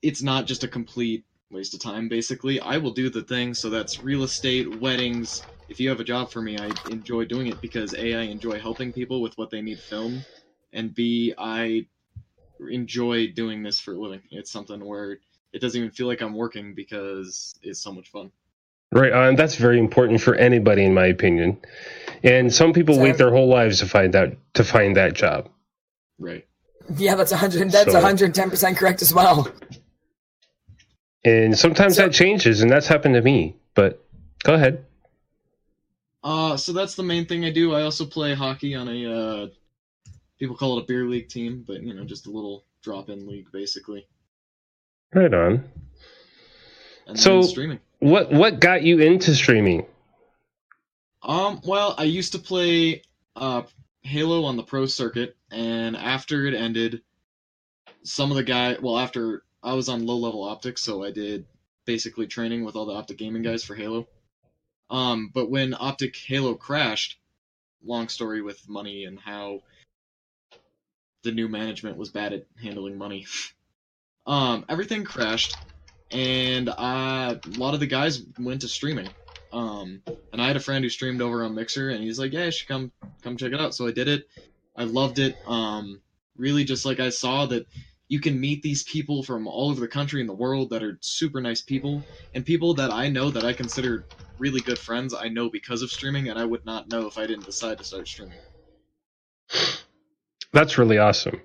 it's 0.02 0.22
not 0.22 0.46
just 0.48 0.64
a 0.64 0.68
complete 0.68 1.26
waste 1.52 1.74
of 1.74 1.82
time. 1.82 2.08
Basically, 2.08 2.60
I 2.60 2.78
will 2.78 2.92
do 2.92 3.10
the 3.10 3.22
thing. 3.24 3.54
So 3.54 3.70
that's 3.70 4.00
real 4.00 4.24
estate, 4.24 4.72
weddings. 4.72 5.44
If 5.68 5.80
you 5.80 5.90
have 5.90 6.00
a 6.00 6.06
job 6.06 6.32
for 6.32 6.42
me, 6.42 6.58
I 6.58 6.72
enjoy 6.86 7.26
doing 7.26 7.48
it 7.48 7.62
because 7.62 7.94
a 7.94 8.16
I 8.16 8.22
enjoy 8.22 8.60
helping 8.60 8.94
people 8.94 9.22
with 9.22 9.38
what 9.38 9.50
they 9.50 9.62
need 9.62 9.82
film 9.82 10.26
and 10.74 10.94
b 10.94 11.34
I 11.38 11.88
enjoy 12.70 13.28
doing 13.28 13.64
this 13.64 13.80
for 13.80 13.94
a 13.94 14.00
living. 14.00 14.22
It's 14.32 14.52
something 14.52 14.84
where 14.84 15.20
it 15.54 15.62
doesn't 15.62 15.80
even 15.80 15.92
feel 15.92 16.08
like 16.08 16.22
I'm 16.22 16.34
working 16.36 16.74
because 16.74 17.56
it's 17.64 17.80
so 17.80 17.92
much 17.92 18.10
fun. 18.10 18.32
Right 18.92 19.12
on. 19.14 19.36
That's 19.36 19.56
very 19.56 19.78
important 19.80 20.20
for 20.20 20.36
anybody, 20.36 20.84
in 20.84 20.94
my 20.94 21.06
opinion. 21.06 21.60
And 22.24 22.52
some 22.54 22.74
people 22.74 23.00
wait 23.00 23.18
their 23.18 23.32
whole 23.32 23.48
lives 23.48 23.80
to 23.80 23.86
find 23.86 24.16
out 24.16 24.36
to 24.56 24.64
find 24.64 24.96
that 24.96 25.14
job. 25.14 25.50
Right. 26.18 26.46
Yeah, 26.98 27.16
that's 27.16 27.32
100. 27.32 27.72
That's 27.72 27.92
So- 27.92 28.00
110 28.00 28.50
percent 28.50 28.78
correct 28.78 29.02
as 29.02 29.14
well. 29.14 29.48
And 31.24 31.58
sometimes 31.58 31.98
So- 31.98 32.04
that 32.04 32.14
changes, 32.14 32.62
and 32.62 32.72
that's 32.72 32.88
happened 32.88 33.14
to 33.16 33.22
me. 33.22 33.56
But 33.76 34.04
go 34.44 34.56
ahead. 34.56 34.86
Uh, 36.24 36.58
so 36.58 36.74
that's 36.74 36.96
the 36.96 37.04
main 37.04 37.26
thing 37.26 37.46
I 37.46 37.52
do. 37.52 37.74
I 37.74 37.84
also 37.84 38.06
play 38.06 38.34
hockey 38.34 38.76
on 38.76 38.90
a 38.90 39.06
uh, 39.06 39.48
people 40.40 40.56
call 40.56 40.78
it 40.78 40.84
a 40.84 40.86
beer 40.86 41.06
league 41.06 41.30
team, 41.30 41.64
but 41.68 41.82
you 41.84 41.94
know, 41.94 42.04
just 42.06 42.28
a 42.28 42.32
little 42.32 42.66
drop-in 42.82 43.28
league 43.28 43.52
basically. 43.52 44.08
Right 45.14 45.34
on. 45.34 45.70
And 47.08 47.20
So- 47.20 47.42
streaming. 47.42 47.80
What 48.00 48.32
what 48.32 48.62
got 48.62 48.84
you 48.84 49.00
into 49.00 49.36
streaming? 49.36 49.86
Um, 51.22 51.60
well, 51.66 51.96
I 51.98 52.04
used 52.06 52.32
to 52.32 52.40
play 52.40 53.02
uh 53.36 53.64
Halo 54.04 54.46
on 54.46 54.56
the 54.56 54.64
pro 54.64 54.86
circuit, 54.86 55.36
and 55.52 55.98
after 55.98 56.46
it 56.46 56.54
ended, 56.54 57.02
some 58.04 58.32
of 58.32 58.38
the 58.38 58.44
guy, 58.44 58.78
well, 58.82 58.98
after 58.98 59.44
I 59.62 59.74
was 59.74 59.90
on 59.90 60.06
low 60.06 60.16
level 60.16 60.44
optics, 60.44 60.82
so 60.82 61.04
I 61.04 61.12
did 61.12 61.46
basically 61.84 62.26
training 62.28 62.64
with 62.64 62.78
all 62.78 62.86
the 62.86 62.94
OpTic 62.94 63.18
Gaming 63.18 63.42
guys 63.42 63.66
for 63.66 63.76
Halo. 63.76 64.08
Um, 64.90 65.30
but 65.34 65.50
when 65.50 65.76
optic 65.78 66.16
Halo 66.16 66.56
crashed, 66.56 67.18
long 67.84 68.08
story 68.08 68.42
with 68.42 68.70
money 68.70 69.04
and 69.04 69.20
how 69.20 69.62
the 71.24 71.32
new 71.32 71.48
management 71.48 71.98
was 71.98 72.10
bad 72.10 72.34
at 72.34 72.46
handling 72.62 72.98
money. 72.98 73.26
um, 74.26 74.66
everything 74.70 75.04
crashed, 75.04 75.60
and 76.12 76.70
uh, 76.70 76.74
a 76.78 77.42
lot 77.46 77.74
of 77.74 77.80
the 77.80 77.88
guys 77.88 78.24
went 78.40 78.62
to 78.62 78.68
streaming. 78.68 79.16
Um, 79.52 80.04
and 80.32 80.42
I 80.42 80.48
had 80.48 80.58
a 80.58 80.62
friend 80.62 80.84
who 80.84 80.90
streamed 80.90 81.22
over 81.22 81.44
on 81.44 81.56
Mixer, 81.56 81.90
and 81.90 82.04
he's 82.04 82.20
like, 82.20 82.34
"Yeah, 82.34 82.46
you 82.46 82.52
should 82.52 82.68
come 82.68 82.92
come 83.24 83.38
check 83.38 83.52
it 83.54 83.62
out." 83.62 83.76
So 83.76 83.88
I 83.88 83.92
did 83.92 84.08
it. 84.08 84.28
I 84.76 84.84
loved 84.84 85.20
it. 85.20 85.40
Um, 85.46 86.02
really, 86.38 86.64
just 86.64 86.86
like 86.86 87.00
I 87.00 87.10
saw 87.10 87.46
that 87.48 87.68
you 88.08 88.20
can 88.20 88.40
meet 88.40 88.62
these 88.64 88.84
people 88.84 89.24
from 89.24 89.48
all 89.48 89.70
over 89.70 89.80
the 89.82 89.88
country 89.88 90.20
and 90.22 90.30
the 90.30 90.34
world 90.34 90.70
that 90.72 90.84
are 90.84 90.98
super 91.02 91.42
nice 91.42 91.62
people, 91.62 92.06
and 92.34 92.46
people 92.46 92.74
that 92.76 92.92
I 92.92 93.10
know 93.10 93.32
that 93.32 93.46
I 93.46 93.54
consider 93.54 94.08
really 94.38 94.62
good 94.62 94.80
friends. 94.80 95.14
I 95.14 95.30
know 95.30 95.50
because 95.50 95.82
of 95.82 95.92
streaming, 95.92 96.30
and 96.30 96.40
I 96.40 96.46
would 96.46 96.66
not 96.66 96.90
know 96.90 97.08
if 97.08 97.18
I 97.18 97.28
didn't 97.28 97.46
decide 97.46 97.78
to 97.80 97.84
start 97.84 98.08
streaming. 98.08 98.42
That's 100.54 100.78
really 100.78 100.98
awesome. 100.98 101.40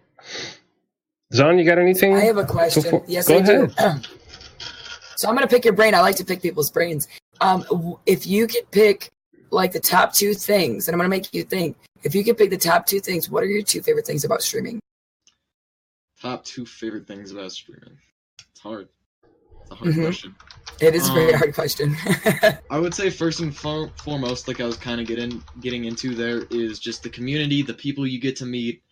Zon, 1.33 1.59
you 1.59 1.65
got 1.65 1.79
anything? 1.79 2.15
I 2.15 2.21
have 2.21 2.37
a 2.39 2.45
question. 2.45 2.83
Before- 2.83 3.05
yes, 3.07 3.29
go 3.29 3.39
I 3.39 3.43
do. 3.43 3.69
so 5.17 5.29
I'm 5.29 5.35
gonna 5.35 5.47
pick 5.49 5.65
your 5.65 5.75
brain. 5.75 5.95
I 5.95 6.01
like 6.01 6.17
to 6.17 6.25
pick 6.25 6.43
people's 6.43 6.71
brains. 6.71 7.09
Um, 7.41 7.97
if 8.07 8.27
you 8.27 8.47
could 8.47 8.71
pick 8.71 9.11
like 9.51 9.73
the 9.73 9.81
top 9.81 10.13
two 10.13 10.35
things, 10.35 10.89
and 10.89 10.95
I'm 10.95 10.99
gonna 10.99 11.09
make 11.09 11.33
you 11.35 11.43
think. 11.45 11.77
If 12.03 12.15
you 12.15 12.23
could 12.23 12.37
pick 12.37 12.51
the 12.51 12.57
top 12.59 12.87
two 12.87 13.01
things, 13.01 13.31
what 13.31 13.43
are 13.43 13.47
your 13.47 13.63
two 13.63 13.83
favorite 13.83 14.07
things 14.07 14.25
about 14.25 14.43
streaming? 14.43 14.79
Top 16.21 16.45
two 16.45 16.65
favorite 16.67 17.07
things 17.07 17.33
about 17.33 17.53
streaming. 17.53 17.97
It's 18.53 18.61
hard. 18.61 18.89
It's 19.63 19.71
a 19.71 19.75
hard 19.75 19.95
Mhm. 19.95 20.03
question. 20.05 20.35
It 20.81 20.95
is 20.95 21.09
a 21.09 21.13
very 21.13 21.33
Um, 21.33 21.39
hard 21.39 21.55
question. 21.55 21.97
I 22.71 22.79
would 22.79 22.95
say 22.95 23.09
first 23.11 23.41
and 23.41 23.55
for- 23.57 23.91
foremost, 24.03 24.49
like 24.49 24.61
I 24.61 24.65
was 24.65 24.77
kind 24.77 25.01
of 25.01 25.07
getting 25.07 25.43
getting 25.61 25.85
into 25.87 26.15
there, 26.15 26.45
is 26.51 26.79
just 26.79 27.03
the 27.03 27.11
community, 27.11 27.63
the 27.63 27.75
people 27.75 28.07
you 28.07 28.21
get 28.21 28.37
to 28.37 28.47
meet, 28.47 28.83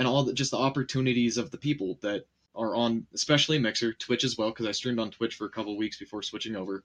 and 0.00 0.08
all 0.08 0.24
the 0.24 0.32
just 0.32 0.50
the 0.50 0.56
opportunities 0.56 1.36
of 1.36 1.50
the 1.50 1.58
people 1.58 1.98
that 2.00 2.22
are 2.54 2.74
on, 2.74 3.06
especially 3.12 3.58
Mixer, 3.58 3.92
Twitch 3.92 4.24
as 4.24 4.38
well, 4.38 4.48
because 4.48 4.64
I 4.64 4.72
streamed 4.72 4.98
on 4.98 5.10
Twitch 5.10 5.34
for 5.34 5.44
a 5.44 5.50
couple 5.50 5.76
weeks 5.76 5.98
before 5.98 6.22
switching 6.22 6.56
over. 6.56 6.82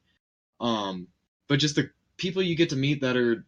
Um, 0.60 1.08
but 1.48 1.58
just 1.60 1.76
the 1.76 1.90
people 2.18 2.42
you 2.42 2.56
get 2.56 2.68
to 2.70 2.76
meet 2.76 3.00
that 3.00 3.16
are, 3.16 3.46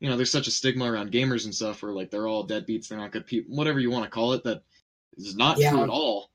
you 0.00 0.08
know, 0.08 0.16
there's 0.16 0.30
such 0.30 0.46
a 0.46 0.50
stigma 0.50 0.90
around 0.90 1.12
gamers 1.12 1.44
and 1.44 1.54
stuff, 1.54 1.82
where 1.82 1.92
like 1.92 2.10
they're 2.10 2.26
all 2.26 2.48
deadbeats, 2.48 2.88
they're 2.88 2.98
not 2.98 3.12
good 3.12 3.26
people, 3.26 3.54
whatever 3.54 3.78
you 3.78 3.90
want 3.90 4.04
to 4.04 4.10
call 4.10 4.32
it. 4.32 4.42
That 4.42 4.62
is 5.18 5.36
not 5.36 5.58
Yeah. 5.58 5.68
true 5.68 5.82
at 5.82 5.90
all. 5.90 6.30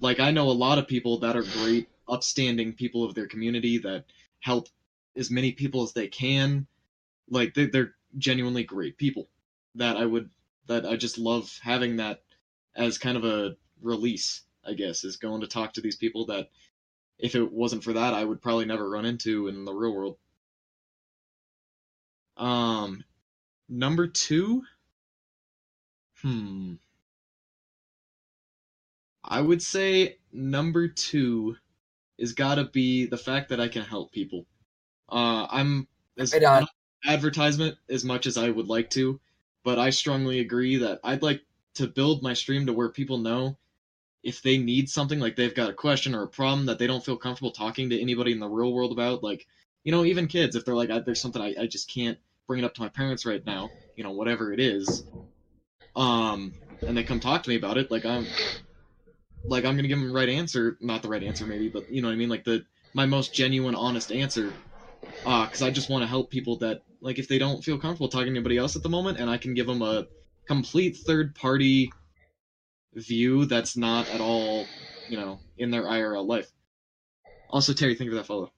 Like 0.00 0.18
I 0.18 0.30
know 0.30 0.48
a 0.48 0.52
lot 0.52 0.78
of 0.78 0.88
people 0.88 1.18
that 1.18 1.36
are 1.36 1.42
great, 1.42 1.86
upstanding 2.08 2.72
people 2.72 3.04
of 3.04 3.14
their 3.14 3.26
community 3.26 3.76
that 3.78 4.04
help 4.40 4.68
as 5.14 5.30
many 5.30 5.52
people 5.52 5.82
as 5.82 5.92
they 5.92 6.08
can. 6.08 6.66
Like 7.28 7.52
they, 7.52 7.66
they're 7.66 7.92
genuinely 8.16 8.64
great 8.64 8.96
people 8.96 9.28
that 9.74 9.98
I 9.98 10.06
would 10.06 10.30
that 10.66 10.86
I 10.86 10.96
just 10.96 11.18
love 11.18 11.58
having 11.62 11.96
that 11.96 12.22
as 12.76 12.98
kind 12.98 13.16
of 13.16 13.24
a 13.24 13.56
release. 13.80 14.42
I 14.66 14.72
guess 14.72 15.04
is 15.04 15.18
going 15.18 15.42
to 15.42 15.46
talk 15.46 15.74
to 15.74 15.82
these 15.82 15.96
people 15.96 16.26
that 16.26 16.48
if 17.18 17.34
it 17.34 17.52
wasn't 17.52 17.84
for 17.84 17.92
that 17.92 18.14
I 18.14 18.24
would 18.24 18.40
probably 18.40 18.64
never 18.64 18.88
run 18.88 19.04
into 19.04 19.46
in 19.48 19.64
the 19.64 19.74
real 19.74 19.94
world. 19.94 20.16
Um, 22.36 23.04
number 23.68 24.06
two. 24.06 24.62
Hmm. 26.22 26.74
I 29.22 29.40
would 29.40 29.62
say 29.62 30.18
number 30.32 30.88
two 30.88 31.56
is 32.18 32.32
gotta 32.32 32.64
be 32.64 33.06
the 33.06 33.16
fact 33.18 33.48
that 33.50 33.60
I 33.60 33.68
can 33.68 33.82
help 33.82 34.12
people. 34.12 34.46
Uh, 35.08 35.46
I'm 35.50 35.88
as 36.18 36.32
Right 36.32 36.44
on. 36.44 36.66
advertisement 37.04 37.76
as 37.88 38.04
much 38.04 38.26
as 38.26 38.36
I 38.38 38.48
would 38.50 38.66
like 38.68 38.90
to, 38.90 39.20
but 39.64 39.78
I 39.78 39.90
strongly 39.90 40.40
agree 40.40 40.76
that 40.76 41.00
I'd 41.02 41.22
like 41.22 41.42
to 41.74 41.88
build 41.88 42.22
my 42.22 42.34
stream 42.34 42.66
to 42.66 42.72
where 42.72 42.90
people 42.90 43.18
know 43.18 43.56
if 44.22 44.42
they 44.42 44.56
need 44.58 44.88
something, 44.88 45.20
like 45.20 45.36
they've 45.36 45.54
got 45.54 45.70
a 45.70 45.74
question 45.74 46.14
or 46.14 46.22
a 46.22 46.28
problem 46.28 46.66
that 46.66 46.78
they 46.78 46.86
don't 46.86 47.04
feel 47.04 47.16
comfortable 47.16 47.50
talking 47.50 47.90
to 47.90 48.00
anybody 48.00 48.32
in 48.32 48.40
the 48.40 48.48
real 48.48 48.72
world 48.72 48.92
about, 48.92 49.22
like 49.22 49.46
you 49.84 49.92
know, 49.92 50.04
even 50.04 50.26
kids, 50.26 50.56
if 50.56 50.64
they're 50.64 50.74
like, 50.74 50.88
there's 51.04 51.20
something 51.20 51.42
I, 51.42 51.54
I 51.60 51.66
just 51.66 51.90
can't 51.90 52.18
bring 52.46 52.58
it 52.58 52.64
up 52.64 52.72
to 52.74 52.80
my 52.80 52.88
parents 52.88 53.26
right 53.26 53.44
now, 53.44 53.70
you 53.96 54.02
know, 54.02 54.12
whatever 54.12 54.52
it 54.52 54.60
is, 54.60 55.04
um, 55.94 56.54
and 56.86 56.96
they 56.96 57.02
come 57.02 57.20
talk 57.20 57.42
to 57.42 57.50
me 57.50 57.56
about 57.56 57.76
it, 57.76 57.90
like 57.90 58.06
I'm, 58.06 58.26
like 59.44 59.64
I'm 59.64 59.76
gonna 59.76 59.88
give 59.88 59.98
them 59.98 60.08
the 60.08 60.14
right 60.14 60.28
answer, 60.28 60.78
not 60.80 61.02
the 61.02 61.08
right 61.08 61.22
answer 61.22 61.46
maybe, 61.46 61.68
but 61.68 61.90
you 61.90 62.00
know 62.00 62.08
what 62.08 62.14
I 62.14 62.16
mean, 62.16 62.30
like 62.30 62.44
the 62.44 62.64
my 62.94 63.04
most 63.04 63.34
genuine, 63.34 63.74
honest 63.74 64.10
answer, 64.10 64.52
uh, 65.26 65.46
because 65.46 65.62
I 65.62 65.70
just 65.70 65.90
want 65.90 66.02
to 66.02 66.06
help 66.06 66.30
people 66.30 66.56
that 66.58 66.82
like 67.00 67.18
if 67.18 67.28
they 67.28 67.38
don't 67.38 67.62
feel 67.62 67.78
comfortable 67.78 68.08
talking 68.08 68.26
to 68.26 68.30
anybody 68.32 68.56
else 68.56 68.76
at 68.76 68.82
the 68.82 68.88
moment, 68.88 69.18
and 69.18 69.28
I 69.28 69.36
can 69.36 69.54
give 69.54 69.66
them 69.66 69.82
a 69.82 70.06
complete 70.46 70.96
third 70.96 71.34
party 71.34 71.92
view 72.94 73.44
that's 73.44 73.76
not 73.76 74.08
at 74.10 74.20
all, 74.20 74.66
you 75.08 75.16
know, 75.16 75.38
in 75.58 75.70
their 75.70 75.82
IRL 75.82 76.26
life. 76.26 76.50
Also, 77.50 77.72
Terry, 77.72 77.94
thank 77.94 78.06
you 78.06 78.12
for 78.12 78.16
that 78.16 78.26
follow. 78.26 78.52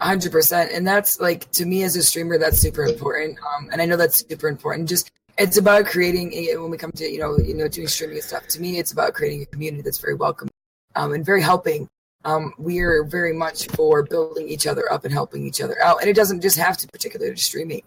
Hundred 0.00 0.30
percent, 0.30 0.70
and 0.72 0.86
that's 0.86 1.20
like 1.20 1.50
to 1.52 1.64
me 1.64 1.82
as 1.82 1.96
a 1.96 2.02
streamer, 2.02 2.36
that's 2.38 2.58
super 2.58 2.84
important. 2.84 3.38
Um, 3.38 3.70
and 3.72 3.80
I 3.80 3.86
know 3.86 3.96
that's 3.96 4.26
super 4.28 4.46
important. 4.46 4.88
Just 4.88 5.10
it's 5.38 5.56
about 5.56 5.86
creating 5.86 6.32
a, 6.34 6.56
when 6.58 6.70
we 6.70 6.76
come 6.76 6.92
to 6.92 7.10
you 7.10 7.18
know 7.18 7.38
you 7.38 7.54
know 7.54 7.66
doing 7.66 7.88
streaming 7.88 8.16
and 8.16 8.24
stuff. 8.24 8.46
To 8.48 8.60
me, 8.60 8.78
it's 8.78 8.92
about 8.92 9.14
creating 9.14 9.42
a 9.42 9.46
community 9.46 9.82
that's 9.82 9.98
very 9.98 10.14
welcoming, 10.14 10.52
um, 10.96 11.12
and 11.12 11.24
very 11.24 11.40
helping. 11.40 11.88
Um, 12.26 12.52
we 12.58 12.80
are 12.80 13.04
very 13.04 13.32
much 13.32 13.68
for 13.68 14.02
building 14.02 14.48
each 14.48 14.66
other 14.66 14.90
up 14.92 15.04
and 15.04 15.12
helping 15.14 15.46
each 15.46 15.60
other 15.60 15.80
out, 15.82 16.00
and 16.00 16.10
it 16.10 16.16
doesn't 16.16 16.40
just 16.42 16.58
have 16.58 16.76
to 16.78 16.88
particularly 16.88 17.32
to 17.34 17.40
streaming. 17.40 17.82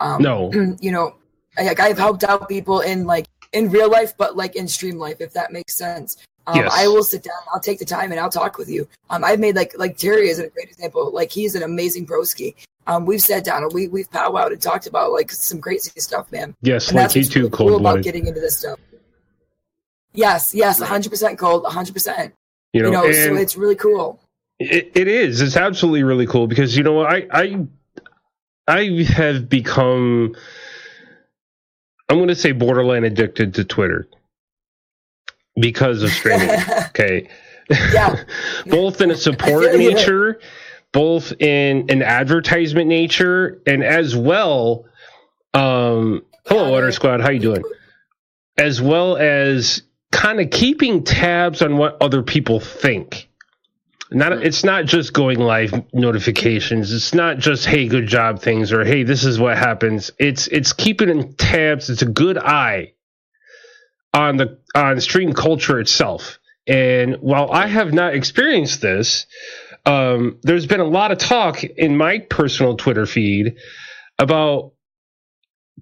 Um, 0.00 0.22
No. 0.22 0.50
you 0.80 0.90
know, 0.90 1.14
I- 1.58 1.64
like 1.64 1.78
I've 1.80 1.98
helped 1.98 2.24
out 2.24 2.48
people 2.48 2.80
in 2.80 3.04
like 3.04 3.26
in 3.52 3.70
real 3.70 3.90
life, 3.90 4.14
but 4.16 4.34
like 4.34 4.56
in 4.56 4.66
stream 4.66 4.98
life, 4.98 5.20
if 5.20 5.34
that 5.34 5.52
makes 5.52 5.76
sense. 5.76 6.16
Um, 6.46 6.56
Yes. 6.56 6.72
I 6.74 6.88
will 6.88 7.04
sit 7.04 7.22
down. 7.22 7.34
I'll 7.52 7.60
take 7.60 7.78
the 7.78 7.84
time 7.84 8.10
and 8.10 8.18
I'll 8.18 8.30
talk 8.30 8.56
with 8.58 8.68
you. 8.70 8.88
Um, 9.10 9.22
I've 9.24 9.38
made 9.38 9.54
like 9.56 9.76
like 9.78 9.98
Terry 9.98 10.28
is 10.30 10.38
a 10.38 10.48
great 10.48 10.70
example. 10.70 11.12
Like 11.12 11.30
he's 11.30 11.54
an 11.54 11.62
amazing 11.62 12.06
broski. 12.06 12.54
Um, 12.86 13.04
we've 13.06 13.20
sat 13.22 13.44
down 13.44 13.62
and 13.62 13.72
we 13.74 13.88
we've 13.88 14.10
powwowed 14.10 14.52
and 14.52 14.60
talked 14.60 14.86
about 14.86 15.12
like 15.12 15.30
some 15.30 15.60
crazy 15.60 15.92
stuff, 16.00 16.32
man. 16.32 16.56
Yes, 16.62 16.88
And 16.88 16.96
like 16.96 17.04
that's 17.04 17.14
what's 17.16 17.28
too, 17.28 17.40
really 17.40 17.50
cool 17.50 17.68
cold 17.68 17.80
about 17.82 18.02
getting 18.02 18.26
into 18.26 18.40
this 18.40 18.58
stuff. 18.58 18.78
Yes, 20.14 20.54
yes, 20.54 20.80
Right. 20.80 20.90
100% 20.90 21.38
cold, 21.38 21.64
100%. 21.64 22.32
You 22.72 22.82
know, 22.82 22.88
You 22.88 22.92
know, 22.92 23.12
so 23.12 23.34
it's 23.36 23.56
really 23.56 23.76
cool. 23.76 24.20
it, 24.58 24.92
it 24.94 25.08
is. 25.08 25.40
It's 25.40 25.56
absolutely 25.56 26.04
really 26.04 26.26
cool 26.26 26.46
because 26.46 26.76
you 26.76 26.82
know 26.82 27.00
I 27.02 27.26
I 27.30 27.66
I 28.66 29.06
have 29.14 29.48
become 29.48 30.34
I'm 32.08 32.18
going 32.18 32.28
to 32.28 32.34
say 32.34 32.52
borderline 32.52 33.04
addicted 33.04 33.54
to 33.54 33.64
Twitter 33.64 34.06
because 35.56 36.02
of 36.02 36.10
streaming. 36.10 36.50
okay. 36.88 37.28
Yeah. 37.70 38.22
both 38.66 39.00
in 39.00 39.10
a 39.10 39.16
support 39.16 39.74
nature, 39.74 40.38
both 40.92 41.32
in 41.40 41.90
an 41.90 42.02
advertisement 42.02 42.86
nature, 42.88 43.62
and 43.66 43.82
as 43.82 44.14
well. 44.14 44.84
Um, 45.54 46.24
hello, 46.46 46.70
Water 46.70 46.92
Squad. 46.92 47.20
How 47.20 47.30
you 47.30 47.40
doing? 47.40 47.62
As 48.58 48.82
well 48.82 49.16
as 49.16 49.82
kind 50.12 50.40
of 50.40 50.50
keeping 50.50 51.02
tabs 51.02 51.62
on 51.62 51.78
what 51.78 51.96
other 52.00 52.22
people 52.22 52.60
think. 52.60 53.28
Not 54.12 54.32
it's 54.44 54.62
not 54.62 54.84
just 54.84 55.14
going 55.14 55.40
live 55.40 55.72
notifications. 55.94 56.92
It's 56.92 57.14
not 57.14 57.38
just 57.38 57.64
hey 57.64 57.88
good 57.88 58.06
job 58.06 58.42
things 58.42 58.72
or 58.72 58.84
hey 58.84 59.02
this 59.04 59.24
is 59.24 59.40
what 59.40 59.56
happens. 59.56 60.10
It's 60.18 60.46
it's 60.48 60.74
keeping 60.74 61.08
in 61.08 61.34
tabs. 61.34 61.88
It's 61.88 62.02
a 62.02 62.06
good 62.06 62.36
eye 62.36 62.92
on 64.12 64.36
the 64.36 64.58
on 64.74 65.00
stream 65.00 65.32
culture 65.32 65.80
itself. 65.80 66.38
And 66.66 67.16
while 67.16 67.50
I 67.50 67.66
have 67.66 67.92
not 67.92 68.14
experienced 68.14 68.82
this, 68.82 69.26
um, 69.86 70.38
there's 70.42 70.66
been 70.66 70.80
a 70.80 70.84
lot 70.84 71.10
of 71.10 71.18
talk 71.18 71.64
in 71.64 71.96
my 71.96 72.18
personal 72.18 72.76
Twitter 72.76 73.06
feed 73.06 73.56
about 74.18 74.72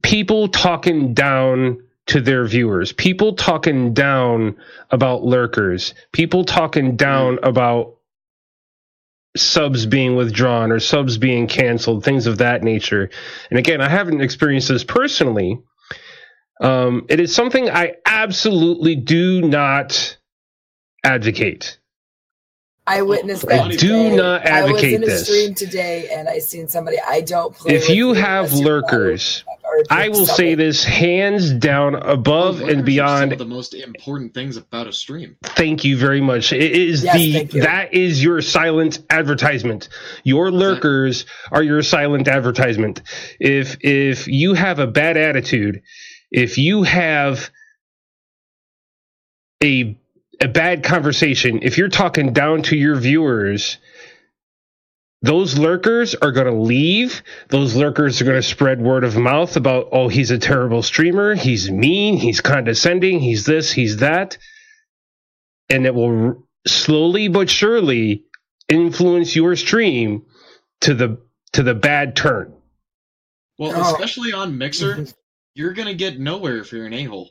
people 0.03 0.49
talking 0.49 1.15
down 1.15 1.83
to 2.11 2.21
their 2.21 2.45
viewers, 2.45 2.93
people 2.93 3.35
talking 3.35 3.95
down 3.95 4.57
about 4.91 5.23
lurkers, 5.23 5.95
people 6.13 6.45
talking 6.45 6.97
down 6.97 7.39
about 7.43 7.97
subs 9.37 9.87
being 9.87 10.17
withdrawn 10.17 10.73
or 10.73 10.81
subs 10.81 11.19
being 11.19 11.47
canceled, 11.47 12.05
things 12.05 12.27
of 12.27 12.39
that 12.39 12.63
nature. 12.63 13.11
And 13.49 13.59
again, 13.59 13.81
I 13.81 13.89
haven't 13.89 14.21
experienced 14.21 14.69
this 14.69 14.83
personally. 14.83 15.61
Um, 16.61 17.07
it 17.09 17.21
is 17.21 17.35
something 17.35 17.71
I 17.71 17.95
absolutely 18.05 18.97
do 18.97 19.41
not 19.43 20.19
advocate. 21.05 21.79
I 22.87 23.01
oh, 23.01 23.05
witnessed 23.05 23.45
I 23.49 23.69
that. 23.69 23.71
do 23.79 23.79
today. 23.79 24.17
not 24.17 24.47
I 24.47 24.71
was 24.71 24.83
in 24.83 25.03
a 25.03 25.07
this. 25.07 25.25
stream 25.25 25.55
today 25.55 26.09
and 26.13 26.29
I 26.29 26.39
seen 26.39 26.69
somebody. 26.69 26.99
I 27.07 27.21
don't 27.21 27.55
play. 27.55 27.75
If 27.75 27.89
you 27.89 28.09
you 28.09 28.15
have 28.15 28.53
lurkers, 28.53 29.45
I 29.91 30.05
you're 30.07 30.13
will 30.13 30.27
say 30.27 30.55
this 30.55 30.85
hands 30.85 31.53
down 31.53 31.95
above 31.95 32.61
Lurkers 32.61 32.75
and 32.75 32.85
are 32.85 32.85
Some 32.85 32.85
beyond 32.85 33.33
of 33.33 33.39
the 33.39 33.45
most 33.45 33.75
important 33.75 34.35
things 34.35 34.57
about 34.57 34.87
a 34.89 34.93
stream. 34.93 35.37
Thank 35.43 35.85
you 35.85 35.97
very 35.97 36.21
much. 36.21 36.53
It 36.53 36.73
is 36.73 37.05
Yes, 37.05 37.17
the 37.17 37.61
that 37.61 37.95
is 37.95 38.23
your 38.23 38.43
silent 38.43 39.01
advertisement. 39.11 39.89
Your 40.25 40.51
lurkers 40.51 41.27
are 41.53 41.63
your 41.63 41.83
silent 41.83 42.29
advertisement. 42.29 43.03
If 43.39 43.79
if 43.83 44.27
you 44.29 44.55
have 44.55 44.79
a 44.79 44.87
bad 44.87 45.17
attitude, 45.17 45.83
if 46.31 46.59
you 46.59 46.83
have 46.85 47.51
a 49.63 50.00
a 50.41 50.49
bad 50.49 50.85
conversation, 50.85 51.61
if 51.63 51.79
you're 51.79 51.89
talking 51.89 52.33
down 52.33 52.63
to 52.65 52.77
your 52.77 52.97
viewers, 52.97 53.79
those 55.23 55.59
lurkers 55.59 56.15
are 56.15 56.33
going 56.33 56.47
to 56.47 56.61
leave. 56.61 57.23
Those 57.49 57.77
lurkers 57.77 58.21
are 58.21 58.25
going 58.25 58.39
to 58.39 58.43
spread 58.43 58.81
word 58.81 59.05
of 59.05 59.17
mouth 59.17 59.57
about, 59.57 59.89
oh, 59.93 60.09
he's 60.09 60.31
a 60.31 60.39
terrible 60.39 60.83
streamer. 60.83 61.35
He's 61.35 61.71
mean. 61.71 62.17
He's 62.17 62.41
condescending. 62.41 63.21
He's 63.21 63.45
this. 63.45 63.71
He's 63.73 63.99
that 63.99 64.39
and 65.71 65.87
it 65.87 65.95
will 65.95 66.27
r- 66.29 66.37
slowly 66.67 67.29
but 67.29 67.49
surely 67.49 68.25
influence 68.69 69.35
your 69.35 69.57
stream 69.57 70.27
to 70.83 70.95
the 70.95 71.19
to 71.53 71.63
the 71.63 71.75
bad 71.75 72.17
turn. 72.17 72.53
Well, 73.59 73.73
Oh. 73.75 73.95
especially 73.95 74.33
on 74.33 74.59
Mixer, 74.59 74.95
mm-hmm. 74.97 75.11
you're 75.55 75.73
gonna 75.73 75.95
get 75.95 76.19
nowhere 76.19 76.59
if 76.59 76.73
you're 76.73 76.87
an 76.87 76.93
a-hole. 76.93 77.31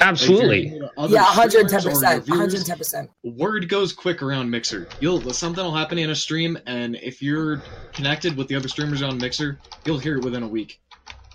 Absolutely. 0.00 0.80
Yeah, 0.96 1.24
110 1.24 1.82
percent, 1.82 2.28
110 2.28 2.78
percent. 2.78 3.10
Word 3.24 3.68
goes 3.68 3.92
quick 3.92 4.22
around 4.22 4.48
Mixer. 4.48 4.88
You'll 5.00 5.20
something 5.32 5.62
will 5.62 5.74
happen 5.74 5.98
in 5.98 6.10
a 6.10 6.14
stream, 6.14 6.56
and 6.66 6.96
if 6.96 7.20
you're 7.20 7.62
connected 7.92 8.36
with 8.36 8.46
the 8.46 8.54
other 8.54 8.68
streamers 8.68 9.02
on 9.02 9.18
Mixer, 9.18 9.58
you'll 9.84 9.98
hear 9.98 10.18
it 10.18 10.24
within 10.24 10.44
a 10.44 10.48
week. 10.48 10.80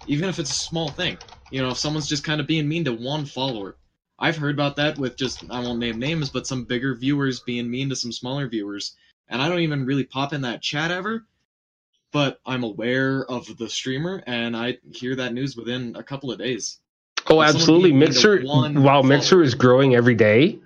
Even 0.08 0.30
if 0.30 0.40
it's 0.40 0.52
a 0.52 0.56
small 0.56 0.90
thing. 0.90 1.18
You 1.52 1.62
know, 1.62 1.70
if 1.70 1.78
someone's 1.78 2.08
just 2.08 2.24
kind 2.24 2.40
of 2.42 2.48
being 2.48 2.68
mean 2.68 2.86
to 2.86 2.94
one 2.94 3.26
follower. 3.26 3.76
I've 4.18 4.38
heard 4.38 4.56
about 4.56 4.78
that 4.78 4.98
with 4.98 5.18
just 5.18 5.44
I 5.50 5.60
won't 5.60 5.80
name 5.80 6.00
names, 6.00 6.30
but 6.30 6.48
some 6.48 6.64
bigger 6.64 6.96
viewers 6.96 7.42
being 7.42 7.70
mean 7.70 7.90
to 7.90 7.96
some 7.96 8.12
smaller 8.12 8.48
viewers. 8.48 8.96
And 9.28 9.42
I 9.42 9.50
don't 9.50 9.60
even 9.60 9.86
really 9.86 10.06
pop 10.06 10.32
in 10.32 10.42
that 10.42 10.62
chat 10.62 10.92
ever, 10.92 11.26
but 12.12 12.40
I'm 12.46 12.64
aware 12.64 13.26
of 13.26 13.58
the 13.58 13.70
streamer 13.70 14.24
and 14.26 14.56
I 14.56 14.78
hear 14.94 15.16
that 15.16 15.34
news 15.34 15.58
within 15.58 15.96
a 15.96 16.04
couple 16.04 16.32
of 16.32 16.38
days. 16.40 16.80
Oh, 17.30 17.42
absolutely. 17.42 17.92
being 17.92 18.00
mean 18.00 18.12
to 18.12 18.14
Mixer 18.14 18.42
while 18.44 19.02
follower. 19.02 19.04
Mixer 19.04 19.42
is 19.42 19.56
growing 19.56 19.96
every 19.96 20.16
day, 20.16 20.60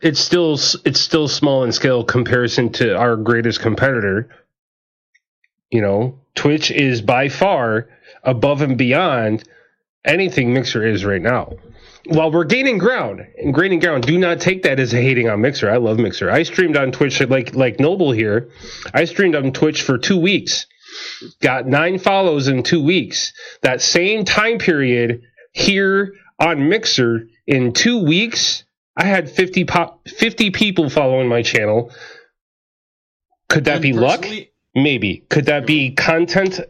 it's 0.00 0.20
still 0.20 0.54
it's 0.84 1.00
still 1.00 1.28
small 1.28 1.64
in 1.64 1.72
scale 1.72 2.04
comparison 2.04 2.70
to 2.72 2.96
our 2.96 3.16
greatest 3.16 3.60
competitor. 3.60 4.28
You 5.70 5.82
know, 5.82 6.18
Twitch 6.34 6.70
is 6.70 7.00
by 7.00 7.28
far 7.28 7.88
above 8.24 8.62
and 8.62 8.76
beyond 8.76 9.44
anything 10.04 10.52
Mixer 10.52 10.84
is 10.84 11.04
right 11.04 11.22
now. 11.22 11.52
While 12.06 12.32
we're 12.32 12.44
gaining 12.44 12.78
ground 12.78 13.26
and 13.36 13.54
gaining 13.54 13.78
ground, 13.78 14.04
do 14.04 14.18
not 14.18 14.40
take 14.40 14.62
that 14.62 14.80
as 14.80 14.94
a 14.94 15.00
hating 15.00 15.28
on 15.28 15.42
Mixer. 15.42 15.70
I 15.70 15.76
love 15.76 15.98
Mixer. 15.98 16.30
I 16.30 16.42
streamed 16.44 16.76
on 16.76 16.92
Twitch 16.92 17.20
like 17.20 17.54
like 17.54 17.78
Noble 17.78 18.10
here. 18.10 18.50
I 18.94 19.04
streamed 19.04 19.36
on 19.36 19.52
Twitch 19.52 19.82
for 19.82 19.98
two 19.98 20.18
weeks. 20.18 20.66
Got 21.40 21.66
nine 21.66 21.98
follows 21.98 22.48
in 22.48 22.62
two 22.62 22.82
weeks. 22.82 23.32
That 23.62 23.80
same 23.82 24.24
time 24.24 24.58
period 24.58 25.22
here 25.52 26.14
on 26.38 26.68
Mixer 26.68 27.28
in 27.46 27.72
two 27.72 28.02
weeks, 28.04 28.64
I 28.96 29.04
had 29.04 29.30
50, 29.30 29.64
pop, 29.64 30.08
50 30.08 30.50
people 30.50 30.90
following 30.90 31.28
my 31.28 31.42
channel. 31.42 31.92
Could 33.48 33.64
that 33.64 33.76
And 33.76 33.82
be 33.82 33.92
luck? 33.92 34.26
Maybe. 34.74 35.24
Could 35.28 35.46
that 35.46 35.66
be 35.66 35.90
content 35.92 36.60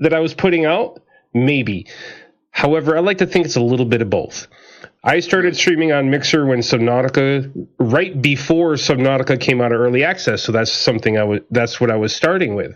that 0.00 0.12
I 0.12 0.20
was 0.20 0.34
putting 0.34 0.64
out? 0.64 1.00
Maybe. 1.32 1.86
However, 2.50 2.96
I 2.96 3.00
like 3.00 3.18
to 3.18 3.26
think 3.26 3.46
it's 3.46 3.56
a 3.56 3.60
little 3.60 3.86
bit 3.86 4.02
of 4.02 4.10
both. 4.10 4.48
I 5.02 5.20
started 5.20 5.54
streaming 5.54 5.92
on 5.92 6.08
Mixer 6.08 6.46
when 6.46 6.60
Subnautica, 6.60 7.68
right 7.78 8.20
before 8.20 8.74
Subnautica 8.74 9.38
came 9.38 9.60
out 9.60 9.72
of 9.72 9.80
early 9.80 10.02
access. 10.02 10.42
So 10.42 10.50
that's 10.50 10.72
something 10.72 11.18
I 11.18 11.24
was, 11.24 11.40
that's 11.50 11.80
what 11.80 11.90
I 11.90 11.96
was 11.96 12.14
starting 12.14 12.54
with. 12.54 12.74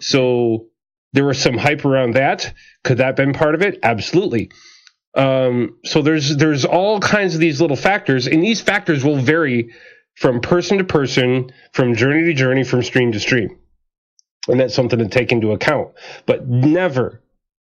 So 0.00 0.66
there 1.12 1.24
was 1.24 1.40
some 1.40 1.56
hype 1.56 1.84
around 1.84 2.14
that. 2.14 2.54
Could 2.84 2.98
that 2.98 3.16
been 3.16 3.32
part 3.32 3.54
of 3.54 3.62
it? 3.62 3.78
Absolutely. 3.82 4.50
Um, 5.14 5.76
so 5.84 6.02
there's 6.02 6.36
there's 6.36 6.64
all 6.64 7.00
kinds 7.00 7.34
of 7.34 7.40
these 7.40 7.60
little 7.60 7.76
factors, 7.76 8.26
and 8.26 8.42
these 8.42 8.60
factors 8.60 9.04
will 9.04 9.16
vary 9.16 9.72
from 10.14 10.40
person 10.40 10.78
to 10.78 10.84
person, 10.84 11.50
from 11.72 11.94
journey 11.94 12.24
to 12.24 12.34
journey, 12.34 12.64
from 12.64 12.82
stream 12.82 13.12
to 13.12 13.20
stream, 13.20 13.58
and 14.48 14.60
that's 14.60 14.74
something 14.74 14.98
to 14.98 15.08
take 15.08 15.32
into 15.32 15.52
account. 15.52 15.92
But 16.26 16.46
never, 16.46 17.22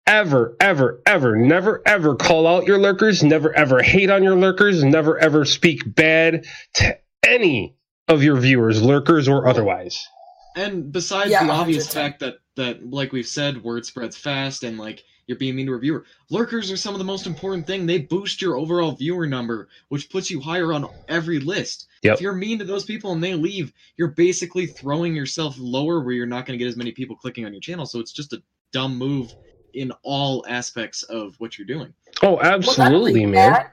ever, 0.06 0.56
ever, 0.58 1.00
ever, 1.06 1.36
never, 1.36 1.82
ever 1.86 2.16
call 2.16 2.46
out 2.46 2.66
your 2.66 2.78
lurkers. 2.78 3.22
Never, 3.22 3.54
ever 3.54 3.80
hate 3.80 4.10
on 4.10 4.24
your 4.24 4.36
lurkers. 4.36 4.82
Never, 4.82 5.18
ever 5.18 5.44
speak 5.44 5.82
bad 5.86 6.46
to 6.74 6.98
any 7.24 7.76
of 8.08 8.24
your 8.24 8.36
viewers, 8.36 8.82
lurkers 8.82 9.28
or 9.28 9.46
otherwise. 9.46 10.08
And 10.56 10.90
besides 10.90 11.30
Yeah, 11.30 11.44
the 11.46 11.52
obvious 11.52 11.92
fact 11.92 12.20
that 12.20 12.38
that 12.56 12.90
like 12.90 13.12
we've 13.12 13.26
said, 13.26 13.62
word 13.62 13.86
spreads 13.86 14.16
fast 14.16 14.64
and 14.64 14.78
like 14.78 15.04
you're 15.30 15.38
being 15.38 15.54
mean 15.54 15.66
to 15.66 15.74
a 15.74 15.78
viewer. 15.78 16.04
Lurkers 16.28 16.72
are 16.72 16.76
some 16.76 16.92
of 16.92 16.98
the 16.98 17.04
most 17.04 17.24
important 17.24 17.64
thing. 17.64 17.86
They 17.86 17.98
boost 17.98 18.42
your 18.42 18.56
overall 18.56 18.90
viewer 18.90 19.28
number, 19.28 19.68
which 19.88 20.10
puts 20.10 20.28
you 20.28 20.40
higher 20.40 20.72
on 20.72 20.88
every 21.08 21.38
list. 21.38 21.86
Yep. 22.02 22.14
If 22.14 22.20
you're 22.20 22.34
mean 22.34 22.58
to 22.58 22.64
those 22.64 22.84
people 22.84 23.12
and 23.12 23.22
they 23.22 23.34
leave, 23.34 23.72
you're 23.96 24.08
basically 24.08 24.66
throwing 24.66 25.14
yourself 25.14 25.54
lower 25.56 26.00
where 26.00 26.14
you're 26.14 26.26
not 26.26 26.46
going 26.46 26.58
to 26.58 26.62
get 26.62 26.68
as 26.68 26.76
many 26.76 26.90
people 26.90 27.14
clicking 27.14 27.46
on 27.46 27.52
your 27.52 27.60
channel. 27.60 27.86
So 27.86 28.00
it's 28.00 28.10
just 28.10 28.32
a 28.32 28.42
dumb 28.72 28.98
move 28.98 29.32
in 29.72 29.92
all 30.02 30.44
aspects 30.48 31.04
of 31.04 31.36
what 31.38 31.56
you're 31.56 31.66
doing. 31.66 31.94
Oh, 32.22 32.40
absolutely, 32.40 33.22
only 33.22 33.26
man. 33.26 33.52
That, 33.52 33.72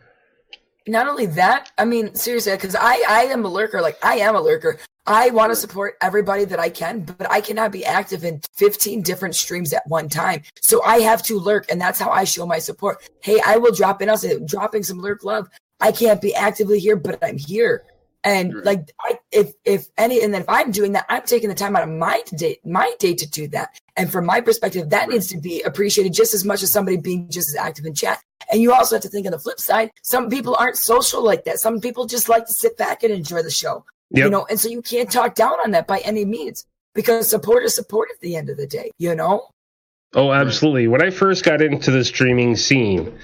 not 0.87 1.07
only 1.07 1.25
that, 1.25 1.71
I 1.79 1.85
mean, 1.85 2.13
seriously, 2.13 2.51
because 2.51 2.75
I, 2.75 3.03
I 3.09 3.23
am 3.31 3.43
a 3.45 3.49
lurker. 3.49 3.81
Like, 3.81 3.97
I 4.05 4.17
am 4.17 4.35
a 4.35 4.41
lurker. 4.41 4.77
I 5.07 5.29
want 5.29 5.51
to 5.51 5.55
support 5.55 5.95
everybody 6.01 6.43
that 6.45 6.59
I 6.59 6.69
can, 6.69 7.01
but 7.01 7.31
I 7.31 7.39
cannot 7.39 7.71
be 7.71 7.85
active 7.85 8.25
in 8.25 8.41
15 8.55 9.01
different 9.01 9.35
streams 9.35 9.71
at 9.71 9.87
one 9.87 10.09
time. 10.09 10.43
So 10.61 10.83
I 10.83 10.99
have 10.99 11.23
to 11.23 11.39
lurk, 11.39 11.65
and 11.71 11.79
that's 11.79 11.97
how 11.97 12.09
I 12.09 12.25
show 12.25 12.45
my 12.45 12.59
support. 12.59 12.97
Hey, 13.21 13.39
I 13.45 13.55
will 13.57 13.71
drop 13.73 14.01
in. 14.01 14.09
I'll 14.09 14.17
say, 14.17 14.37
dropping 14.45 14.83
some 14.83 14.99
lurk 14.99 15.23
love. 15.23 15.47
I 15.79 15.93
can't 15.93 16.21
be 16.21 16.35
actively 16.35 16.79
here, 16.79 16.97
but 16.97 17.23
I'm 17.23 17.37
here. 17.37 17.83
And 18.23 18.53
Right. 18.55 18.65
like, 18.65 18.91
I, 18.99 19.19
if 19.31 19.53
if 19.63 19.87
any, 19.97 20.21
and 20.21 20.33
then 20.33 20.41
if 20.41 20.49
I'm 20.49 20.71
doing 20.71 20.91
that, 20.93 21.05
I'm 21.07 21.21
taking 21.21 21.47
the 21.47 21.55
time 21.55 21.77
out 21.77 21.83
of 21.83 21.89
my 21.89 22.21
day, 22.35 22.59
my 22.65 22.91
day 22.99 23.13
to 23.13 23.29
do 23.29 23.47
that. 23.49 23.69
And 23.95 24.11
from 24.11 24.25
my 24.25 24.41
perspective, 24.41 24.89
that 24.89 25.01
Right. 25.01 25.09
needs 25.11 25.27
to 25.27 25.37
be 25.39 25.61
appreciated 25.61 26.13
just 26.13 26.33
as 26.33 26.43
much 26.43 26.63
as 26.63 26.71
somebody 26.71 26.97
being 26.97 27.29
just 27.29 27.47
as 27.49 27.55
active 27.55 27.85
in 27.85 27.93
chat. 27.93 28.19
And 28.51 28.61
you 28.61 28.73
also 28.73 28.95
have 28.95 29.03
to 29.03 29.09
think 29.09 29.25
on 29.25 29.31
the 29.31 29.39
flip 29.39 29.59
side, 29.59 29.91
some 30.01 30.29
people 30.29 30.55
aren't 30.59 30.77
social 30.77 31.23
like 31.23 31.45
that. 31.45 31.59
Some 31.59 31.79
people 31.79 32.05
just 32.05 32.27
like 32.27 32.45
to 32.47 32.53
sit 32.53 32.75
back 32.75 33.03
and 33.03 33.13
enjoy 33.13 33.43
the 33.43 33.51
show. 33.51 33.85
Yep. 34.11 34.25
You 34.25 34.29
know, 34.29 34.45
and 34.49 34.59
so 34.59 34.69
you 34.69 34.81
can't 34.81 35.11
talk 35.11 35.35
down 35.35 35.57
on 35.63 35.71
that 35.71 35.87
by 35.87 35.99
any 35.99 36.25
means 36.25 36.65
because 36.93 37.29
support 37.29 37.63
is 37.63 37.75
support 37.75 38.09
at 38.13 38.19
the 38.21 38.35
end 38.35 38.49
of 38.49 38.57
the 38.57 38.67
day, 38.67 38.91
you 38.97 39.13
know? 39.15 39.47
Oh, 40.13 40.31
absolutely. 40.31 40.87
When 40.87 41.01
I 41.01 41.09
first 41.09 41.43
got 41.43 41.61
into 41.61 41.91
the 41.91 42.03
streaming 42.05 42.55
scene, 42.55 43.19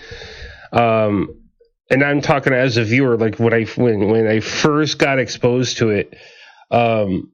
um, 0.74 1.44
and 1.90 2.04
I'm 2.04 2.22
talking 2.22 2.54
as 2.54 2.78
a 2.78 2.84
viewer, 2.84 3.18
like 3.18 3.40
when 3.40 3.54
I 3.54 3.64
when 3.76 4.10
when 4.10 4.28
I 4.28 4.40
first 4.40 5.00
got 5.00 5.20
exposed 5.20 5.78
to 5.78 5.90
it, 5.90 6.18
um, 6.72 7.32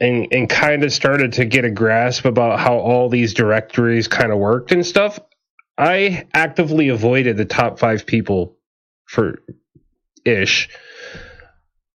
and 0.00 0.28
and 0.32 0.48
kind 0.48 0.84
of 0.84 0.92
started 0.92 1.32
to 1.34 1.44
get 1.44 1.64
a 1.64 1.70
grasp 1.70 2.24
about 2.24 2.60
how 2.60 2.78
all 2.78 3.08
these 3.08 3.34
directories 3.34 4.08
kind 4.08 4.32
of 4.32 4.38
worked 4.38 4.72
and 4.72 4.86
stuff, 4.86 5.18
I 5.78 6.26
actively 6.34 6.88
avoided 6.88 7.36
the 7.36 7.44
top 7.44 7.78
five 7.78 8.06
people 8.06 8.56
for 9.06 9.42
ish, 10.24 10.68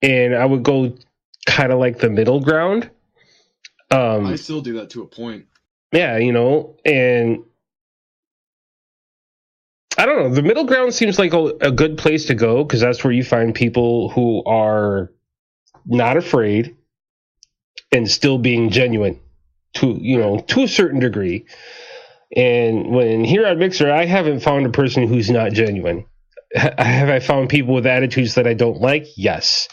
and 0.02 0.34
I 0.34 0.44
would 0.44 0.62
go 0.62 0.94
kind 1.46 1.72
of 1.72 1.78
like 1.78 1.98
the 1.98 2.10
middle 2.10 2.40
ground. 2.40 2.90
Um, 3.90 4.26
I 4.26 4.36
still 4.36 4.60
do 4.60 4.74
that 4.74 4.90
to 4.90 5.02
a 5.02 5.06
point. 5.06 5.46
yeah, 5.92 6.18
you 6.18 6.32
know, 6.32 6.76
and 6.84 7.44
I 9.98 10.06
don't 10.06 10.18
know. 10.18 10.34
The 10.34 10.42
middle 10.42 10.64
ground 10.64 10.92
seems 10.92 11.18
like 11.18 11.32
a, 11.32 11.44
a 11.60 11.70
good 11.70 11.96
place 11.96 12.26
to 12.26 12.34
go 12.34 12.64
because 12.64 12.80
that's 12.80 13.02
where 13.02 13.12
you 13.12 13.24
find 13.24 13.54
people 13.54 14.10
who 14.10 14.44
are 14.44 15.12
not 15.86 16.16
afraid 16.16 16.76
and 17.92 18.10
still 18.10 18.38
being 18.38 18.70
genuine 18.70 19.20
to 19.74 19.96
you 20.00 20.18
know 20.18 20.40
to 20.48 20.64
a 20.64 20.68
certain 20.68 21.00
degree. 21.00 21.46
And 22.34 22.90
when 22.90 23.24
here 23.24 23.44
at 23.46 23.56
Mixer, 23.56 23.90
I 23.90 24.04
haven't 24.04 24.40
found 24.40 24.66
a 24.66 24.70
person 24.70 25.06
who's 25.06 25.30
not 25.30 25.52
genuine. 25.52 26.06
Ha- 26.56 26.74
Have 26.78 27.08
I 27.08 27.20
found 27.20 27.48
people 27.48 27.74
with 27.74 27.86
attitudes 27.86 28.34
that 28.34 28.46
I 28.46 28.54
don't 28.54 28.80
like? 28.80 29.06
Yes. 29.16 29.68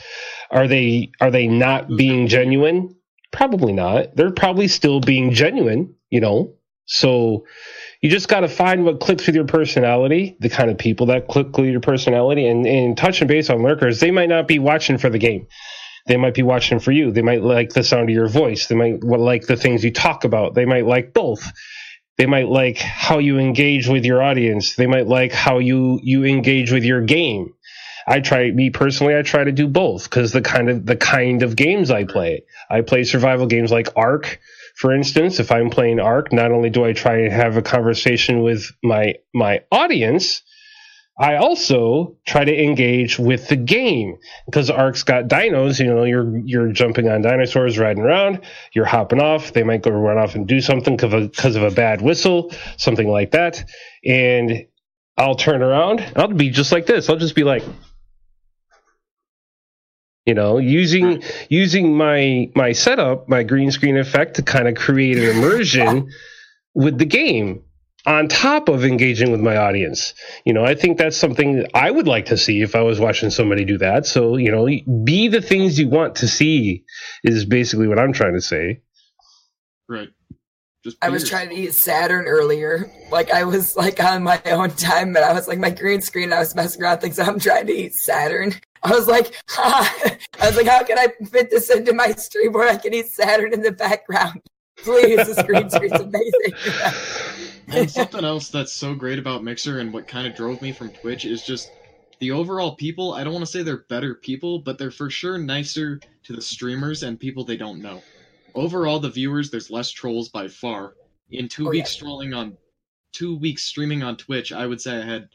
Are 0.51 0.67
they 0.67 1.11
are 1.21 1.31
they 1.31 1.47
not 1.47 1.88
being 1.88 2.27
genuine? 2.27 2.95
Probably 3.31 3.73
not. 3.73 4.15
They're 4.15 4.31
probably 4.31 4.67
still 4.67 4.99
being 4.99 5.31
genuine, 5.31 5.95
you 6.09 6.21
know. 6.21 6.53
So 6.86 7.45
you 8.01 8.09
just 8.09 8.27
got 8.27 8.41
to 8.41 8.47
find 8.47 8.86
what 8.86 8.99
clicks 8.99 9.25
with 9.25 9.36
your 9.36 9.45
personality, 9.45 10.36
the 10.39 10.49
kind 10.49 10.69
of 10.69 10.77
people 10.77 11.07
that 11.07 11.27
click 11.27 11.57
with 11.57 11.69
your 11.69 11.79
personality, 11.79 12.47
and 12.47 12.67
and 12.67 12.97
touch 12.97 13.21
and 13.21 13.27
base 13.27 13.49
on 13.49 13.63
lurkers. 13.63 13.99
They 13.99 14.11
might 14.11 14.29
not 14.29 14.47
be 14.47 14.59
watching 14.59 14.97
for 14.97 15.09
the 15.09 15.17
game. 15.17 15.47
They 16.05 16.17
might 16.17 16.34
be 16.34 16.43
watching 16.43 16.79
for 16.79 16.91
you. 16.91 17.11
They 17.11 17.21
might 17.21 17.43
like 17.43 17.69
the 17.73 17.84
sound 17.84 18.09
of 18.09 18.15
your 18.15 18.27
voice. 18.27 18.67
They 18.67 18.75
might 18.75 19.03
like 19.03 19.47
the 19.47 19.55
things 19.55 19.84
you 19.86 19.91
talk 19.91 20.25
about. 20.25 20.53
They 20.53 20.65
might 20.65 20.86
like 20.86 21.13
both. 21.13 21.49
They 22.18 22.26
might 22.26 22.47
like 22.47 22.78
how 22.78 23.20
you 23.20 23.39
engage 23.39 23.88
with 23.88 24.05
your 24.05 24.22
audience. 24.22 24.76
They 24.76 24.88
might 24.88 25.07
like 25.07 25.32
how 25.32 25.59
you 25.59 25.99
you 26.03 26.26
engage 26.26 26.72
with 26.72 26.84
your 26.84 27.01
game. 27.01 27.53
I 28.05 28.20
try 28.20 28.51
me 28.51 28.70
personally. 28.70 29.16
I 29.16 29.22
try 29.22 29.43
to 29.43 29.51
do 29.51 29.68
both 29.68 30.03
because 30.03 30.32
the 30.32 30.41
kind 30.41 30.70
of 30.70 30.86
the 30.86 30.95
kind 30.95 31.41
of 31.41 31.55
games 31.55 31.89
I 31.89 32.03
play. 32.03 32.43
I 32.70 32.82
play 32.82 33.03
survival 33.03 33.47
games 33.47 33.72
like 33.72 33.89
Ark, 33.95 34.39
for 34.76 34.93
instance. 34.93 35.39
If 35.39 35.51
I'm 35.51 35.70
playing 35.70 35.99
Ark, 35.99 36.34
not 36.34 36.51
only 36.51 36.70
do 36.70 36.86
I 36.86 36.93
try 36.93 37.24
to 37.24 37.32
have 37.32 37.57
a 37.57 37.61
conversation 37.61 38.43
with 38.43 38.72
my 38.84 39.16
my 39.34 39.61
audience, 39.72 40.43
I 41.18 41.36
also 41.36 42.18
try 42.26 42.43
to 42.43 42.64
engage 42.64 43.20
with 43.20 43.47
the 43.47 43.55
game 43.55 44.18
because 44.47 44.72
Ark's 44.72 45.03
got 45.03 45.28
dinos. 45.28 45.80
You 45.80 45.93
know, 45.93 46.03
you're 46.05 46.38
you're 46.39 46.72
jumping 46.72 47.07
on 47.07 47.22
dinosaurs, 47.22 47.78
riding 47.78 48.03
around. 48.03 48.41
You're 48.74 48.86
hopping 48.86 49.22
off. 49.22 49.53
They 49.53 49.61
might 49.61 49.84
go 49.84 49.91
run 49.91 50.18
off 50.18 50.34
and 50.34 50.47
do 50.47 50.59
something 50.59 50.97
because 50.97 51.55
of 51.55 51.61
a 51.61 51.70
bad 51.70 52.01
whistle, 52.01 52.51
something 52.78 53.07
like 53.07 53.32
that. 53.32 53.64
And 54.03 54.66
I'll 55.16 55.36
turn 55.36 55.61
around. 55.61 56.03
I'll 56.16 56.30
be 56.30 56.49
just 56.49 56.72
like 56.72 56.88
this. 56.88 57.07
I'll 57.09 57.18
just 57.18 57.36
be 57.36 57.43
like, 57.43 57.64
you 60.26 60.34
know, 60.34 60.57
using 60.57 61.22
using 61.47 61.95
my 61.95 62.49
my 62.55 62.72
setup, 62.72 63.30
my 63.30 63.43
green 63.43 63.70
screen 63.70 63.97
effect 63.97 64.38
to 64.38 64.41
kind 64.41 64.68
of 64.68 64.74
create 64.74 65.20
an 65.20 65.38
immersion 65.38 66.09
with 66.74 66.97
the 66.97 67.05
game 67.05 67.64
on 68.06 68.28
top 68.28 68.70
of 68.70 68.84
engaging 68.84 69.32
with 69.32 69.39
my 69.39 69.56
audience. 69.56 70.14
You 70.45 70.54
know, 70.54 70.66
I 70.66 70.76
think 70.76 70.97
that's 70.97 71.18
something 71.18 71.66
I 71.74 71.91
would 71.91 72.08
like 72.08 72.26
to 72.28 72.38
see 72.38 72.62
if 72.62 72.76
I 72.76 72.82
was 72.82 72.99
watching 72.99 73.30
somebody 73.30 73.66
do 73.66 73.78
that. 73.78 74.06
So, 74.06 74.38
you 74.38 74.51
know, 74.51 74.68
be 75.04 75.28
the 75.28 75.41
things 75.41 75.80
you 75.80 75.88
want 75.88 76.16
to 76.18 76.28
see 76.28 76.84
is 77.24 77.45
basically 77.45 77.88
what 77.88 77.99
I'm 77.99 78.14
trying 78.14 78.34
to 78.34 78.41
say. 78.41 78.82
Right. 79.88 80.10
Just 80.84 80.97
I 81.01 81.08
was 81.10 81.30
trying 81.30 81.47
to 81.47 81.56
eat 81.56 81.74
Saturn 81.74 82.26
earlier. 82.26 82.91
Like 83.10 83.32
I 83.32 83.45
was 83.45 83.78
like 83.78 84.04
on 84.04 84.22
my 84.22 84.41
own 84.47 84.72
time, 84.72 85.14
but 85.14 85.24
I 85.24 85.32
was 85.32 85.47
like 85.47 85.58
my 85.58 85.70
green 85.70 86.01
screen. 86.01 86.34
I 86.34 86.39
was 86.39 86.54
messing 86.56 86.84
around 86.84 86.99
things. 86.99 87.18
I'm 87.20 87.39
trying 87.39 87.68
to 87.68 87.74
eat 87.74 87.93
Saturn. 87.93 88.54
I 88.84 88.91
was 88.91 89.08
like, 89.08 89.34
I 89.58 90.18
was 90.41 90.58
like, 90.58 90.68
how 90.68 90.84
can 90.84 90.99
I 90.99 91.08
fit 91.26 91.49
this 91.49 91.70
into 91.70 91.93
my 91.93 92.12
stream 92.12 92.51
where 92.51 92.68
I 92.68 92.76
can 92.76 92.93
eat 92.93 93.08
Saturn 93.08 93.54
in 93.54 93.62
the 93.62 93.72
background? 93.72 94.41
Please, 94.78 95.26
this 95.26 95.41
green 95.43 95.70
screen's 95.70 95.93
amazing. 95.93 96.54
And 97.74 97.89
something 97.91 98.24
else 98.24 98.49
that's 98.49 98.74
so 98.74 98.93
great 98.95 99.19
about 99.19 99.43
Mixer 99.43 99.80
and 99.80 99.93
what 99.93 100.07
kind 100.07 100.28
of 100.28 100.34
drove 100.34 100.61
me 100.61 100.71
from 100.71 100.91
Twitch 100.91 101.26
is 101.26 101.43
just 101.43 101.74
the 102.19 102.32
overall 102.32 102.76
people. 102.76 103.13
I 103.13 103.24
don't 103.24 103.34
want 103.34 103.45
to 103.45 103.51
say 103.51 103.63
they're 103.63 103.86
better 103.89 104.15
people, 104.15 104.59
but 104.59 104.78
they're 104.78 104.91
for 104.91 105.09
sure 105.09 105.38
nicer 105.38 106.01
to 106.24 106.34
the 106.34 106.41
streamers 106.41 107.03
and 107.03 107.19
people 107.19 107.43
they 107.43 107.57
don't 107.57 107.82
know. 107.82 108.05
Overall, 108.55 108.99
the 108.99 109.09
viewers, 109.09 109.49
there's 109.49 109.71
less 109.71 109.89
trolls 109.89 110.30
by 110.30 110.47
far. 110.47 110.95
In 111.32 111.49
two 111.49 111.65
Oh, 111.67 111.71
weeks 111.71 111.95
yeah. 111.95 111.95
trolling 111.95 112.34
on, 112.34 112.57
two 113.11 113.36
weeks 113.38 113.63
streaming 113.63 114.03
on 114.03 114.17
Twitch, 114.17 114.51
I 114.51 114.67
would 114.67 114.80
say 114.80 114.97
I 114.97 115.05
had 115.05 115.30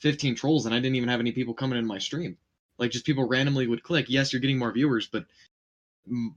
15 0.00 0.34
trolls, 0.36 0.66
and 0.66 0.74
I 0.74 0.78
didn't 0.78 0.96
even 0.96 1.08
have 1.08 1.20
any 1.20 1.32
people 1.32 1.54
coming 1.54 1.78
in 1.78 1.86
my 1.86 1.98
stream. 1.98 2.36
Like 2.78 2.92
just 2.92 3.04
people 3.04 3.28
randomly 3.28 3.66
would 3.66 3.82
click. 3.82 4.06
Yes, 4.08 4.32
you're 4.32 4.40
getting 4.40 4.58
more 4.58 4.72
viewers, 4.72 5.08
but 5.08 5.26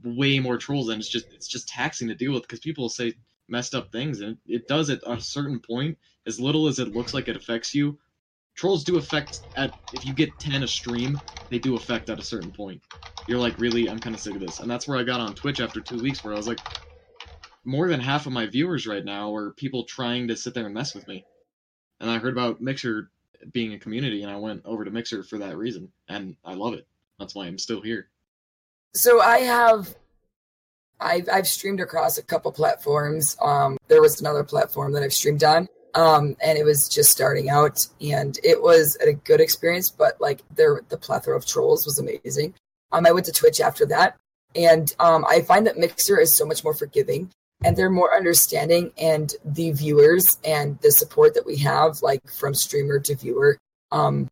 way 0.04 0.40
more 0.40 0.58
trolls, 0.58 0.90
and 0.90 1.00
it's 1.00 1.10
just 1.10 1.34
it's 1.34 1.48
just 1.48 1.68
taxing 1.68 2.08
to 2.10 2.16
deal 2.16 2.34
with 2.34 2.44
because 2.44 2.60
people 2.60 2.90
say 2.90 3.14
messed 3.48 3.76
up 3.76 3.92
things, 3.92 4.22
and 4.22 4.38
it, 4.46 4.68
does 4.68 4.90
at 4.90 5.02
a 5.06 5.20
certain 5.20 5.60
point. 5.60 5.98
As 6.26 6.40
little 6.40 6.68
as 6.68 6.80
it 6.80 6.96
looks 6.96 7.14
like 7.14 7.28
it 7.28 7.36
affects 7.36 7.76
you, 7.76 8.00
trolls 8.56 8.84
do 8.84 8.98
affect 8.98 9.42
at 9.58 9.78
if 9.94 10.06
you 10.06 10.14
get 10.14 10.38
10 10.40 10.64
a 10.64 10.68
stream, 10.68 11.20
they 11.50 11.60
do 11.60 11.76
affect 11.76 12.10
at 12.10 12.20
a 12.20 12.24
certain 12.24 12.52
point. 12.52 12.82
You're 13.28 13.40
like, 13.40 13.60
really, 13.60 13.90
I'm 13.90 14.00
kind 14.00 14.16
of 14.16 14.22
sick 14.22 14.36
of 14.36 14.42
this, 14.42 14.60
and 14.60 14.72
that's 14.72 14.88
where 14.88 14.98
I 14.98 15.04
got 15.04 15.20
on 15.20 15.36
Twitch 15.36 15.60
after 15.60 15.82
two 15.82 16.02
weeks, 16.02 16.24
where 16.24 16.34
I 16.34 16.38
was 16.38 16.48
like, 16.48 16.60
more 17.66 17.90
than 17.90 18.00
half 18.00 18.26
of 18.26 18.34
my 18.34 18.46
viewers 18.46 18.88
right 18.88 19.04
now 19.04 19.34
are 19.36 19.52
people 19.52 19.84
trying 19.84 20.28
to 20.30 20.38
sit 20.38 20.54
there 20.54 20.66
and 20.66 20.74
mess 20.74 20.96
with 20.96 21.08
me, 21.08 21.26
and 22.00 22.10
I 22.10 22.20
heard 22.20 22.34
about 22.34 22.62
Mixer 22.62 23.10
being 23.52 23.74
a 23.74 23.80
community, 23.80 24.24
and 24.24 24.32
I 24.32 24.38
went 24.38 24.62
over 24.66 24.86
to 24.86 24.92
Mixer 24.92 25.24
for 25.24 25.40
that 25.40 25.58
reason, 25.58 25.92
and 26.08 26.36
I 26.46 26.54
love 26.54 26.74
it. 26.74 26.88
That's 27.20 27.36
why 27.36 27.48
I'm 27.48 27.58
still 27.58 27.82
here. 27.82 28.10
So 28.94 29.22
I 29.22 29.40
have, 29.40 29.96
I've 31.00 31.28
I've 31.32 31.48
streamed 31.48 31.80
across 31.80 32.18
a 32.18 32.24
couple 32.24 32.52
platforms. 32.52 33.36
Um, 33.42 33.78
there 33.88 34.02
was 34.02 34.22
another 34.22 34.44
platform 34.44 34.94
that 34.94 35.04
I've 35.04 35.14
streamed 35.14 35.44
on, 35.44 35.68
um, 35.96 36.36
and 36.42 36.58
it 36.58 36.64
was 36.64 36.88
just 36.88 37.12
starting 37.12 37.50
out, 37.50 37.86
and 38.02 38.38
it 38.44 38.62
was 38.62 38.96
a 38.98 39.14
good 39.14 39.42
experience. 39.42 39.90
But 39.90 40.20
like 40.22 40.42
there, 40.56 40.82
the 40.90 40.98
plethora 40.98 41.36
of 41.36 41.46
trolls 41.46 41.86
was 41.86 42.00
amazing. 42.00 42.54
Um, 42.92 43.06
I 43.06 43.12
went 43.12 43.26
to 43.26 43.32
Twitch 43.32 43.60
after 43.60 43.86
that, 43.88 44.18
and 44.56 44.94
um, 45.00 45.26
I 45.28 45.42
find 45.42 45.68
that 45.68 45.78
Mixer 45.78 46.20
is 46.20 46.34
so 46.34 46.46
much 46.46 46.64
more 46.64 46.74
forgiving, 46.74 47.32
and 47.64 47.76
they're 47.76 47.90
more 47.90 48.16
understanding, 48.16 48.92
and 48.98 49.34
the 49.44 49.72
viewers 49.72 50.38
and 50.46 50.80
the 50.82 50.92
support 50.92 51.34
that 51.34 51.46
we 51.46 51.58
have, 51.58 52.02
like 52.02 52.22
from 52.30 52.54
streamer 52.54 53.00
to 53.00 53.16
viewer, 53.16 53.58
um, 53.92 54.30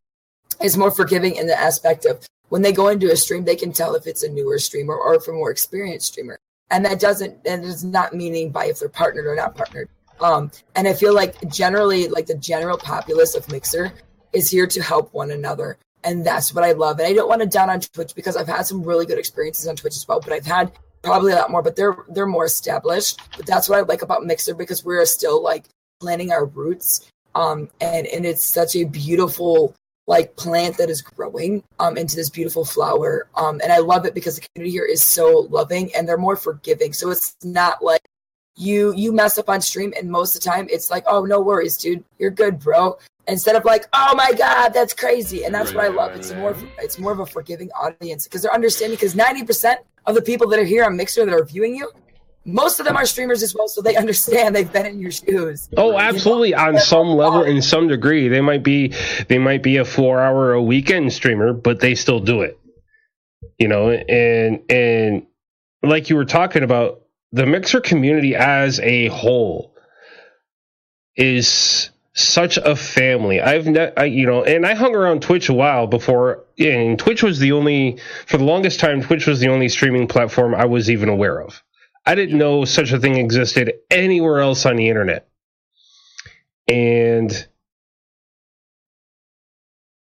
is 0.61 0.77
more 0.77 0.91
forgiving 0.91 1.35
in 1.35 1.47
the 1.47 1.59
aspect 1.59 2.05
of 2.05 2.25
when 2.49 2.61
they 2.61 2.73
go 2.73 2.89
into 2.89 3.09
a 3.09 3.15
stream, 3.15 3.45
they 3.45 3.55
can 3.55 3.71
tell 3.71 3.95
if 3.95 4.05
it's 4.05 4.23
a 4.23 4.29
newer 4.29 4.59
streamer 4.59 4.93
or 4.93 5.15
if 5.15 5.27
a 5.27 5.31
more 5.31 5.51
experienced 5.51 6.07
streamer. 6.07 6.37
And 6.71 6.85
that 6.85 6.99
doesn't, 6.99 7.37
and 7.45 7.63
it's 7.65 7.83
not 7.83 8.13
meaning 8.13 8.49
by 8.49 8.65
if 8.65 8.79
they're 8.79 8.89
partnered 8.89 9.27
or 9.27 9.35
not 9.35 9.55
partnered. 9.55 9.89
Um, 10.21 10.51
and 10.75 10.87
I 10.87 10.93
feel 10.93 11.13
like 11.13 11.35
generally, 11.49 12.07
like 12.07 12.27
the 12.27 12.35
general 12.35 12.77
populace 12.77 13.35
of 13.35 13.51
Mixer 13.51 13.91
is 14.33 14.49
here 14.49 14.67
to 14.67 14.81
help 14.81 15.13
one 15.13 15.31
another. 15.31 15.77
And 16.03 16.25
that's 16.25 16.53
what 16.53 16.63
I 16.63 16.71
love. 16.71 16.99
And 16.99 17.07
I 17.07 17.13
don't 17.13 17.27
want 17.27 17.41
to 17.41 17.47
down 17.47 17.69
on 17.69 17.81
Twitch 17.81 18.15
because 18.15 18.37
I've 18.37 18.47
had 18.47 18.65
some 18.65 18.83
really 18.83 19.05
good 19.05 19.19
experiences 19.19 19.67
on 19.67 19.75
Twitch 19.75 19.95
as 19.95 20.07
well, 20.07 20.21
but 20.21 20.31
I've 20.33 20.45
had 20.45 20.71
probably 21.01 21.33
a 21.33 21.35
lot 21.35 21.51
more, 21.51 21.61
but 21.61 21.75
they're, 21.75 21.97
they're 22.09 22.25
more 22.25 22.45
established. 22.45 23.19
But 23.35 23.45
that's 23.45 23.67
what 23.67 23.77
I 23.77 23.81
like 23.81 24.01
about 24.01 24.23
Mixer 24.23 24.55
because 24.55 24.85
we're 24.85 25.05
still 25.05 25.43
like 25.43 25.65
planting 25.99 26.31
our 26.31 26.45
roots. 26.45 27.11
Um, 27.35 27.69
and, 27.81 28.07
and 28.07 28.25
it's 28.25 28.45
such 28.45 28.75
a 28.75 28.85
beautiful, 28.85 29.75
like 30.11 30.35
plant 30.35 30.77
that 30.77 30.89
is 30.89 31.01
growing 31.01 31.63
um 31.79 31.97
into 31.97 32.15
this 32.17 32.29
beautiful 32.29 32.65
flower 32.65 33.27
um 33.35 33.61
and 33.63 33.71
i 33.71 33.77
love 33.77 34.05
it 34.05 34.13
because 34.13 34.35
the 34.35 34.45
community 34.47 34.71
here 34.77 34.83
is 34.85 35.01
so 35.01 35.47
loving 35.49 35.89
and 35.95 36.07
they're 36.07 36.17
more 36.17 36.35
forgiving. 36.35 36.93
So 36.93 37.09
it's 37.11 37.35
not 37.43 37.83
like 37.83 38.03
you 38.55 38.93
you 38.93 39.13
mess 39.13 39.37
up 39.37 39.49
on 39.49 39.61
stream 39.61 39.93
and 39.97 40.11
most 40.11 40.35
of 40.35 40.41
the 40.41 40.49
time 40.49 40.67
it's 40.69 40.91
like 40.91 41.03
oh 41.07 41.23
no 41.25 41.39
worries 41.39 41.77
dude. 41.77 42.03
You're 42.19 42.31
good 42.31 42.59
bro. 42.59 42.97
Instead 43.27 43.55
of 43.55 43.63
like 43.65 43.85
oh 43.93 44.13
my 44.15 44.33
god 44.33 44.69
that's 44.69 44.93
crazy. 44.93 45.45
And 45.45 45.55
that's 45.55 45.73
what 45.73 45.83
i 45.83 45.87
love. 45.87 46.11
It's 46.15 46.33
more 46.33 46.55
it's 46.79 46.99
more 46.99 47.11
of 47.11 47.19
a 47.19 47.25
forgiving 47.25 47.71
audience 47.71 48.25
because 48.25 48.41
they're 48.41 48.53
understanding 48.53 48.97
because 48.97 49.15
90% 49.15 49.75
of 50.05 50.15
the 50.15 50.21
people 50.21 50.47
that 50.49 50.59
are 50.59 50.65
here 50.65 50.83
on 50.83 50.97
mixer 50.97 51.25
that 51.25 51.33
are 51.33 51.45
viewing 51.45 51.75
you 51.75 51.89
most 52.43 52.79
of 52.79 52.85
them 52.85 52.97
are 52.97 53.05
streamers 53.05 53.43
as 53.43 53.53
well 53.53 53.67
so 53.67 53.81
they 53.81 53.95
understand 53.95 54.55
they've 54.55 54.71
been 54.73 54.85
in 54.85 54.99
your 54.99 55.11
shoes 55.11 55.69
Oh, 55.77 55.97
absolutely. 55.97 56.53
On 56.55 56.77
some 56.79 57.07
level, 57.09 57.43
in 57.43 57.61
some 57.61 57.87
degree, 57.87 58.27
they 58.29 58.41
might 58.41 58.63
be 58.63 58.93
they 59.27 59.37
might 59.37 59.61
be 59.61 59.77
a 59.77 59.85
four 59.85 60.19
hour 60.19 60.53
a 60.53 60.61
weekend 60.61 61.13
streamer, 61.13 61.53
but 61.53 61.79
they 61.79 61.93
still 61.95 62.19
do 62.19 62.41
it. 62.41 62.59
You 63.59 63.67
know, 63.67 63.91
and 63.91 64.61
and 64.69 65.27
like 65.83 66.09
you 66.09 66.15
were 66.15 66.25
talking 66.25 66.63
about, 66.63 67.01
the 67.31 67.45
mixer 67.45 67.79
community 67.79 68.35
as 68.35 68.79
a 68.79 69.07
whole 69.07 69.75
is 71.15 71.89
such 72.13 72.57
a 72.57 72.75
family. 72.75 73.39
I've 73.39 73.67
ne- 73.67 73.93
I, 73.95 74.05
you 74.05 74.25
know, 74.25 74.43
and 74.43 74.65
I 74.65 74.73
hung 74.73 74.95
around 74.95 75.21
Twitch 75.21 75.47
a 75.49 75.53
while 75.53 75.87
before, 75.87 76.43
and 76.59 76.99
Twitch 76.99 77.23
was 77.23 77.39
the 77.39 77.51
only 77.53 77.99
for 78.25 78.37
the 78.37 78.43
longest 78.43 78.79
time. 78.79 79.01
Twitch 79.01 79.27
was 79.27 79.39
the 79.39 79.49
only 79.49 79.69
streaming 79.69 80.07
platform 80.07 80.53
I 80.55 80.65
was 80.65 80.89
even 80.89 81.09
aware 81.09 81.39
of. 81.39 81.61
I 82.05 82.15
didn't 82.15 82.37
know 82.37 82.65
such 82.65 82.91
a 82.91 82.99
thing 82.99 83.17
existed 83.17 83.73
anywhere 83.89 84.39
else 84.39 84.65
on 84.65 84.75
the 84.75 84.89
internet. 84.89 85.27
And 86.67 87.31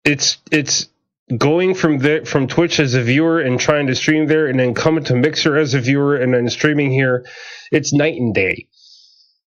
it's 0.05 0.39
it's 0.51 0.89
going 1.37 1.75
from 1.75 1.99
there 1.99 2.25
from 2.25 2.47
Twitch 2.47 2.79
as 2.81 2.95
a 2.95 3.03
viewer 3.03 3.41
and 3.41 3.59
trying 3.59 3.89
to 3.89 3.95
stream 3.95 4.27
there 4.27 4.47
and 4.47 4.59
then 4.59 4.75
coming 4.75 5.05
to 5.05 5.17
Mixer 5.17 5.57
as 5.57 5.75
a 5.75 5.81
viewer 5.81 6.17
and 6.17 6.33
then 6.33 6.49
streaming 6.49 6.93
here, 6.93 7.27
it's 7.73 7.93
night 7.93 8.21
and 8.21 8.35
day. 8.35 8.69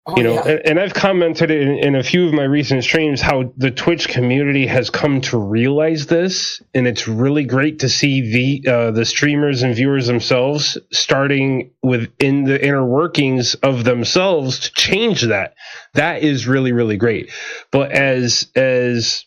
Oh, 0.05 0.17
you 0.17 0.25
know, 0.25 0.35
yeah. 0.35 0.49
and, 0.49 0.61
and 0.67 0.81
I've 0.81 0.95
commented 0.95 1.53
in, 1.53 1.79
in 1.79 1.95
a 1.95 2.03
few 2.03 2.27
of 2.27 2.35
my 2.35 2.43
recent 2.43 2.83
streams 2.83 3.21
how 3.21 3.53
the 3.57 3.71
Twitch 3.71 4.09
community 4.09 4.67
has 4.67 4.91
come 4.91 5.21
to 5.23 5.39
realize 5.39 6.07
this, 6.07 6.61
and 6.75 6.89
it's 6.89 7.07
really 7.07 7.45
great 7.45 7.79
to 7.81 7.89
see 7.89 8.61
the 8.63 8.73
uh, 8.73 8.91
the 8.91 9.05
streamers 9.05 9.63
and 9.63 9.77
viewers 9.77 10.09
themselves 10.09 10.77
starting 10.91 11.71
within 11.85 12.43
the 12.43 12.65
inner 12.65 12.85
workings 12.85 13.55
of 13.55 13.85
themselves 13.85 14.59
to 14.59 14.73
change 14.73 15.23
that. 15.23 15.55
That 15.95 16.25
is 16.25 16.49
really 16.49 16.73
really 16.73 16.97
great. 16.97 17.31
But 17.71 17.93
as 17.93 18.51
as 18.57 19.25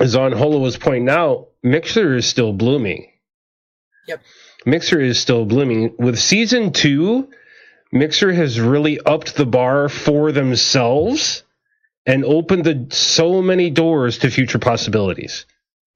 as 0.00 0.10
Zon 0.10 0.32
Holo 0.32 0.58
was 0.58 0.76
pointing 0.76 1.08
out, 1.08 1.50
Mixer 1.62 2.16
is 2.16 2.26
still 2.26 2.52
blooming. 2.52 3.12
Yep. 4.08 4.22
Mixer 4.66 5.00
is 5.00 5.20
still 5.20 5.44
blooming. 5.44 5.94
With 6.00 6.18
season 6.18 6.72
two, 6.72 7.28
Mixer 7.92 8.32
has 8.32 8.58
really 8.58 8.98
upped 9.00 9.36
the 9.36 9.44
bar 9.46 9.88
for 9.90 10.32
themselves 10.32 11.44
and 12.06 12.24
opened 12.24 12.64
the, 12.64 12.86
so 12.90 13.42
many 13.42 13.70
doors 13.70 14.18
to 14.18 14.30
future 14.30 14.58
possibilities. 14.58 15.44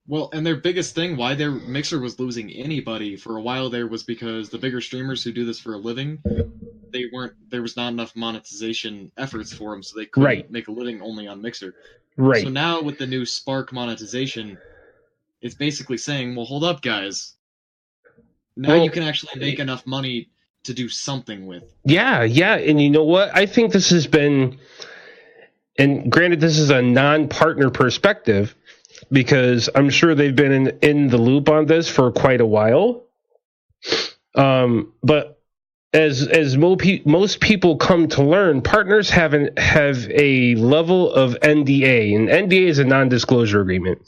Well, 0.06 0.28
and 0.32 0.46
their 0.46 0.56
biggest 0.56 0.94
thing, 0.94 1.16
why 1.16 1.34
their 1.34 1.50
mixer 1.50 1.98
was 1.98 2.20
losing 2.20 2.50
anybody 2.52 3.16
for 3.16 3.38
a 3.38 3.42
while 3.42 3.70
there, 3.70 3.88
was 3.88 4.04
because 4.04 4.50
the 4.50 4.58
bigger 4.58 4.80
streamers 4.80 5.24
who 5.24 5.32
do 5.32 5.44
this 5.44 5.58
for 5.58 5.74
a 5.74 5.78
living, 5.78 6.22
they 6.92 7.06
weren't. 7.12 7.32
There 7.50 7.62
was 7.62 7.76
not 7.76 7.88
enough 7.88 8.14
monetization 8.14 9.10
efforts 9.16 9.52
for 9.52 9.72
them, 9.72 9.82
so 9.82 9.98
they 9.98 10.06
couldn't 10.06 10.24
Right. 10.24 10.50
make 10.50 10.68
a 10.68 10.72
living 10.72 11.02
only 11.02 11.26
on 11.26 11.42
Mixer. 11.42 11.74
Right. 12.16 12.44
So 12.44 12.50
now 12.50 12.82
with 12.82 12.98
the 12.98 13.06
new 13.06 13.26
Spark 13.26 13.72
monetization, 13.72 14.58
it's 15.42 15.56
basically 15.56 15.98
saying, 15.98 16.36
"Well, 16.36 16.46
hold 16.46 16.62
up, 16.62 16.82
guys. 16.82 17.34
Now 18.56 18.74
Well, 18.74 18.84
you 18.84 18.90
can 18.90 19.02
actually 19.02 19.40
make 19.40 19.58
enough 19.58 19.86
money 19.88 20.30
to 20.66 20.74
do 20.74 20.88
something 20.88 21.46
with." 21.46 21.64
Yeah, 21.84 22.22
yeah, 22.22 22.56
and 22.56 22.80
you 22.80 22.90
know 22.90 23.04
what? 23.04 23.36
I 23.36 23.46
think 23.46 23.72
this 23.72 23.90
has 23.90 24.06
been, 24.06 24.58
and 25.78 26.10
granted, 26.10 26.40
this 26.40 26.58
is 26.58 26.70
a 26.70 26.82
non-partner 26.82 27.70
perspective 27.70 28.54
because 29.10 29.68
I'm 29.74 29.90
sure 29.90 30.14
they've 30.14 30.34
been 30.34 30.52
in, 30.52 30.78
in 30.82 31.08
the 31.08 31.18
loop 31.18 31.48
on 31.48 31.66
this 31.66 31.88
for 31.88 32.10
quite 32.12 32.40
a 32.40 32.46
while. 32.46 33.04
Um, 34.34 34.92
but 35.02 35.40
as 35.92 36.26
as 36.26 36.56
mo 36.56 36.76
pe- 36.76 37.02
most 37.04 37.40
people 37.40 37.76
come 37.76 38.08
to 38.08 38.22
learn, 38.22 38.60
partners 38.60 39.08
have 39.10 39.32
an, 39.32 39.50
have 39.56 40.08
a 40.10 40.54
level 40.56 41.12
of 41.12 41.34
NDA, 41.40 42.14
and 42.14 42.28
NDA 42.28 42.66
is 42.68 42.78
a 42.78 42.84
non-disclosure 42.84 43.60
agreement, 43.60 43.98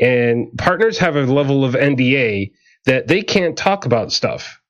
and 0.00 0.48
partners 0.58 0.98
have 0.98 1.16
a 1.16 1.22
level 1.22 1.64
of 1.64 1.74
NDA 1.74 2.52
that 2.86 3.06
they 3.06 3.22
can't 3.22 3.56
talk 3.56 3.86
about 3.86 4.12
stuff 4.12 4.60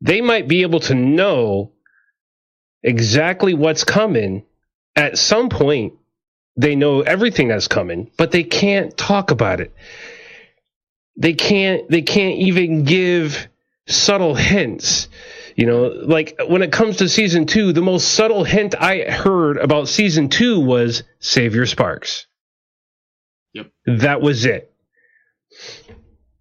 they 0.00 0.20
might 0.20 0.48
be 0.48 0.62
able 0.62 0.80
to 0.80 0.94
know 0.94 1.72
exactly 2.82 3.54
what's 3.54 3.84
coming. 3.84 4.44
At 4.94 5.18
some 5.18 5.48
point 5.48 5.94
they 6.56 6.74
know 6.74 7.02
everything 7.02 7.48
that's 7.48 7.68
coming 7.68 8.10
but 8.16 8.30
they 8.30 8.44
can't 8.44 8.96
talk 8.96 9.30
about 9.30 9.60
it. 9.60 9.74
They 11.16 11.34
can't 11.34 11.88
they 11.90 12.02
can't 12.02 12.38
even 12.38 12.84
give 12.84 13.48
subtle 13.86 14.34
hints. 14.34 15.08
You 15.54 15.66
know 15.66 15.86
like 15.86 16.38
when 16.46 16.62
it 16.62 16.72
comes 16.72 16.98
to 16.98 17.08
season 17.08 17.46
2 17.46 17.72
the 17.72 17.82
most 17.82 18.12
subtle 18.12 18.44
hint 18.44 18.74
i 18.78 19.10
heard 19.10 19.56
about 19.56 19.88
season 19.88 20.28
2 20.28 20.60
was 20.60 21.02
save 21.18 21.54
your 21.54 21.66
sparks. 21.66 22.26
Yep. 23.54 23.70
that 23.86 24.20
was 24.20 24.44
it. 24.44 24.70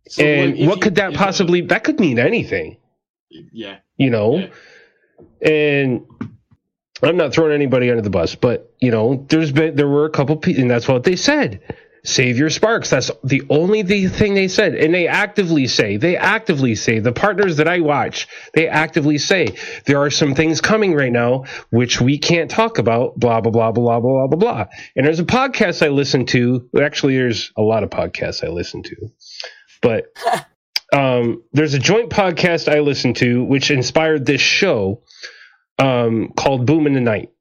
So, 0.09 0.21
and 0.21 0.67
what 0.67 0.81
could 0.81 0.95
that 0.95 1.13
possibly 1.13 1.61
that 1.61 1.85
could 1.85 1.97
mean 1.97 2.19
anything 2.19 2.77
yeah. 3.51 3.77
You 3.97 4.09
know, 4.09 4.37
yeah. 4.37 5.49
and 5.49 6.05
I'm 7.03 7.17
not 7.17 7.33
throwing 7.33 7.53
anybody 7.53 7.89
under 7.89 8.01
the 8.01 8.09
bus, 8.09 8.35
but 8.35 8.73
you 8.79 8.91
know, 8.91 9.25
there's 9.29 9.51
been 9.51 9.75
there 9.75 9.87
were 9.87 10.05
a 10.05 10.09
couple 10.09 10.35
people, 10.37 10.61
and 10.61 10.71
that's 10.71 10.87
what 10.87 11.03
they 11.03 11.15
said. 11.15 11.61
Save 12.05 12.37
your 12.37 12.51
sparks. 12.51 12.91
That's 12.91 13.09
the 13.23 13.41
only 13.49 13.81
thing 13.81 14.35
they 14.35 14.47
said, 14.47 14.75
and 14.75 14.93
they 14.93 15.07
actively 15.07 15.65
say 15.65 15.97
they 15.97 16.15
actively 16.15 16.75
say 16.75 16.99
the 16.99 17.11
partners 17.11 17.57
that 17.57 17.67
I 17.67 17.79
watch 17.79 18.27
they 18.53 18.67
actively 18.67 19.17
say 19.17 19.57
there 19.85 19.99
are 19.99 20.11
some 20.11 20.35
things 20.35 20.61
coming 20.61 20.93
right 20.93 21.11
now 21.11 21.45
which 21.71 21.99
we 21.99 22.19
can't 22.19 22.49
talk 22.49 22.77
about. 22.77 23.19
Blah 23.19 23.41
blah 23.41 23.51
blah 23.51 23.71
blah 23.71 23.99
blah 23.99 24.27
blah 24.27 24.37
blah. 24.37 24.65
And 24.95 25.05
there's 25.05 25.19
a 25.19 25.25
podcast 25.25 25.83
I 25.83 25.89
listen 25.89 26.27
to. 26.27 26.69
Actually, 26.79 27.15
there's 27.15 27.51
a 27.57 27.63
lot 27.63 27.83
of 27.83 27.89
podcasts 27.89 28.43
I 28.43 28.49
listen 28.49 28.83
to, 28.83 28.95
but. 29.81 30.05
um, 30.95 31.43
there's 31.51 31.73
a 31.73 31.79
joint 31.79 32.09
podcast 32.09 32.73
I 32.73 32.79
listen 32.79 33.13
to 33.15 33.43
which 33.43 33.69
inspired 33.69 34.25
this 34.25 34.41
show 34.41 35.01
um, 35.77 36.31
called 36.37 36.65
Boom 36.65 36.87
in 36.87 36.93
the 36.93 37.01
Night. 37.01 37.31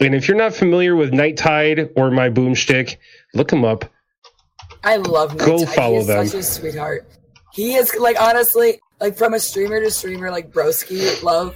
And 0.00 0.14
if 0.14 0.26
you're 0.26 0.36
not 0.36 0.54
familiar 0.54 0.96
with 0.96 1.12
Night 1.12 1.36
Tide 1.36 1.90
or 1.96 2.10
my 2.10 2.30
Boom 2.30 2.54
boomstick, 2.54 2.96
look 3.34 3.48
them 3.48 3.64
up. 3.64 3.84
I 4.82 4.96
love 4.96 5.36
Go 5.36 5.58
Tide. 5.58 5.74
follow 5.74 5.94
he 5.94 6.00
is 6.00 6.06
them. 6.06 6.26
Such 6.26 6.40
a 6.40 6.42
sweetheart. 6.42 7.06
He 7.52 7.74
is 7.74 7.94
like 7.96 8.20
honestly, 8.20 8.80
like 9.00 9.16
from 9.16 9.34
a 9.34 9.40
streamer 9.40 9.80
to 9.80 9.90
streamer, 9.90 10.30
like 10.30 10.50
broski 10.50 11.22
love. 11.22 11.54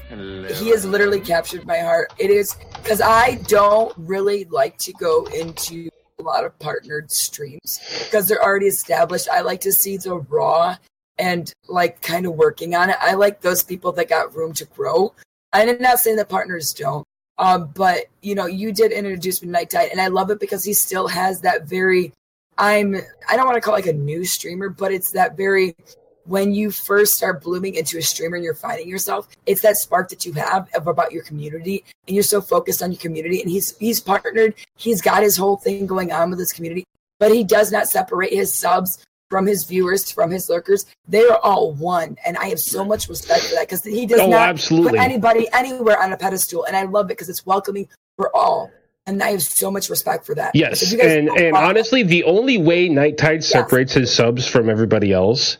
He 0.59 0.69
has 0.69 0.85
literally 0.85 1.21
captured 1.21 1.67
my 1.67 1.79
heart. 1.79 2.13
It 2.19 2.31
is 2.31 2.57
because 2.83 3.01
I 3.01 3.37
don't 3.47 3.93
really 3.97 4.45
like 4.45 4.77
to 4.79 4.93
go 4.93 5.25
into 5.35 5.89
a 6.19 6.23
lot 6.23 6.45
of 6.45 6.57
partnered 6.59 7.11
streams 7.11 7.81
because 8.05 8.29
they're 8.29 8.43
already 8.43 8.67
established. 8.67 9.29
I 9.29 9.41
like 9.41 9.63
to 9.63 9.73
see 9.73 9.97
the 9.97 10.19
raw 10.19 10.77
and 11.19 11.53
like 11.69 12.01
kind 12.03 12.27
of 12.27 12.35
working 12.35 12.75
on 12.75 12.91
it. 12.91 12.97
I 13.01 13.15
like 13.15 13.41
those 13.41 13.63
people 13.63 13.93
that 13.93 14.09
got 14.09 14.35
room 14.35 14.53
to 14.55 14.65
grow. 14.65 15.15
I'm 15.53 15.81
not 15.81 15.99
saying 15.99 16.17
that 16.17 16.29
partners 16.29 16.73
don't. 16.73 17.07
Um, 17.39 17.71
but 17.75 18.07
you 18.21 18.35
know, 18.35 18.47
you 18.47 18.73
did 18.73 18.91
introduce 18.91 19.43
me 19.43 19.47
to 19.47 19.53
Night 19.53 19.71
Tide, 19.71 19.91
and 19.93 20.01
I 20.01 20.09
love 20.09 20.31
it 20.31 20.41
because 20.41 20.65
he 20.65 20.73
still 20.73 21.07
has 21.07 21.41
that 21.43 21.65
very 21.65 22.13
I'm 22.59 22.97
I 23.31 23.37
don't 23.37 23.47
want 23.47 23.55
to 23.55 23.61
call 23.61 23.75
it 23.75 23.79
like 23.79 23.87
a 23.87 23.93
new 23.93 24.25
streamer, 24.25 24.69
but 24.69 24.93
it's 24.93 25.13
that 25.13 25.37
very 25.37 25.77
when 26.25 26.53
you 26.53 26.71
first 26.71 27.15
start 27.15 27.43
blooming 27.43 27.75
into 27.77 27.97
a 27.97 28.03
streamer 28.03 28.37
and 28.37 28.45
you're 28.45 28.55
finding 28.55 28.87
yourself, 28.87 29.29
it's 29.47 29.63
that 29.63 29.79
spark 29.79 30.11
that 30.11 30.27
you 30.27 30.33
have 30.35 30.69
of 30.75 30.87
about 30.87 31.13
your 31.13 31.23
community 31.23 31.85
and 32.07 32.15
you're 32.15 32.23
so 32.23 32.43
focused 32.43 32.83
on 32.83 32.93
your 32.93 33.01
community 33.01 33.41
and 33.41 33.51
he's 33.51 33.79
he's 33.79 34.01
partnered, 34.01 34.55
he's 34.77 35.01
got 35.01 35.23
his 35.23 35.37
whole 35.37 35.57
thing 35.57 35.87
going 35.87 36.13
on 36.13 36.31
with 36.31 36.39
his 36.39 36.53
community, 36.53 36.85
but 37.21 37.33
he 37.33 37.45
does 37.45 37.71
not 37.71 37.89
separate 37.89 38.33
his 38.33 38.53
subs 38.53 39.07
from 39.31 39.47
his 39.47 39.65
viewers, 39.65 40.11
from 40.11 40.31
his 40.31 40.49
lurkers. 40.49 40.87
They 41.07 41.25
are 41.25 41.39
all 41.43 41.73
one. 41.75 42.17
And 42.27 42.37
I 42.37 42.47
have 42.49 42.61
so 42.61 42.85
much 42.85 43.09
respect 43.09 43.43
for 43.45 43.55
that 43.57 43.69
because 43.69 43.85
he 43.85 44.07
does 44.07 44.21
Oh, 44.21 44.31
not 44.31 44.49
absolutely. 44.49 44.93
put 44.93 45.01
anybody 45.01 45.49
anywhere 45.53 46.01
on 46.03 46.13
a 46.13 46.17
pedestal. 46.17 46.65
And 46.65 46.77
I 46.77 46.85
love 46.85 47.07
it 47.07 47.09
because 47.09 47.29
it's 47.29 47.45
welcoming 47.45 47.89
for 48.17 48.35
all. 48.35 48.71
And 49.07 49.23
I 49.23 49.31
have 49.31 49.43
so 49.43 49.71
much 49.71 49.89
respect 49.89 50.27
for 50.27 50.35
that. 50.35 50.55
Yes, 50.55 50.93
you 50.93 50.99
guys 50.99 51.13
and 51.17 51.29
and 51.31 51.55
follow- 51.55 51.67
honestly, 51.69 52.03
the 52.03 52.25
only 52.25 52.59
way 52.59 52.89
Night 52.89 53.17
Tide 53.17 53.43
separates 53.43 53.95
his 53.95 54.13
subs 54.15 54.47
from 54.47 54.69
everybody 54.69 55.13
else 55.13 55.57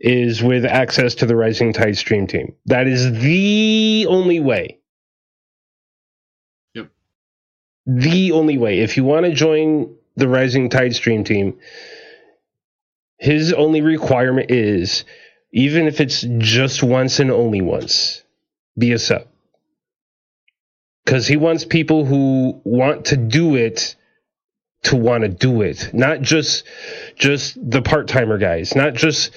is 0.00 0.42
with 0.42 0.64
access 0.64 1.14
to 1.16 1.26
the 1.26 1.36
Rising 1.36 1.74
Tide 1.74 1.96
stream 1.98 2.26
team. 2.26 2.54
That 2.66 2.86
is 2.86 3.12
the 3.20 4.06
only 4.08 4.40
way. 4.40 4.78
Yep. 6.74 6.88
The 7.86 8.32
only 8.32 8.56
way. 8.56 8.80
If 8.80 8.96
you 8.96 9.04
want 9.04 9.26
to 9.26 9.32
join 9.32 9.94
the 10.16 10.26
Rising 10.28 10.70
Tide 10.70 10.94
stream 10.94 11.22
team, 11.22 11.58
his 13.20 13.52
only 13.52 13.82
requirement 13.82 14.50
is 14.50 15.04
even 15.52 15.86
if 15.86 16.00
it's 16.00 16.22
just 16.38 16.82
once 16.82 17.20
and 17.20 17.30
only 17.30 17.60
once, 17.60 18.22
be 18.78 18.92
a 18.92 18.98
sub. 18.98 19.26
because 21.04 21.26
he 21.26 21.36
wants 21.36 21.64
people 21.64 22.04
who 22.04 22.60
want 22.64 23.06
to 23.06 23.16
do 23.16 23.56
it 23.56 23.94
to 24.84 24.96
want 24.96 25.22
to 25.22 25.28
do 25.28 25.60
it, 25.60 25.92
not 25.92 26.22
just 26.22 26.64
just 27.14 27.58
the 27.70 27.82
part 27.82 28.08
timer 28.08 28.38
guys, 28.38 28.74
not 28.74 28.94
just 28.94 29.32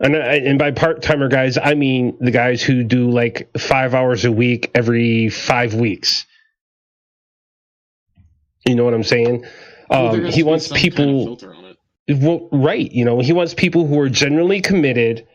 and, 0.00 0.16
and 0.16 0.58
by 0.58 0.72
part 0.72 1.00
timer 1.00 1.28
guys, 1.28 1.56
I 1.56 1.74
mean 1.74 2.16
the 2.20 2.32
guys 2.32 2.60
who 2.60 2.82
do 2.82 3.08
like 3.08 3.56
five 3.56 3.94
hours 3.94 4.24
a 4.24 4.32
week 4.32 4.72
every 4.74 5.28
five 5.28 5.74
weeks. 5.74 6.26
You 8.66 8.74
know 8.74 8.84
what 8.84 8.94
I'm 8.94 9.04
saying? 9.04 9.44
Um, 9.90 10.24
has 10.24 10.34
he 10.34 10.42
wants 10.42 10.72
people. 10.72 11.36
kind 11.36 11.42
of 11.42 11.61
right. 12.12 12.90
You 12.90 13.04
know, 13.04 13.20
he 13.20 13.32
wants 13.32 13.54
people 13.54 13.86
who 13.86 13.98
are 14.00 14.08
generally 14.08 14.60
committed, 14.60 15.26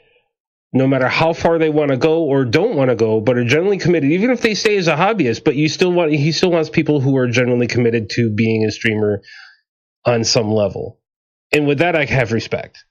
no 0.73 0.88
matter 0.88 1.07
how 1.07 1.34
far 1.34 1.57
they 1.57 1.69
want 1.69 1.91
to 1.91 1.97
go 1.97 2.23
or 2.23 2.45
don't 2.45 2.75
want 2.75 2.89
to 2.89 2.95
go, 2.95 3.19
but 3.19 3.38
are 3.38 3.45
generally 3.45 3.78
committed, 3.78 4.11
even 4.11 4.30
if 4.30 4.41
they 4.41 4.53
stay 4.53 4.78
as 4.78 4.88
a 4.88 4.95
hobbyist. 4.95 5.43
But 5.43 5.55
you 5.55 5.69
still 5.69 5.91
want, 5.91 6.11
he 6.11 6.32
still 6.32 6.51
wants 6.51 6.69
people 6.69 6.99
who 7.01 7.17
are 7.17 7.28
generally 7.28 7.67
committed 7.67 8.09
to 8.11 8.30
being 8.30 8.65
a 8.65 8.71
streamer 8.71 9.21
on 10.05 10.23
some 10.23 10.51
level. 10.51 10.99
And 11.51 11.67
with 11.67 11.80
that, 11.80 11.95
I 11.95 12.05
have 12.05 12.32
respect. 12.32 12.84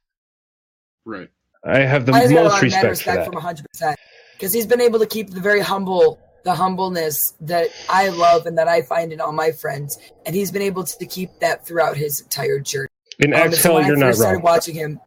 Right. 1.04 1.28
I 1.64 1.80
have 1.80 2.06
the 2.06 2.12
I 2.12 2.20
just 2.22 2.32
got 2.32 2.40
a 2.40 2.42
lot 2.42 2.48
most 2.50 2.62
of 2.62 2.70
mad 2.70 2.84
respect 2.84 2.84
for 2.84 2.90
respect 2.90 3.16
that. 3.24 3.84
from 3.84 3.92
100% 3.92 3.96
because 4.36 4.52
he's 4.52 4.66
been 4.66 4.80
able 4.80 4.98
to 4.98 5.06
keep 5.06 5.30
the 5.30 5.40
very 5.40 5.60
humble, 5.60 6.20
the 6.44 6.54
humbleness 6.54 7.32
that 7.40 7.68
I 7.88 8.08
love 8.10 8.46
and 8.46 8.58
that 8.58 8.68
I 8.68 8.82
find 8.82 9.12
in 9.12 9.20
all 9.20 9.32
my 9.32 9.52
friends, 9.52 9.98
and 10.24 10.34
he's 10.34 10.52
been 10.52 10.62
able 10.62 10.84
to 10.84 11.06
keep 11.06 11.40
that 11.40 11.66
throughout 11.66 11.96
his 11.96 12.20
entire 12.20 12.60
journey. 12.60 12.85
In 13.18 13.32
Um, 13.32 13.40
and 13.42 13.52
so 13.54 13.56
Excel, 13.56 13.74
when 13.74 13.84
I 13.84 13.86
you're 13.88 13.96
not 13.96 14.06
first 14.08 14.18
started 14.20 14.34
wrong. 14.36 14.42
watching 14.42 14.74
him, 14.74 15.00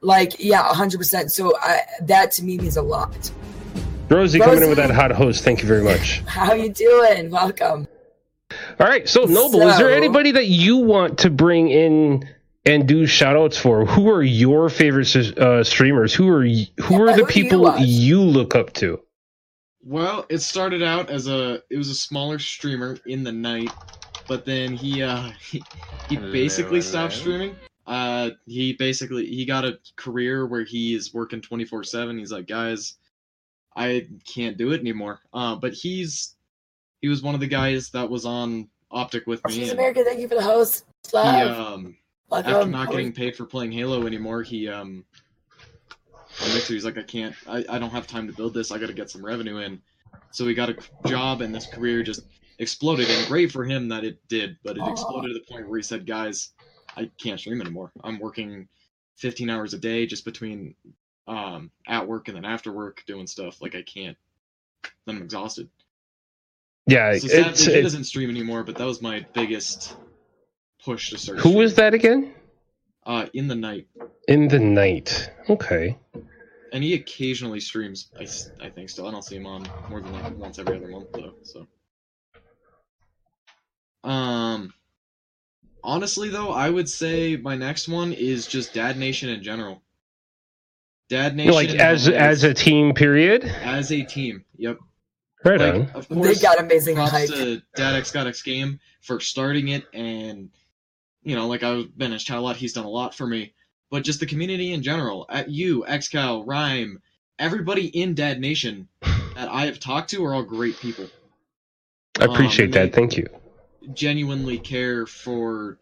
like 0.00 0.34
yeah, 0.38 0.66
100. 0.66 0.98
percent 0.98 1.32
So 1.32 1.56
I, 1.60 1.80
that 2.02 2.32
to 2.32 2.44
me 2.44 2.58
means 2.58 2.76
a 2.76 2.82
lot. 2.82 3.30
Rosie 4.10 4.38
coming 4.38 4.62
in 4.62 4.68
with 4.68 4.78
that 4.78 4.90
hot 4.90 5.10
host. 5.12 5.44
Thank 5.44 5.62
you 5.62 5.68
very 5.68 5.82
much. 5.82 6.20
How 6.26 6.52
you 6.54 6.70
doing? 6.72 7.30
Welcome. 7.30 7.88
All 8.78 8.86
right. 8.86 9.08
So, 9.08 9.24
Noble, 9.24 9.62
is 9.68 9.78
there 9.78 9.90
anybody 9.90 10.30
that 10.32 10.46
you 10.46 10.76
want 10.76 11.18
to 11.20 11.30
bring 11.30 11.68
in 11.70 12.28
and 12.66 12.86
do 12.86 13.06
shout 13.06 13.36
outs 13.36 13.58
for? 13.58 13.84
Who 13.86 14.08
are 14.10 14.22
your 14.22 14.68
favorite 14.68 15.14
uh, 15.16 15.64
streamers? 15.64 16.14
Who 16.14 16.28
are 16.28 16.44
y- 16.44 16.68
who 16.82 17.02
are 17.02 17.08
Yeah, 17.10 17.16
the 17.16 17.24
who 17.24 17.32
do 17.32 17.38
you 17.40 17.44
people 17.44 17.60
watch? 17.62 17.80
you 17.80 18.20
look 18.20 18.54
up 18.54 18.72
to? 18.74 19.00
Well, 19.82 20.24
it 20.28 20.38
started 20.38 20.82
out 20.82 21.10
as 21.10 21.26
a 21.26 21.62
it 21.70 21.76
was 21.76 21.88
a 21.88 21.94
smaller 21.94 22.38
streamer 22.38 22.96
in 23.06 23.24
the 23.24 23.32
night, 23.32 23.70
but 24.28 24.44
then 24.44 24.72
he 24.74 25.02
uh 25.02 25.30
he, 25.50 25.62
he 26.08 26.16
Hello, 26.16 26.32
basically 26.32 26.80
stopped 26.80 27.14
hello. 27.14 27.22
streaming. 27.22 27.56
Uh 27.86 28.30
he 28.46 28.72
basically 28.74 29.26
he 29.26 29.44
got 29.44 29.64
a 29.64 29.78
career 29.96 30.46
where 30.46 30.64
he 30.64 30.94
is 30.94 31.12
working 31.12 31.40
24/7. 31.40 32.18
He's 32.18 32.32
like, 32.32 32.46
"Guys, 32.46 32.96
I 33.76 34.08
can't 34.26 34.56
do 34.56 34.72
it 34.72 34.80
anymore." 34.80 35.20
Uh 35.32 35.56
but 35.56 35.72
he's 35.72 36.36
he 37.00 37.08
was 37.08 37.22
one 37.22 37.34
of 37.34 37.40
the 37.40 37.46
guys 37.46 37.90
that 37.90 38.08
was 38.08 38.24
on 38.24 38.68
Optic 38.90 39.26
with 39.26 39.44
me. 39.46 39.52
She's 39.54 39.70
and 39.70 39.78
American. 39.78 40.04
Thank 40.04 40.20
you 40.20 40.28
for 40.28 40.36
the 40.36 40.42
host. 40.42 40.84
He 41.10 41.18
um 41.18 41.96
Welcome. 42.30 42.52
after 42.52 42.68
not 42.68 42.90
getting 42.90 43.12
paid 43.12 43.36
for 43.36 43.44
playing 43.44 43.72
Halo 43.72 44.06
anymore, 44.06 44.42
he 44.42 44.68
um 44.68 45.04
on 46.42 46.54
Mixer, 46.54 46.74
he's 46.74 46.84
like, 46.84 46.98
I 46.98 47.02
can't, 47.02 47.34
I, 47.46 47.64
I 47.68 47.78
don't 47.78 47.90
have 47.90 48.06
time 48.06 48.26
to 48.26 48.32
build 48.32 48.54
this. 48.54 48.72
I 48.72 48.78
got 48.78 48.88
to 48.88 48.92
get 48.92 49.10
some 49.10 49.24
revenue 49.24 49.58
in. 49.58 49.80
So 50.30 50.46
he 50.46 50.54
got 50.54 50.70
a 50.70 50.76
job, 51.06 51.42
and 51.42 51.54
this 51.54 51.66
career 51.66 52.02
just 52.02 52.22
exploded. 52.58 53.08
And 53.08 53.26
great 53.28 53.50
for 53.52 53.64
him 53.64 53.88
that 53.88 54.04
it 54.04 54.18
did, 54.28 54.56
but 54.64 54.76
it 54.76 54.82
exploded 54.86 55.30
to 55.32 55.34
the 55.34 55.44
point 55.52 55.68
where 55.68 55.78
he 55.78 55.82
said, 55.82 56.06
"Guys, 56.06 56.50
I 56.96 57.10
can't 57.18 57.38
stream 57.40 57.60
anymore. 57.60 57.92
I'm 58.02 58.18
working 58.18 58.68
15 59.16 59.50
hours 59.50 59.74
a 59.74 59.78
day 59.78 60.06
just 60.06 60.24
between 60.24 60.74
um 61.26 61.70
at 61.86 62.06
work 62.06 62.28
and 62.28 62.36
then 62.36 62.44
after 62.44 62.70
work 62.72 63.02
doing 63.06 63.26
stuff. 63.26 63.60
Like 63.62 63.74
I 63.74 63.82
can't. 63.82 64.16
Then 65.06 65.16
I'm 65.16 65.22
exhausted. 65.22 65.68
Yeah, 66.86 67.16
So 67.16 67.28
sadly, 67.28 67.50
it's, 67.52 67.64
he 67.64 67.72
it's 67.72 67.82
doesn't 67.82 68.04
stream 68.04 68.28
anymore. 68.28 68.62
But 68.62 68.76
that 68.76 68.84
was 68.84 69.00
my 69.00 69.24
biggest 69.32 69.96
push 70.84 71.10
to 71.10 71.18
start. 71.18 71.38
who 71.38 71.40
streaming. 71.40 71.58
was 71.62 71.74
that 71.76 71.94
again? 71.94 72.34
Uh, 73.06 73.26
in 73.34 73.48
the 73.48 73.54
night. 73.54 73.86
In 74.28 74.48
the 74.48 74.58
night. 74.58 75.30
Okay. 75.48 75.96
and 76.72 76.82
he 76.84 76.94
occasionally 76.94 77.60
streams. 77.60 78.10
I 78.60 78.68
think 78.68 78.90
still. 78.90 79.06
I 79.06 79.10
don't 79.12 79.22
see 79.24 79.36
him 79.36 79.46
on 79.46 79.66
more 79.88 80.00
than 80.02 80.12
like 80.12 80.36
once 80.36 80.58
every 80.58 80.76
other 80.76 80.88
month 80.88 81.08
though. 81.12 81.34
So, 81.42 81.66
um, 84.04 84.72
honestly 85.82 86.28
though, 86.28 86.50
I 86.50 86.70
would 86.70 86.88
say 86.88 87.36
my 87.36 87.56
next 87.56 87.88
one 87.88 88.12
is 88.12 88.46
just 88.46 88.74
Dad 88.74 88.98
Nation 88.98 89.28
in 89.28 89.42
general. 89.42 89.82
Dad 91.08 91.36
Nation, 91.36 91.54
Like 91.54 91.68
as 91.70 92.08
as 92.08 92.44
a 92.44 92.54
team 92.54 92.94
period. 92.94 93.44
as 93.44 93.92
a 93.92 94.02
team. 94.02 94.44
Yep. 94.56 94.78
Right 95.44 95.60
like, 95.60 95.74
on. 95.74 95.90
Of 95.94 96.08
They 96.08 96.34
got 96.36 96.58
amazing 96.58 96.96
props 96.96 97.10
hype. 97.10 97.28
to 97.28 97.62
Dad 97.76 97.96
X 97.96 98.10
God 98.10 98.26
X 98.26 98.42
Game 98.42 98.80
for 99.02 99.20
starting 99.20 99.68
it, 99.68 99.84
and 99.92 100.48
you 101.22 101.36
know, 101.36 101.46
like 101.46 101.62
I've 101.62 101.96
been 101.96 102.12
his 102.12 102.24
chat 102.24 102.38
a 102.38 102.40
lot. 102.40 102.56
He's 102.56 102.72
done 102.72 102.86
a 102.86 102.90
lot 102.90 103.14
for 103.14 103.26
me, 103.26 103.52
but 103.90 104.02
just 104.04 104.20
the 104.20 104.26
community 104.26 104.72
in 104.72 104.82
general. 104.82 105.26
At 105.28 105.50
you, 105.50 105.84
XCal, 105.86 106.46
Rhyme, 106.46 107.02
everybody 107.38 107.86
in 107.88 108.14
Dad 108.14 108.40
Nation 108.40 108.88
that 109.34 109.50
I 109.50 109.66
have 109.66 109.78
talked 109.78 110.10
to 110.10 110.24
are 110.24 110.34
all 110.34 110.42
great 110.42 110.78
people. 110.78 111.08
I 112.18 112.24
appreciate 112.24 112.66
um, 112.66 112.70
that. 112.72 112.92
they- 112.92 112.96
Thank 112.96 113.16
you. 113.18 113.28
Genuinely 113.92 114.58
care 114.58 115.06
for 115.06 115.78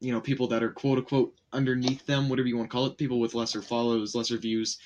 you 0.00 0.12
know 0.12 0.20
people 0.20 0.48
that 0.48 0.62
are 0.62 0.70
quote 0.70 0.98
unquote 0.98 1.34
underneath 1.52 2.04
them, 2.06 2.28
whatever 2.28 2.48
you 2.48 2.56
want 2.56 2.70
to 2.70 2.72
call 2.72 2.86
it. 2.86 2.98
People 2.98 3.20
with 3.20 3.34
lesser 3.34 3.62
follows, 3.62 4.14
lesser 4.14 4.38
views. 4.38 4.78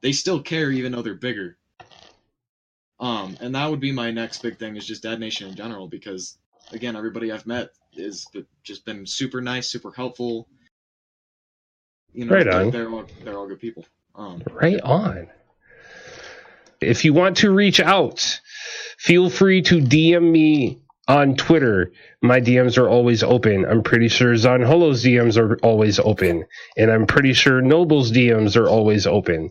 They 0.00 0.12
still 0.12 0.40
care 0.40 0.70
even 0.70 0.92
though 0.92 1.02
they're 1.02 1.14
bigger. 1.14 1.56
Um, 3.00 3.36
and 3.40 3.54
that 3.54 3.68
would 3.68 3.80
be 3.80 3.90
my 3.92 4.10
next 4.12 4.42
big 4.42 4.58
thing 4.58 4.76
is 4.76 4.86
just 4.86 5.02
Dad 5.02 5.18
Nation 5.18 5.48
in 5.48 5.56
general 5.56 5.88
because 5.88 6.38
again, 6.72 6.94
everybody 6.96 7.32
I've 7.32 7.46
met 7.46 7.70
is 7.94 8.26
just 8.62 8.84
been 8.84 9.06
super 9.06 9.40
nice, 9.40 9.68
super 9.68 9.90
helpful. 9.90 10.48
You 12.12 12.26
know, 12.26 12.34
Right 12.34 12.44
they're, 12.44 12.60
on. 12.60 12.70
they're 12.70 12.90
all 12.90 13.04
they're 13.24 13.38
all 13.38 13.48
good 13.48 13.60
people. 13.60 13.86
Um, 14.14 14.42
Right 14.50 14.80
on. 14.82 15.28
If 16.80 17.04
you 17.04 17.12
want 17.14 17.38
to 17.38 17.50
reach 17.50 17.80
out, 17.80 18.40
feel 18.98 19.30
free 19.30 19.62
to 19.62 19.80
DM 19.80 20.30
me 20.30 20.81
on 21.08 21.36
Twitter. 21.36 21.92
My 22.22 22.40
DMs 22.40 22.78
are 22.78 22.88
always 22.88 23.22
open. 23.22 23.64
I'm 23.64 23.82
pretty 23.82 24.08
sure 24.08 24.36
Zon 24.36 24.60
Holo's 24.60 25.04
DMs 25.04 25.36
are 25.36 25.56
always 25.62 25.98
open. 25.98 26.44
And 26.76 26.90
I'm 26.90 27.06
pretty 27.06 27.32
sure 27.32 27.60
Noble's 27.60 28.12
DMs 28.12 28.56
are 28.56 28.68
always 28.68 29.06
open. 29.06 29.50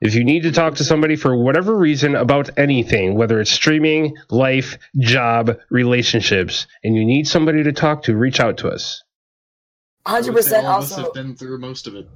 If 0.00 0.16
you 0.16 0.24
need 0.24 0.42
to 0.42 0.52
talk 0.52 0.74
to 0.76 0.84
somebody 0.84 1.14
for 1.14 1.36
whatever 1.36 1.76
reason 1.76 2.16
about 2.16 2.50
anything, 2.58 3.14
whether 3.14 3.40
it's 3.40 3.52
streaming, 3.52 4.16
life, 4.30 4.76
job, 4.98 5.58
relationships, 5.70 6.66
and 6.82 6.96
you 6.96 7.04
need 7.04 7.28
somebody 7.28 7.62
to 7.62 7.72
talk 7.72 8.02
to, 8.04 8.16
reach 8.16 8.40
out 8.40 8.58
to 8.58 8.68
us. 8.68 9.04
I 10.04 10.20
would 10.20 10.44
say 10.44 10.60
100% 10.60 10.64
all 10.64 10.78
of 10.78 10.84
us 10.84 10.92
also. 10.92 11.04
have 11.04 11.14
been 11.14 11.36
through 11.36 11.58
most 11.58 11.86
of 11.86 11.94
it. 11.94 12.08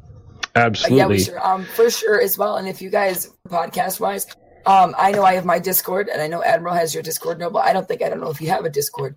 Uh, 0.56 0.58
Absolutely. 0.58 0.98
Yeah, 0.98 1.06
we 1.06 1.18
sure. 1.20 1.46
Um, 1.46 1.64
for 1.64 1.88
sure 1.88 2.20
as 2.20 2.36
well. 2.36 2.56
And 2.56 2.66
if 2.66 2.82
you 2.82 2.90
guys 2.90 3.30
podcast 3.48 4.00
wise, 4.00 4.26
um, 4.66 4.94
I 4.98 5.12
know 5.12 5.22
I 5.24 5.34
have 5.34 5.44
my 5.44 5.58
Discord, 5.58 6.08
and 6.08 6.20
I 6.20 6.26
know 6.28 6.42
Admiral 6.42 6.74
has 6.74 6.92
your 6.92 7.02
Discord. 7.02 7.38
Noble. 7.38 7.60
I 7.60 7.72
don't 7.72 7.86
think 7.86 8.02
I 8.02 8.08
don't 8.08 8.20
know 8.20 8.30
if 8.30 8.40
you 8.40 8.48
have 8.48 8.64
a 8.64 8.70
Discord. 8.70 9.16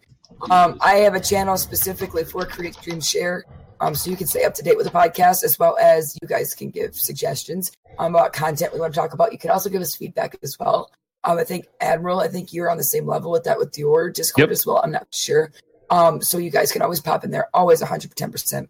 Um, 0.52 0.78
I 0.82 0.96
have 0.98 1.16
a 1.16 1.20
channel 1.20 1.58
specifically 1.58 2.24
for 2.24 2.46
Create 2.46 2.76
Stream 2.76 3.02
Share, 3.02 3.44
um, 3.82 3.96
so 3.96 4.10
you 4.10 4.16
can 4.16 4.28
stay 4.28 4.44
up 4.44 4.54
to 4.56 4.64
date 4.64 4.78
with 4.78 4.86
the 4.86 4.92
podcast 4.92 5.44
as 5.44 5.58
well 5.60 5.76
as 5.82 6.18
you 6.22 6.28
guys 6.28 6.54
can 6.54 6.70
give 6.70 6.96
suggestions 6.96 7.72
um, 7.98 8.14
about 8.16 8.32
content 8.32 8.74
we 8.74 8.80
want 8.80 8.94
to 8.94 9.00
talk 9.00 9.14
about. 9.14 9.32
You 9.32 9.40
can 9.40 9.50
also 9.50 9.70
give 9.70 9.82
us 9.82 9.96
feedback 9.96 10.38
as 10.44 10.58
well. 10.60 10.92
Um, 11.24 11.38
I 11.38 11.44
think 11.44 11.66
Admiral, 11.82 12.20
I 12.20 12.28
think 12.30 12.54
you're 12.54 12.70
on 12.70 12.78
the 12.78 12.84
same 12.84 13.06
level 13.06 13.32
with 13.32 13.44
that 13.44 13.58
with 13.58 13.78
your 13.78 14.10
Discord 14.10 14.50
Yep. 14.50 14.52
as 14.52 14.66
well. 14.66 14.80
I'm 14.84 14.92
not 14.92 15.08
sure. 15.12 15.52
Um, 15.90 16.22
so 16.22 16.38
you 16.38 16.52
guys 16.52 16.72
can 16.72 16.82
always 16.82 17.02
pop 17.02 17.24
in 17.24 17.32
there, 17.32 17.48
always 17.54 17.82
110%. 17.82 18.68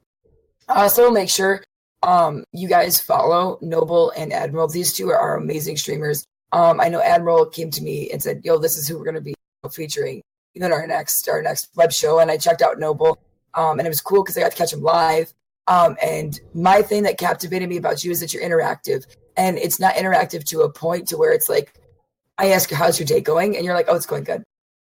Also, 0.69 1.11
make 1.11 1.29
sure 1.29 1.63
um, 2.01 2.43
you 2.53 2.67
guys 2.67 2.99
follow 2.99 3.57
Noble 3.61 4.11
and 4.11 4.31
Admiral. 4.31 4.67
These 4.67 4.93
two 4.93 5.11
are 5.11 5.35
amazing 5.35 5.77
streamers. 5.77 6.25
Um, 6.51 6.79
I 6.81 6.89
know 6.89 7.01
Admiral 7.01 7.45
came 7.45 7.69
to 7.71 7.83
me 7.83 8.09
and 8.11 8.21
said, 8.21 8.41
"Yo, 8.43 8.57
this 8.57 8.77
is 8.77 8.87
who 8.87 8.97
we're 8.97 9.03
going 9.03 9.15
to 9.15 9.21
be 9.21 9.35
featuring 9.71 10.21
in 10.55 10.63
our 10.63 10.87
next 10.87 11.27
our 11.29 11.41
next 11.41 11.69
web 11.75 11.91
show." 11.91 12.19
And 12.19 12.31
I 12.31 12.37
checked 12.37 12.61
out 12.61 12.79
Noble, 12.79 13.19
um, 13.53 13.79
and 13.79 13.85
it 13.85 13.89
was 13.89 14.01
cool 14.01 14.23
because 14.23 14.37
I 14.37 14.41
got 14.41 14.51
to 14.51 14.57
catch 14.57 14.73
him 14.73 14.81
live. 14.81 15.33
Um, 15.67 15.97
and 16.01 16.39
my 16.53 16.81
thing 16.81 17.03
that 17.03 17.19
captivated 17.19 17.69
me 17.69 17.77
about 17.77 18.03
you 18.03 18.11
is 18.11 18.19
that 18.21 18.33
you're 18.33 18.43
interactive, 18.43 19.05
and 19.37 19.57
it's 19.57 19.79
not 19.79 19.95
interactive 19.95 20.43
to 20.45 20.61
a 20.61 20.71
point 20.71 21.07
to 21.09 21.17
where 21.17 21.31
it's 21.31 21.49
like, 21.49 21.73
I 22.37 22.49
ask 22.51 22.71
you, 22.71 22.77
"How's 22.77 22.99
your 22.99 23.05
day 23.05 23.21
going?" 23.21 23.55
and 23.55 23.65
you're 23.65 23.75
like, 23.75 23.85
"Oh, 23.87 23.95
it's 23.95 24.07
going 24.07 24.23
good." 24.23 24.43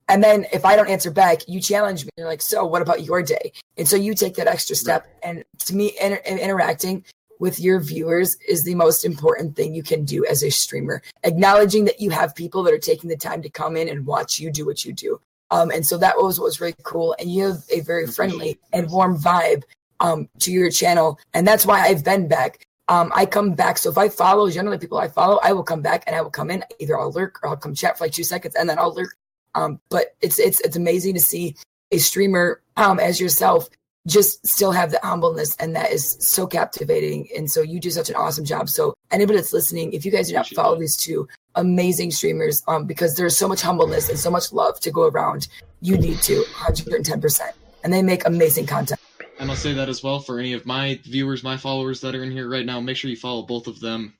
And 0.08 0.22
then 0.22 0.46
if 0.52 0.64
I 0.64 0.76
don't 0.76 0.88
answer 0.88 1.10
back, 1.10 1.48
you 1.48 1.60
challenge 1.60 2.04
me. 2.04 2.10
You're 2.16 2.28
like, 2.28 2.42
"So, 2.42 2.64
what 2.64 2.82
about 2.82 3.02
your 3.02 3.22
day?" 3.22 3.52
And 3.76 3.88
so 3.88 3.96
you 3.96 4.14
take 4.14 4.34
that 4.36 4.46
extra 4.46 4.76
step. 4.76 5.06
And 5.22 5.44
to 5.60 5.74
me, 5.74 5.96
inter- 6.00 6.22
interacting 6.26 7.04
with 7.38 7.60
your 7.60 7.80
viewers 7.80 8.36
is 8.48 8.64
the 8.64 8.74
most 8.74 9.04
important 9.04 9.56
thing 9.56 9.74
you 9.74 9.82
can 9.82 10.04
do 10.04 10.24
as 10.26 10.42
a 10.42 10.50
streamer. 10.50 11.02
Acknowledging 11.24 11.84
that 11.84 12.00
you 12.00 12.10
have 12.10 12.34
people 12.34 12.62
that 12.62 12.74
are 12.74 12.78
taking 12.78 13.10
the 13.10 13.16
time 13.16 13.42
to 13.42 13.50
come 13.50 13.76
in 13.76 13.88
and 13.88 14.06
watch 14.06 14.38
you 14.40 14.50
do 14.50 14.64
what 14.66 14.84
you 14.84 14.92
do. 14.92 15.20
Um, 15.50 15.70
and 15.70 15.86
so 15.86 15.96
that 15.98 16.16
was 16.16 16.38
what 16.40 16.46
was 16.46 16.60
really 16.60 16.74
cool. 16.82 17.14
And 17.18 17.30
you 17.30 17.44
have 17.44 17.62
a 17.70 17.80
very 17.80 18.06
friendly 18.06 18.58
and 18.72 18.90
warm 18.90 19.16
vibe 19.16 19.62
um, 20.00 20.28
to 20.40 20.50
your 20.50 20.70
channel, 20.70 21.18
and 21.34 21.46
that's 21.46 21.64
why 21.64 21.80
I've 21.82 22.04
been 22.04 22.28
back. 22.28 22.66
um, 22.88 23.12
I 23.14 23.26
come 23.26 23.52
back. 23.54 23.78
So 23.78 23.90
if 23.90 23.98
I 23.98 24.08
follow 24.08 24.48
generally 24.50 24.78
people 24.78 24.98
I 24.98 25.08
follow, 25.08 25.40
I 25.42 25.52
will 25.52 25.62
come 25.62 25.82
back 25.82 26.04
and 26.06 26.14
I 26.14 26.20
will 26.20 26.30
come 26.30 26.50
in. 26.50 26.62
Either 26.78 26.98
I'll 26.98 27.12
lurk 27.12 27.40
or 27.42 27.48
I'll 27.48 27.56
come 27.56 27.74
chat 27.74 27.98
for 27.98 28.04
like 28.04 28.12
two 28.12 28.24
seconds 28.24 28.54
and 28.54 28.68
then 28.68 28.78
I'll 28.78 28.94
lurk. 28.94 29.16
Um, 29.54 29.80
but 29.88 30.14
it's 30.20 30.38
it's 30.38 30.60
it's 30.60 30.76
amazing 30.76 31.14
to 31.14 31.20
see 31.20 31.56
a 31.90 31.98
streamer 31.98 32.60
um, 32.76 33.00
as 33.00 33.20
yourself 33.20 33.68
just 34.06 34.46
still 34.46 34.72
have 34.72 34.90
the 34.90 35.00
humbleness 35.02 35.56
and 35.56 35.74
that 35.74 35.90
is 35.90 36.16
so 36.20 36.46
captivating 36.46 37.28
and 37.36 37.50
so 37.50 37.60
you 37.60 37.80
do 37.80 37.90
such 37.90 38.08
an 38.08 38.14
awesome 38.14 38.44
job 38.44 38.68
so 38.68 38.94
anybody 39.10 39.36
that's 39.36 39.52
listening 39.52 39.92
if 39.92 40.04
you 40.04 40.12
guys 40.12 40.28
do 40.28 40.34
not 40.34 40.46
follow 40.48 40.78
these 40.78 40.96
two 40.96 41.28
amazing 41.56 42.10
streamers 42.10 42.62
um, 42.68 42.86
because 42.86 43.16
there's 43.16 43.36
so 43.36 43.48
much 43.48 43.62
humbleness 43.62 44.08
and 44.08 44.18
so 44.18 44.30
much 44.30 44.52
love 44.52 44.78
to 44.78 44.90
go 44.90 45.08
around 45.08 45.48
you 45.80 45.98
need 45.98 46.20
to 46.22 46.42
110% 46.54 47.40
and 47.84 47.92
they 47.92 48.02
make 48.02 48.26
amazing 48.26 48.66
content 48.66 49.00
And 49.38 49.50
i'll 49.50 49.56
say 49.56 49.72
that 49.72 49.88
as 49.88 50.02
well 50.02 50.20
for 50.20 50.38
any 50.38 50.52
of 50.52 50.66
my 50.66 51.00
viewers, 51.04 51.42
my 51.42 51.56
followers 51.56 52.00
that 52.00 52.14
are 52.14 52.22
in 52.22 52.30
here 52.30 52.48
right 52.48 52.64
now. 52.64 52.80
Make 52.80 52.96
sure 52.96 53.10
you 53.10 53.16
follow 53.16 53.42
both 53.42 53.66
of 53.66 53.80
them. 53.80 54.14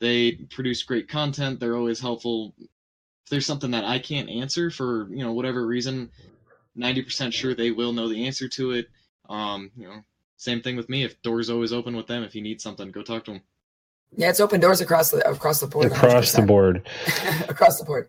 They 0.00 0.32
produce 0.32 0.82
great 0.82 1.08
content. 1.08 1.60
They're 1.60 1.76
always 1.76 2.00
helpful. 2.00 2.54
If 2.58 2.68
there's 3.30 3.46
something 3.46 3.70
that 3.72 3.84
I 3.84 3.98
can't 3.98 4.30
answer 4.30 4.70
for 4.70 5.08
you 5.10 5.22
know 5.22 5.32
whatever 5.32 5.66
reason, 5.66 6.10
ninety 6.74 7.02
percent 7.02 7.34
sure 7.34 7.54
they 7.54 7.70
will 7.70 7.92
know 7.92 8.08
the 8.08 8.26
answer 8.26 8.48
to 8.48 8.72
it. 8.72 8.88
Um, 9.30 9.70
you 9.76 9.86
know, 9.86 10.04
same 10.36 10.60
thing 10.60 10.76
with 10.76 10.88
me. 10.88 11.04
If 11.04 11.22
doors 11.22 11.48
always 11.48 11.72
open 11.72 11.96
with 11.96 12.06
them, 12.06 12.22
if 12.24 12.34
you 12.34 12.42
need 12.42 12.60
something, 12.60 12.90
go 12.90 13.02
talk 13.02 13.24
to 13.24 13.32
them. 13.32 13.42
Yeah, 14.16 14.28
it's 14.28 14.40
open 14.40 14.60
doors 14.60 14.80
across 14.80 15.10
the 15.10 15.26
across 15.28 15.60
the 15.60 15.68
board. 15.68 15.86
Across 15.86 16.32
100%. 16.32 16.36
the 16.36 16.42
board. 16.42 16.88
across 17.48 17.78
the 17.78 17.84
board. 17.84 18.08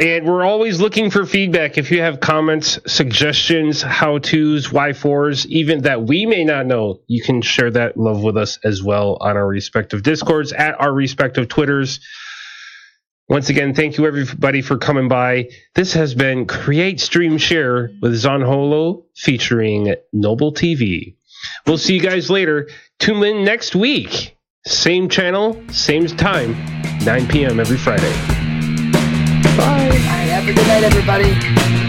And 0.00 0.26
we're 0.26 0.42
always 0.44 0.80
looking 0.80 1.10
for 1.10 1.24
feedback. 1.24 1.78
If 1.78 1.90
you 1.90 2.00
have 2.00 2.18
comments, 2.18 2.80
suggestions, 2.86 3.80
how 3.80 4.18
to's, 4.18 4.72
why 4.72 4.92
fours, 4.92 5.46
even 5.46 5.82
that 5.82 6.02
we 6.02 6.26
may 6.26 6.42
not 6.42 6.66
know, 6.66 7.00
you 7.06 7.22
can 7.22 7.42
share 7.42 7.70
that 7.70 7.96
love 7.96 8.22
with 8.22 8.36
us 8.36 8.58
as 8.64 8.82
well 8.82 9.18
on 9.20 9.36
our 9.36 9.46
respective 9.46 10.02
discords 10.02 10.52
at 10.52 10.80
our 10.80 10.92
respective 10.92 11.48
Twitters. 11.48 12.00
Once 13.28 13.48
again, 13.48 13.74
thank 13.74 13.96
you 13.96 14.06
everybody 14.06 14.60
for 14.60 14.76
coming 14.76 15.08
by. 15.08 15.48
This 15.74 15.94
has 15.94 16.14
been 16.14 16.46
Create 16.46 17.00
Stream 17.00 17.38
Share 17.38 17.90
with 18.02 18.14
Zon 18.14 18.42
Holo 18.42 19.06
featuring 19.16 19.94
Noble 20.12 20.52
TV. 20.52 21.16
We'll 21.66 21.78
see 21.78 21.94
you 21.94 22.00
guys 22.00 22.28
later. 22.28 22.68
Tune 22.98 23.24
in 23.24 23.42
next 23.42 23.74
week. 23.74 24.36
Same 24.66 25.08
channel, 25.08 25.62
same 25.70 26.06
time, 26.06 26.52
9 27.04 27.28
p.m. 27.28 27.60
every 27.60 27.78
Friday. 27.78 28.12
Bye. 29.56 30.14
Have 30.34 30.48
a 30.48 30.52
good 30.52 30.66
night, 30.66 30.82
everybody. 30.82 31.83